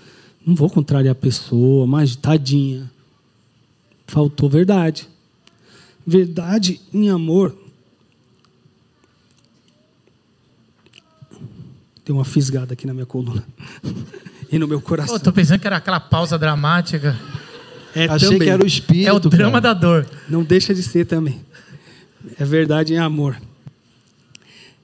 Não 0.45 0.53
vou 0.53 0.69
contrariar 0.69 1.13
a 1.13 1.15
pessoa, 1.15 1.87
mas 1.87 2.17
tadinha. 2.17 2.91
Faltou 4.05 4.51
verdade. 4.51 5.09
Verdade 6.07 6.81
em 6.93 7.09
amor. 7.09 7.57
Tem 12.05 12.15
uma 12.15 12.25
fisgada 12.25 12.75
aqui 12.75 12.87
na 12.87 12.93
minha 12.93 13.07
coluna. 13.07 13.45
e 14.53 14.59
no 14.59 14.69
meu 14.69 14.81
coração. 14.81 15.17
Estou 15.17 15.33
pensando 15.33 15.61
que 15.61 15.67
era 15.67 15.77
aquela 15.77 16.01
pausa 16.01 16.39
dramática. 16.39 17.19
É, 17.95 18.07
Achei 18.07 18.29
também. 18.29 18.47
que 18.47 18.51
era 18.51 18.63
o 18.63 18.67
espírito. 18.67 19.09
É 19.09 19.13
o 19.13 19.21
drama 19.21 19.61
cara. 19.61 19.75
da 19.75 19.75
dor. 19.75 20.07
Não 20.29 20.43
deixa 20.43 20.75
de 20.75 20.83
ser 20.83 21.07
também. 21.07 21.41
É 22.39 22.45
verdade 22.45 22.95
em 22.95 22.99
amor. 22.99 23.41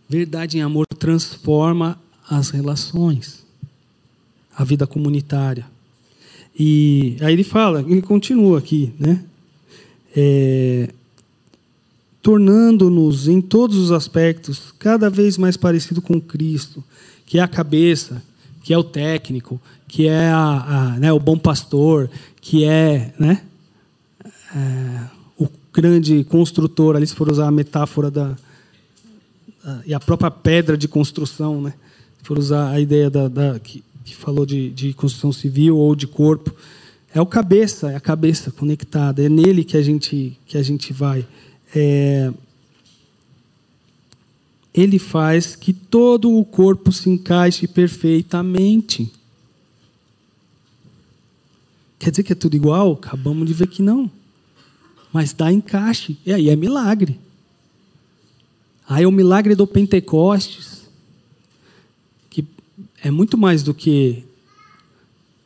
Verdade 0.08 0.58
em 0.58 0.62
amor 0.62 0.86
transforma 0.98 1.98
as 2.28 2.50
relações, 2.50 3.44
a 4.56 4.64
vida 4.64 4.86
comunitária. 4.86 5.66
E 6.58 7.16
aí 7.20 7.32
ele 7.32 7.44
fala, 7.44 7.80
ele 7.80 8.02
continua 8.02 8.58
aqui, 8.58 8.92
né? 8.98 9.24
É, 10.14 10.90
tornando-nos 12.22 13.28
em 13.28 13.40
todos 13.40 13.76
os 13.76 13.92
aspectos 13.92 14.74
cada 14.78 15.08
vez 15.08 15.38
mais 15.38 15.56
parecido 15.56 16.02
com 16.02 16.20
Cristo, 16.20 16.84
que 17.24 17.38
é 17.38 17.42
a 17.42 17.48
cabeça, 17.48 18.22
que 18.62 18.74
é 18.74 18.78
o 18.78 18.84
técnico, 18.84 19.60
que 19.88 20.06
é 20.06 20.28
a, 20.28 20.94
a 20.94 20.98
né, 20.98 21.12
o 21.12 21.18
bom 21.18 21.38
pastor, 21.38 22.10
que 22.40 22.64
é, 22.64 23.12
né, 23.18 23.42
é, 24.54 25.00
o 25.38 25.48
grande 25.72 26.24
construtor, 26.24 26.96
ali 26.96 27.06
se 27.06 27.14
for 27.14 27.30
usar 27.30 27.48
a 27.48 27.50
metáfora 27.50 28.10
da, 28.10 28.36
e 29.86 29.94
a 29.94 30.00
própria 30.00 30.30
pedra 30.30 30.76
de 30.76 30.88
construção, 30.88 31.62
né, 31.62 31.74
se 32.18 32.24
for 32.24 32.38
usar 32.38 32.70
a 32.70 32.80
ideia 32.80 33.08
da, 33.08 33.28
da 33.28 33.58
que, 33.58 33.82
que, 34.04 34.14
falou 34.14 34.44
de, 34.44 34.70
de 34.70 34.92
construção 34.92 35.32
civil 35.32 35.76
ou 35.76 35.94
de 35.94 36.06
corpo, 36.06 36.54
é 37.14 37.20
o 37.20 37.26
cabeça, 37.26 37.90
é 37.90 37.96
a 37.96 38.00
cabeça 38.00 38.50
conectada, 38.50 39.24
é 39.24 39.28
nele 39.28 39.64
que 39.64 39.76
a 39.76 39.82
gente 39.82 40.38
que 40.46 40.56
a 40.56 40.62
gente 40.62 40.92
vai. 40.92 41.26
É, 41.74 42.32
ele 44.72 44.98
faz 44.98 45.56
que 45.56 45.72
todo 45.72 46.36
o 46.36 46.44
corpo 46.44 46.92
se 46.92 47.10
encaixe 47.10 47.66
perfeitamente. 47.66 49.12
Quer 51.98 52.10
dizer 52.10 52.22
que 52.22 52.32
é 52.32 52.36
tudo 52.36 52.56
igual? 52.56 52.92
Acabamos 52.92 53.46
de 53.46 53.52
ver 53.52 53.66
que 53.66 53.82
não. 53.82 54.10
Mas 55.12 55.32
dá 55.32 55.52
encaixe. 55.52 56.16
E 56.24 56.32
aí 56.32 56.48
é 56.48 56.56
milagre. 56.56 57.18
Aí 58.88 59.04
é 59.04 59.06
o 59.06 59.12
milagre 59.12 59.54
do 59.54 59.66
Pentecostes, 59.66 60.88
que 62.28 62.44
é 63.02 63.10
muito 63.10 63.36
mais 63.38 63.62
do 63.62 63.72
que 63.72 64.24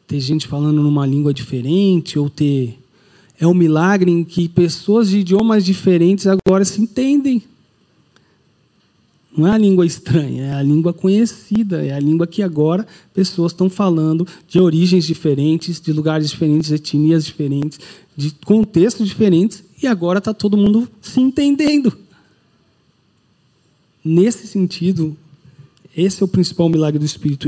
ter 0.07 0.21
gente 0.21 0.47
falando 0.47 0.81
numa 0.81 1.05
língua 1.05 1.35
diferente 1.35 2.19
ou 2.19 2.31
ter. 2.31 2.79
É 3.45 3.47
um 3.47 3.53
milagre 3.53 4.11
em 4.11 4.25
que 4.25 4.49
pessoas 4.49 5.11
de 5.11 5.19
idiomas 5.19 5.67
diferentes 5.67 6.27
agora 6.27 6.65
se 6.65 6.81
entendem. 6.81 7.43
Não 9.37 9.47
é 9.47 9.51
a 9.51 9.59
língua 9.59 9.85
estranha, 9.85 10.45
é 10.45 10.55
a 10.55 10.63
língua 10.63 10.95
conhecida, 10.95 11.85
é 11.85 11.93
a 11.93 12.01
língua 12.01 12.27
que 12.27 12.43
agora 12.43 12.87
pessoas 13.13 13.53
estão 13.53 13.69
falando 13.69 14.27
de 14.49 14.59
origens 14.59 15.05
diferentes, 15.05 15.79
de 15.79 15.93
lugares 15.93 16.31
diferentes, 16.31 16.69
de 16.69 16.77
etnias 16.77 17.23
diferentes, 17.23 17.79
de 18.17 18.31
contextos 18.47 19.07
diferentes, 19.07 19.63
e 19.83 19.87
agora 19.87 20.21
está 20.21 20.33
todo 20.33 20.57
mundo 20.57 20.89
se 21.03 21.21
entendendo. 21.21 21.95
Nesse 24.03 24.47
sentido, 24.47 25.15
esse 25.95 26.23
é 26.23 26.25
o 26.25 26.29
principal 26.29 26.71
milagre 26.71 26.99
do 26.99 27.05
Espírito. 27.05 27.47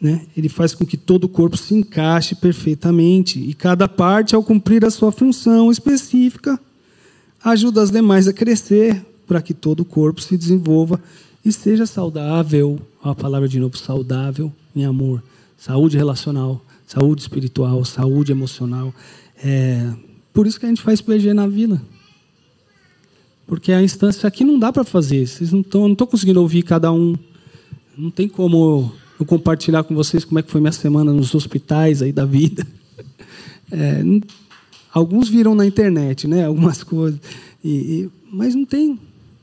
Né, 0.00 0.26
ele 0.36 0.48
faz 0.48 0.74
com 0.74 0.86
que 0.86 0.96
todo 0.96 1.24
o 1.24 1.28
corpo 1.28 1.56
se 1.56 1.74
encaixe 1.74 2.34
perfeitamente, 2.34 3.38
e 3.38 3.52
cada 3.52 3.88
parte, 3.88 4.34
ao 4.34 4.42
cumprir 4.42 4.84
a 4.84 4.90
sua 4.90 5.10
função 5.10 5.70
específica, 5.70 6.58
ajuda 7.42 7.82
as 7.82 7.90
demais 7.90 8.28
a 8.28 8.32
crescer 8.32 9.04
para 9.26 9.42
que 9.42 9.52
todo 9.52 9.80
o 9.80 9.84
corpo 9.84 10.20
se 10.20 10.36
desenvolva 10.36 11.00
e 11.44 11.52
seja 11.52 11.86
saudável. 11.86 12.80
A 13.02 13.14
palavra 13.14 13.48
de 13.48 13.58
novo, 13.60 13.76
saudável 13.76 14.52
em 14.74 14.84
amor. 14.84 15.22
Saúde 15.56 15.96
relacional, 15.96 16.60
saúde 16.86 17.22
espiritual, 17.22 17.84
saúde 17.84 18.32
emocional. 18.32 18.94
É, 19.42 19.92
por 20.32 20.46
isso 20.46 20.58
que 20.58 20.66
a 20.66 20.68
gente 20.68 20.82
faz 20.82 21.00
PG 21.00 21.34
na 21.34 21.46
vila. 21.46 21.80
Porque 23.46 23.72
a 23.72 23.82
instância 23.82 24.26
aqui 24.26 24.44
não 24.44 24.58
dá 24.58 24.72
para 24.72 24.84
fazer. 24.84 25.26
Vocês 25.26 25.52
não 25.52 25.60
estão, 25.60 25.82
não 25.82 25.92
estou 25.92 26.06
conseguindo 26.06 26.40
ouvir 26.40 26.62
cada 26.62 26.92
um. 26.92 27.16
Não 27.96 28.10
tem 28.10 28.28
como 28.28 28.92
eu 29.18 29.26
compartilhar 29.26 29.82
com 29.84 29.94
vocês 29.94 30.24
como 30.24 30.38
é 30.38 30.42
que 30.42 30.50
foi 30.50 30.60
minha 30.60 30.72
semana 30.72 31.12
nos 31.12 31.34
hospitais 31.34 32.02
aí 32.02 32.12
da 32.12 32.24
vida. 32.24 32.66
É, 33.70 34.02
alguns 34.94 35.28
viram 35.28 35.54
na 35.54 35.66
internet, 35.66 36.26
né? 36.26 36.46
Algumas 36.46 36.80
coisas. 36.82 37.20
E, 37.62 37.68
e, 37.68 38.10
mas 38.32 38.54
não 38.54 38.64
tem, 38.64 38.98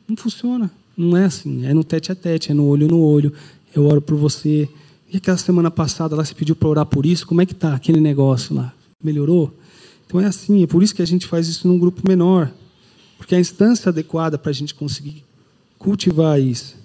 não 0.07 0.17
funciona. 0.17 0.71
Não 0.97 1.15
é 1.15 1.25
assim. 1.25 1.63
É 1.63 1.75
no 1.75 1.83
tete 1.83 2.11
a 2.11 2.15
tete, 2.15 2.49
é 2.49 2.53
no 2.55 2.65
olho 2.65 2.87
no 2.87 2.99
olho. 2.99 3.31
Eu 3.75 3.85
oro 3.85 4.01
por 4.01 4.17
você. 4.17 4.67
E 5.13 5.17
aquela 5.17 5.37
semana 5.37 5.69
passada 5.69 6.15
lá 6.15 6.25
você 6.25 6.33
pediu 6.33 6.55
para 6.55 6.67
orar 6.67 6.85
por 6.87 7.05
isso. 7.05 7.27
Como 7.27 7.39
é 7.39 7.45
que 7.45 7.53
tá 7.53 7.75
aquele 7.75 8.01
negócio 8.01 8.55
lá? 8.55 8.73
Melhorou? 9.03 9.53
Então 10.07 10.19
é 10.19 10.25
assim. 10.25 10.63
É 10.63 10.67
por 10.67 10.81
isso 10.81 10.95
que 10.95 11.03
a 11.03 11.07
gente 11.07 11.27
faz 11.27 11.47
isso 11.47 11.67
num 11.67 11.77
grupo 11.77 12.01
menor. 12.07 12.51
Porque 13.19 13.35
é 13.35 13.37
a 13.37 13.41
instância 13.41 13.89
adequada 13.89 14.39
para 14.39 14.49
a 14.49 14.53
gente 14.53 14.73
conseguir 14.73 15.23
cultivar 15.77 16.41
isso. 16.41 16.75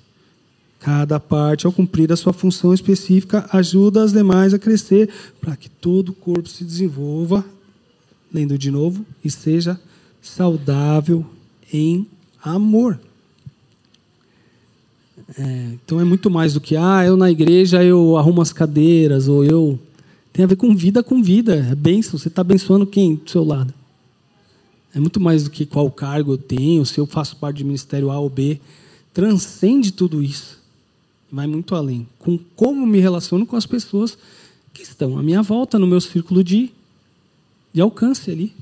Cada 0.81 1.20
parte, 1.20 1.66
ao 1.66 1.72
cumprir 1.72 2.11
a 2.11 2.16
sua 2.16 2.33
função 2.33 2.72
específica, 2.72 3.47
ajuda 3.53 4.03
as 4.03 4.12
demais 4.12 4.55
a 4.55 4.59
crescer 4.59 5.11
para 5.39 5.55
que 5.55 5.68
todo 5.68 6.09
o 6.09 6.14
corpo 6.14 6.49
se 6.49 6.64
desenvolva, 6.64 7.45
lendo 8.33 8.57
de 8.57 8.70
novo, 8.70 9.05
e 9.22 9.31
seja 9.31 9.78
saudável 10.22 11.24
em 11.70 12.07
amor. 12.43 12.99
É, 15.39 15.74
então 15.74 16.01
é 16.01 16.05
muito 16.05 16.31
mais 16.31 16.55
do 16.55 16.61
que, 16.61 16.76
ah, 16.76 17.05
eu 17.05 17.16
na 17.16 17.31
igreja 17.31 17.85
eu 17.85 18.16
arrumo 18.16 18.41
as 18.41 18.53
cadeiras, 18.53 19.28
ou 19.28 19.45
eu. 19.45 19.78
Tem 20.33 20.45
a 20.45 20.49
ver 20.49 20.57
com 20.57 20.74
vida 20.74 21.03
com 21.03 21.22
vida. 21.22 21.57
É 21.57 21.74
bênção. 21.74 22.18
Você 22.18 22.28
está 22.28 22.41
abençoando 22.41 22.87
quem 22.87 23.16
do 23.16 23.31
seu 23.31 23.45
lado? 23.45 23.74
É 24.95 24.99
muito 24.99 25.20
mais 25.20 25.45
do 25.45 25.51
que 25.51 25.66
qual 25.66 25.91
cargo 25.91 26.33
eu 26.33 26.39
tenho, 26.39 26.87
se 26.87 26.99
eu 26.99 27.07
faço 27.07 27.37
parte 27.37 27.59
de 27.59 27.64
ministério 27.64 28.11
A 28.11 28.18
ou 28.18 28.31
B. 28.31 28.59
Transcende 29.12 29.93
tudo 29.93 30.22
isso. 30.22 30.60
Vai 31.33 31.47
muito 31.47 31.74
além. 31.74 32.07
Com 32.18 32.39
como 32.57 32.87
me 32.87 32.99
relaciono 32.99 33.47
com 33.47 33.57
as 33.57 33.66
pessoas 33.66 34.18
que 34.72 34.83
estão 34.83 35.18
à 35.18 35.22
minha 35.22 35.43
volta, 35.43 35.78
no 35.78 35.87
meu 35.87 36.01
círculo 36.01 36.43
de, 36.43 36.70
de 37.72 37.81
alcance 37.81 38.31
ali. 38.31 38.53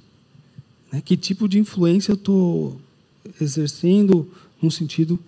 Né? 0.93 1.01
Que 1.05 1.17
tipo 1.17 1.49
de 1.49 1.59
influência 1.59 2.13
eu 2.13 2.17
estou 2.17 2.81
exercendo 3.41 4.29
no 4.61 4.71
sentido 4.71 5.19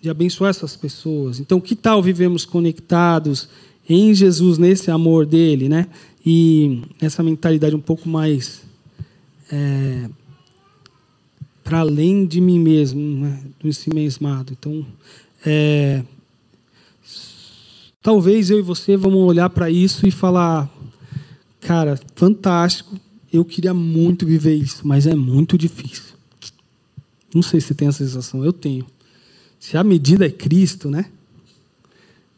de 0.00 0.10
abençoar 0.10 0.50
essas 0.50 0.76
pessoas. 0.76 1.40
Então, 1.40 1.60
que 1.60 1.74
tal 1.74 2.02
vivemos 2.02 2.44
conectados 2.44 3.48
em 3.88 4.14
Jesus, 4.14 4.58
nesse 4.58 4.90
amor 4.90 5.26
dele, 5.26 5.68
né? 5.68 5.86
E 6.24 6.82
essa 7.00 7.22
mentalidade 7.22 7.74
um 7.74 7.80
pouco 7.80 8.08
mais 8.08 8.62
é, 9.50 10.08
para 11.64 11.80
além 11.80 12.26
de 12.26 12.40
mim 12.40 12.58
mesmo, 12.58 13.00
né? 13.00 13.42
do 13.60 13.72
si 13.72 13.92
mesmado. 13.92 14.52
Então, 14.58 14.86
é, 15.44 16.02
talvez 18.08 18.48
eu 18.48 18.58
e 18.58 18.62
você 18.62 18.96
vamos 18.96 19.20
olhar 19.20 19.50
para 19.50 19.68
isso 19.68 20.08
e 20.08 20.10
falar: 20.10 20.66
cara, 21.60 22.00
fantástico, 22.14 22.98
eu 23.30 23.44
queria 23.44 23.74
muito 23.74 24.24
viver 24.24 24.54
isso, 24.54 24.88
mas 24.88 25.06
é 25.06 25.14
muito 25.14 25.58
difícil. 25.58 26.14
Não 27.34 27.42
sei 27.42 27.60
se 27.60 27.74
tem 27.74 27.86
essa 27.86 28.02
sensação, 28.02 28.42
eu 28.42 28.50
tenho. 28.50 28.86
Se 29.60 29.76
a 29.76 29.84
medida 29.84 30.24
é 30.24 30.30
Cristo, 30.30 30.90
né? 30.90 31.04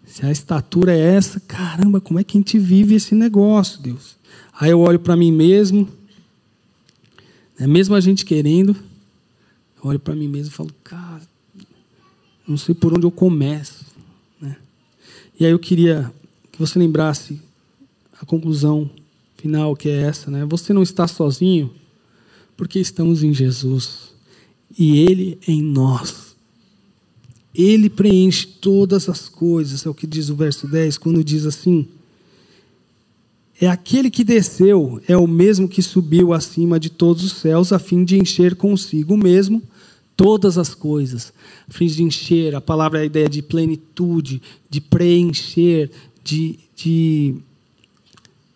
Se 0.04 0.26
a 0.26 0.32
estatura 0.32 0.92
é 0.92 0.98
essa, 0.98 1.38
caramba, 1.38 2.00
como 2.00 2.18
é 2.18 2.24
que 2.24 2.36
a 2.36 2.40
gente 2.40 2.58
vive 2.58 2.96
esse 2.96 3.14
negócio, 3.14 3.80
Deus? 3.80 4.16
Aí 4.58 4.72
eu 4.72 4.80
olho 4.80 4.98
para 4.98 5.14
mim 5.14 5.30
mesmo, 5.30 5.88
né, 7.56 7.68
mesmo 7.68 7.94
a 7.94 8.00
gente 8.00 8.24
querendo, 8.24 8.72
eu 8.72 9.88
olho 9.88 10.00
para 10.00 10.16
mim 10.16 10.26
mesmo 10.26 10.48
e 10.48 10.56
falo, 10.56 10.74
cara, 10.82 11.22
não 12.44 12.56
sei 12.56 12.74
por 12.74 12.92
onde 12.92 13.06
eu 13.06 13.10
começo. 13.12 13.89
E 15.40 15.46
aí 15.46 15.52
eu 15.52 15.58
queria 15.58 16.12
que 16.52 16.58
você 16.58 16.78
lembrasse 16.78 17.40
a 18.20 18.26
conclusão 18.26 18.90
final, 19.38 19.74
que 19.74 19.88
é 19.88 20.02
essa, 20.02 20.30
né? 20.30 20.44
Você 20.44 20.74
não 20.74 20.82
está 20.82 21.08
sozinho, 21.08 21.72
porque 22.58 22.78
estamos 22.78 23.22
em 23.22 23.32
Jesus 23.32 24.10
e 24.78 24.98
Ele 25.00 25.38
em 25.48 25.62
nós. 25.62 26.36
Ele 27.54 27.88
preenche 27.88 28.46
todas 28.46 29.08
as 29.08 29.30
coisas, 29.30 29.86
é 29.86 29.88
o 29.88 29.94
que 29.94 30.06
diz 30.06 30.28
o 30.28 30.36
verso 30.36 30.68
10, 30.68 30.98
quando 30.98 31.24
diz 31.24 31.46
assim: 31.46 31.88
É 33.58 33.66
aquele 33.66 34.10
que 34.10 34.22
desceu, 34.22 35.00
é 35.08 35.16
o 35.16 35.26
mesmo 35.26 35.66
que 35.66 35.80
subiu 35.80 36.34
acima 36.34 36.78
de 36.78 36.90
todos 36.90 37.24
os 37.24 37.32
céus, 37.32 37.72
a 37.72 37.78
fim 37.78 38.04
de 38.04 38.18
encher 38.18 38.56
consigo 38.56 39.16
mesmo 39.16 39.62
todas 40.20 40.58
as 40.58 40.74
coisas. 40.74 41.32
A 41.66 41.72
fim 41.72 41.86
de 41.86 42.02
encher, 42.02 42.54
a 42.54 42.60
palavra 42.60 42.98
é 42.98 43.02
a 43.02 43.06
ideia 43.06 43.26
de 43.26 43.40
plenitude, 43.40 44.42
de 44.68 44.78
preencher, 44.78 45.90
de, 46.22 46.58
de 46.76 47.36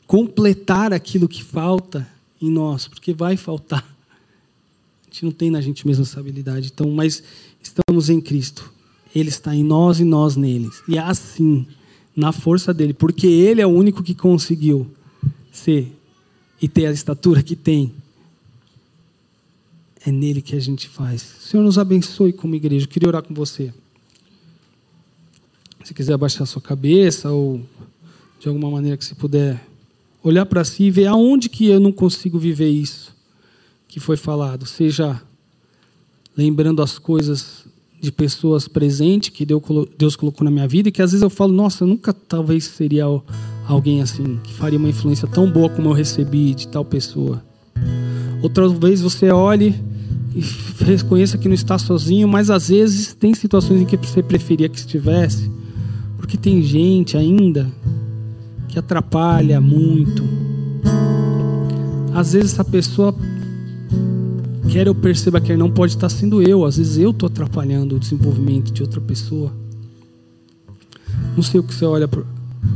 completar 0.07 0.93
aquilo 0.93 1.27
que 1.27 1.43
falta 1.43 2.07
em 2.39 2.51
nós, 2.51 2.87
porque 2.87 3.15
vai 3.15 3.39
faltar. 3.39 3.83
A 3.83 5.11
gente 5.11 5.25
não 5.25 5.33
tem 5.33 5.51
na 5.51 5.63
gente 5.63 5.87
mesmo 5.87 6.03
essa 6.03 6.21
habilidade. 6.21 6.71
Então, 6.71 6.91
mas 6.91 7.23
estamos 7.63 8.11
em 8.11 8.21
Cristo. 8.21 8.71
Ele 9.15 9.31
está 9.31 9.57
em 9.57 9.65
nós 9.65 10.01
e 10.01 10.05
nós 10.05 10.37
neles. 10.37 10.83
E 10.87 10.99
é 10.99 11.01
assim, 11.01 11.67
na 12.15 12.31
força 12.31 12.75
dele, 12.75 12.93
porque 12.93 13.27
ele 13.27 13.63
é 13.63 13.67
o 13.67 13.71
único 13.71 14.03
que 14.03 14.15
conseguiu 14.15 14.87
ser 15.51 15.91
e 16.61 16.69
ter 16.69 16.85
a 16.85 16.93
estatura 16.93 17.43
que 17.43 17.57
tem. 17.57 18.04
É 20.07 20.13
nele 20.13 20.43
que 20.43 20.55
a 20.55 20.61
gente 20.61 20.89
faz. 20.89 21.23
Senhor 21.41 21.63
nos 21.63 21.79
abençoe 21.79 22.33
como 22.33 22.55
igreja. 22.55 22.85
Eu 22.85 22.91
queria 22.91 23.09
orar 23.09 23.23
com 23.23 23.33
você. 23.33 23.73
Se 25.83 25.95
quiser 25.95 26.15
abaixar 26.15 26.47
sua 26.47 26.61
cabeça 26.61 27.31
ou 27.31 27.61
de 28.41 28.49
alguma 28.49 28.71
maneira 28.71 28.97
que 28.97 29.05
você 29.05 29.15
puder 29.15 29.63
olhar 30.23 30.47
para 30.47 30.65
si 30.65 30.85
e 30.85 30.91
ver 30.91 31.07
aonde 31.07 31.49
que 31.49 31.67
eu 31.67 31.79
não 31.81 31.93
consigo 31.93 32.39
viver 32.39 32.69
isso 32.69 33.15
que 33.87 34.01
foi 34.01 34.17
falado, 34.17 34.67
seja 34.67 35.23
lembrando 36.37 36.83
as 36.83 36.99
coisas 36.99 37.65
de 38.01 38.11
pessoas 38.11 38.67
presentes 38.67 39.31
que 39.31 39.47
Deus 39.47 40.17
colocou 40.17 40.45
na 40.45 40.51
minha 40.51 40.67
vida 40.67 40.89
e 40.89 40.93
que 40.93 41.01
às 41.01 41.13
vezes 41.13 41.23
eu 41.23 41.31
falo, 41.31 41.53
nossa, 41.53 41.85
eu 41.85 41.89
nunca 41.89 42.13
talvez 42.13 42.65
seria 42.65 43.05
alguém 43.67 44.03
assim, 44.03 44.39
que 44.43 44.53
faria 44.53 44.79
uma 44.79 44.89
influência 44.89 45.29
tão 45.29 45.51
boa 45.51 45.71
como 45.71 45.89
eu 45.89 45.93
recebi 45.93 46.55
de 46.55 46.69
tal 46.69 46.85
pessoa. 46.85 47.43
Outra 48.43 48.69
vez 48.69 49.01
você 49.01 49.31
olhe 49.31 49.75
reconheça 50.81 51.39
que 51.39 51.49
não 51.49 51.55
está 51.55 51.79
sozinho, 51.79 52.27
mas 52.27 52.51
às 52.51 52.69
vezes 52.69 53.15
tem 53.15 53.35
situações 53.35 53.81
em 53.81 53.85
que 53.85 53.97
você 53.97 54.23
preferia 54.23 54.69
que 54.69 54.79
estivesse, 54.79 55.51
porque 56.17 56.37
tem 56.37 56.63
gente 56.63 57.17
ainda 57.17 57.71
que 58.69 58.79
atrapalha 58.79 59.61
muito. 59.61 60.25
Às 62.13 62.33
vezes 62.33 62.53
essa 62.53 62.65
pessoa 62.65 63.15
quer 64.69 64.89
eu 64.89 64.95
perceba 64.95 65.41
que 65.41 65.57
não 65.57 65.71
pode 65.71 65.95
estar 65.95 66.09
sendo 66.09 66.43
eu. 66.43 66.65
Às 66.65 66.77
vezes 66.77 66.99
eu 66.99 67.11
estou 67.11 67.29
atrapalhando 67.29 67.95
o 67.95 67.99
desenvolvimento 68.01 68.73
de 68.73 68.83
outra 68.83 69.01
pessoa. 69.01 69.53
Não 71.37 71.43
sei 71.43 71.61
o 71.61 71.63
que 71.63 71.73
você 71.73 71.85
olha, 71.85 72.09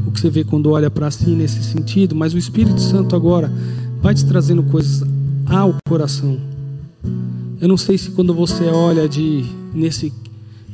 o 0.06 0.12
que 0.12 0.20
você 0.20 0.30
vê 0.30 0.44
quando 0.44 0.70
olha 0.70 0.90
para 0.90 1.10
si 1.10 1.30
nesse 1.30 1.62
sentido, 1.64 2.14
mas 2.14 2.34
o 2.34 2.38
Espírito 2.38 2.80
Santo 2.80 3.16
agora 3.16 3.52
vai 4.00 4.14
te 4.14 4.24
trazendo 4.24 4.62
coisas 4.62 5.02
ao 5.46 5.74
coração. 5.88 6.38
Eu 7.60 7.66
não 7.66 7.76
sei 7.76 7.98
se 7.98 8.10
quando 8.12 8.32
você 8.32 8.64
olha 8.66 9.08
de 9.08 9.44
nesse 9.74 10.12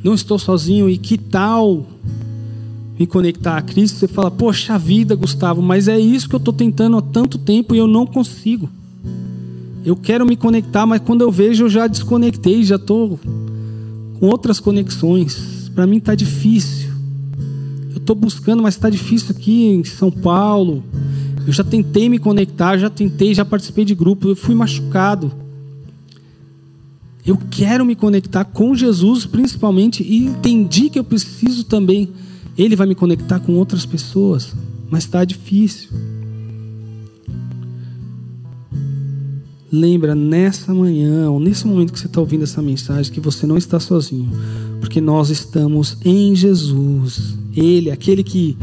não 0.03 0.13
estou 0.13 0.39
sozinho 0.39 0.89
e 0.91 0.99
que 0.99 1.17
tal 1.17 1.87
me 2.99 3.07
conectar 3.07 3.57
a 3.57 3.63
Cristo, 3.63 3.99
você 3.99 4.07
fala: 4.07 4.31
"Poxa 4.31 4.79
vida, 4.79 5.15
Gustavo, 5.15 5.63
mas 5.63 5.89
é 5.89 5.99
isso 5.99 6.29
que 6.29 6.35
eu 6.35 6.39
estou 6.39 6.53
tentando 6.53 6.99
há 6.99 7.03
tanto 7.03 7.39
tempo 7.39 7.75
e 7.75 7.79
eu 7.79 7.87
não 7.87 8.07
consigo". 8.07 8.69
Eu 9.85 9.97
quero 9.97 10.27
me 10.27 10.37
conectar, 10.37 10.85
mas 10.85 11.01
quando 11.01 11.23
eu 11.23 11.31
vejo 11.31 11.65
eu 11.65 11.69
já 11.71 11.87
desconectei, 11.87 12.63
já 12.65 12.77
estou 12.77 13.19
com 14.19 14.27
outras 14.27 14.61
conexões. 14.61 15.71
Para 15.75 15.87
mim 15.87 15.99
está 15.99 16.15
difícil. 16.15 16.91
Eu 17.91 17.97
estou 17.99 18.15
buscando, 18.15 18.63
mas 18.63 18.75
está 18.75 18.89
difícil 18.89 19.31
aqui 19.31 19.67
em 19.67 19.85
São 19.85 20.11
Paulo. 20.11 20.83
Eu 21.47 21.53
já 21.53 21.65
tentei 21.65 22.09
me 22.09 22.19
conectar, 22.19 22.79
já 22.79 22.89
tentei, 22.89 23.35
já 23.35 23.45
participei 23.45 23.85
de 23.85 23.95
grupo, 23.95 24.29
eu 24.29 24.37
fui 24.37 24.55
machucado. 24.55 25.44
Eu 27.27 27.39
quero 27.51 27.85
me 27.85 27.95
conectar 27.95 28.45
com 28.45 28.75
Jesus, 28.75 29.25
principalmente, 29.25 30.03
e 30.03 30.27
entendi 30.27 30.91
que 30.91 30.99
eu 30.99 31.05
preciso 31.05 31.65
também. 31.65 32.11
Ele 32.57 32.77
vai 32.77 32.87
me 32.87 32.95
conectar 32.95 33.41
com 33.41 33.55
outras 33.55 33.87
pessoas, 33.87 34.55
mas 34.91 35.05
está 35.05 35.25
difícil. 35.25 35.89
lembra 39.75 40.15
nessa 40.15 40.73
manhã, 40.73 41.29
ou 41.29 41.41
nesse 41.41 41.67
momento 41.67 41.93
que 41.93 41.99
você 41.99 42.07
está 42.07 42.21
ouvindo 42.21 42.45
essa 42.45 42.63
mensagem, 42.63 43.13
que 43.13 43.19
você 43.19 43.45
não 43.45 43.57
está 43.57 43.81
sozinho, 43.81 44.31
porque 44.79 45.01
nós 45.01 45.31
estamos 45.31 45.99
em 46.05 46.35
Jesus. 46.35 47.37
Ele, 47.57 47.91
aquele 47.91 48.23
que 48.23 48.57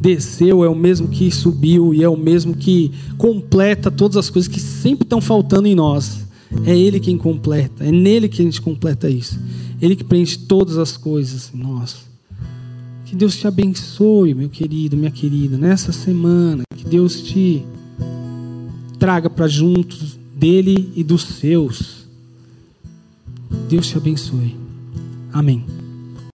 desceu, 0.00 0.64
é 0.64 0.68
o 0.68 0.74
mesmo 0.74 1.08
que 1.08 1.30
subiu 1.30 1.92
e 1.92 2.02
é 2.02 2.08
o 2.08 2.16
mesmo 2.16 2.54
que 2.54 2.92
completa 3.18 3.90
todas 3.90 4.16
as 4.16 4.30
coisas 4.30 4.48
que 4.50 4.60
sempre 4.60 5.04
estão 5.04 5.20
faltando 5.20 5.68
em 5.68 5.74
nós. 5.74 6.23
É 6.66 6.76
Ele 6.76 7.00
quem 7.00 7.18
completa, 7.18 7.84
é 7.84 7.90
nele 7.90 8.28
que 8.28 8.40
a 8.40 8.44
gente 8.44 8.60
completa 8.60 9.08
isso. 9.08 9.38
Ele 9.80 9.96
que 9.96 10.04
preenche 10.04 10.38
todas 10.38 10.78
as 10.78 10.96
coisas 10.96 11.50
em 11.54 11.58
nós. 11.58 12.04
Que 13.04 13.14
Deus 13.14 13.36
te 13.36 13.46
abençoe, 13.46 14.34
meu 14.34 14.48
querido, 14.48 14.96
minha 14.96 15.10
querida, 15.10 15.58
nessa 15.58 15.92
semana. 15.92 16.62
Que 16.76 16.84
Deus 16.84 17.20
te 17.22 17.64
traga 18.98 19.28
para 19.28 19.46
juntos 19.46 20.18
dele 20.34 20.92
e 20.96 21.04
dos 21.04 21.22
seus. 21.22 22.06
Deus 23.68 23.86
te 23.86 23.96
abençoe. 23.96 24.56
Amém. 25.32 25.83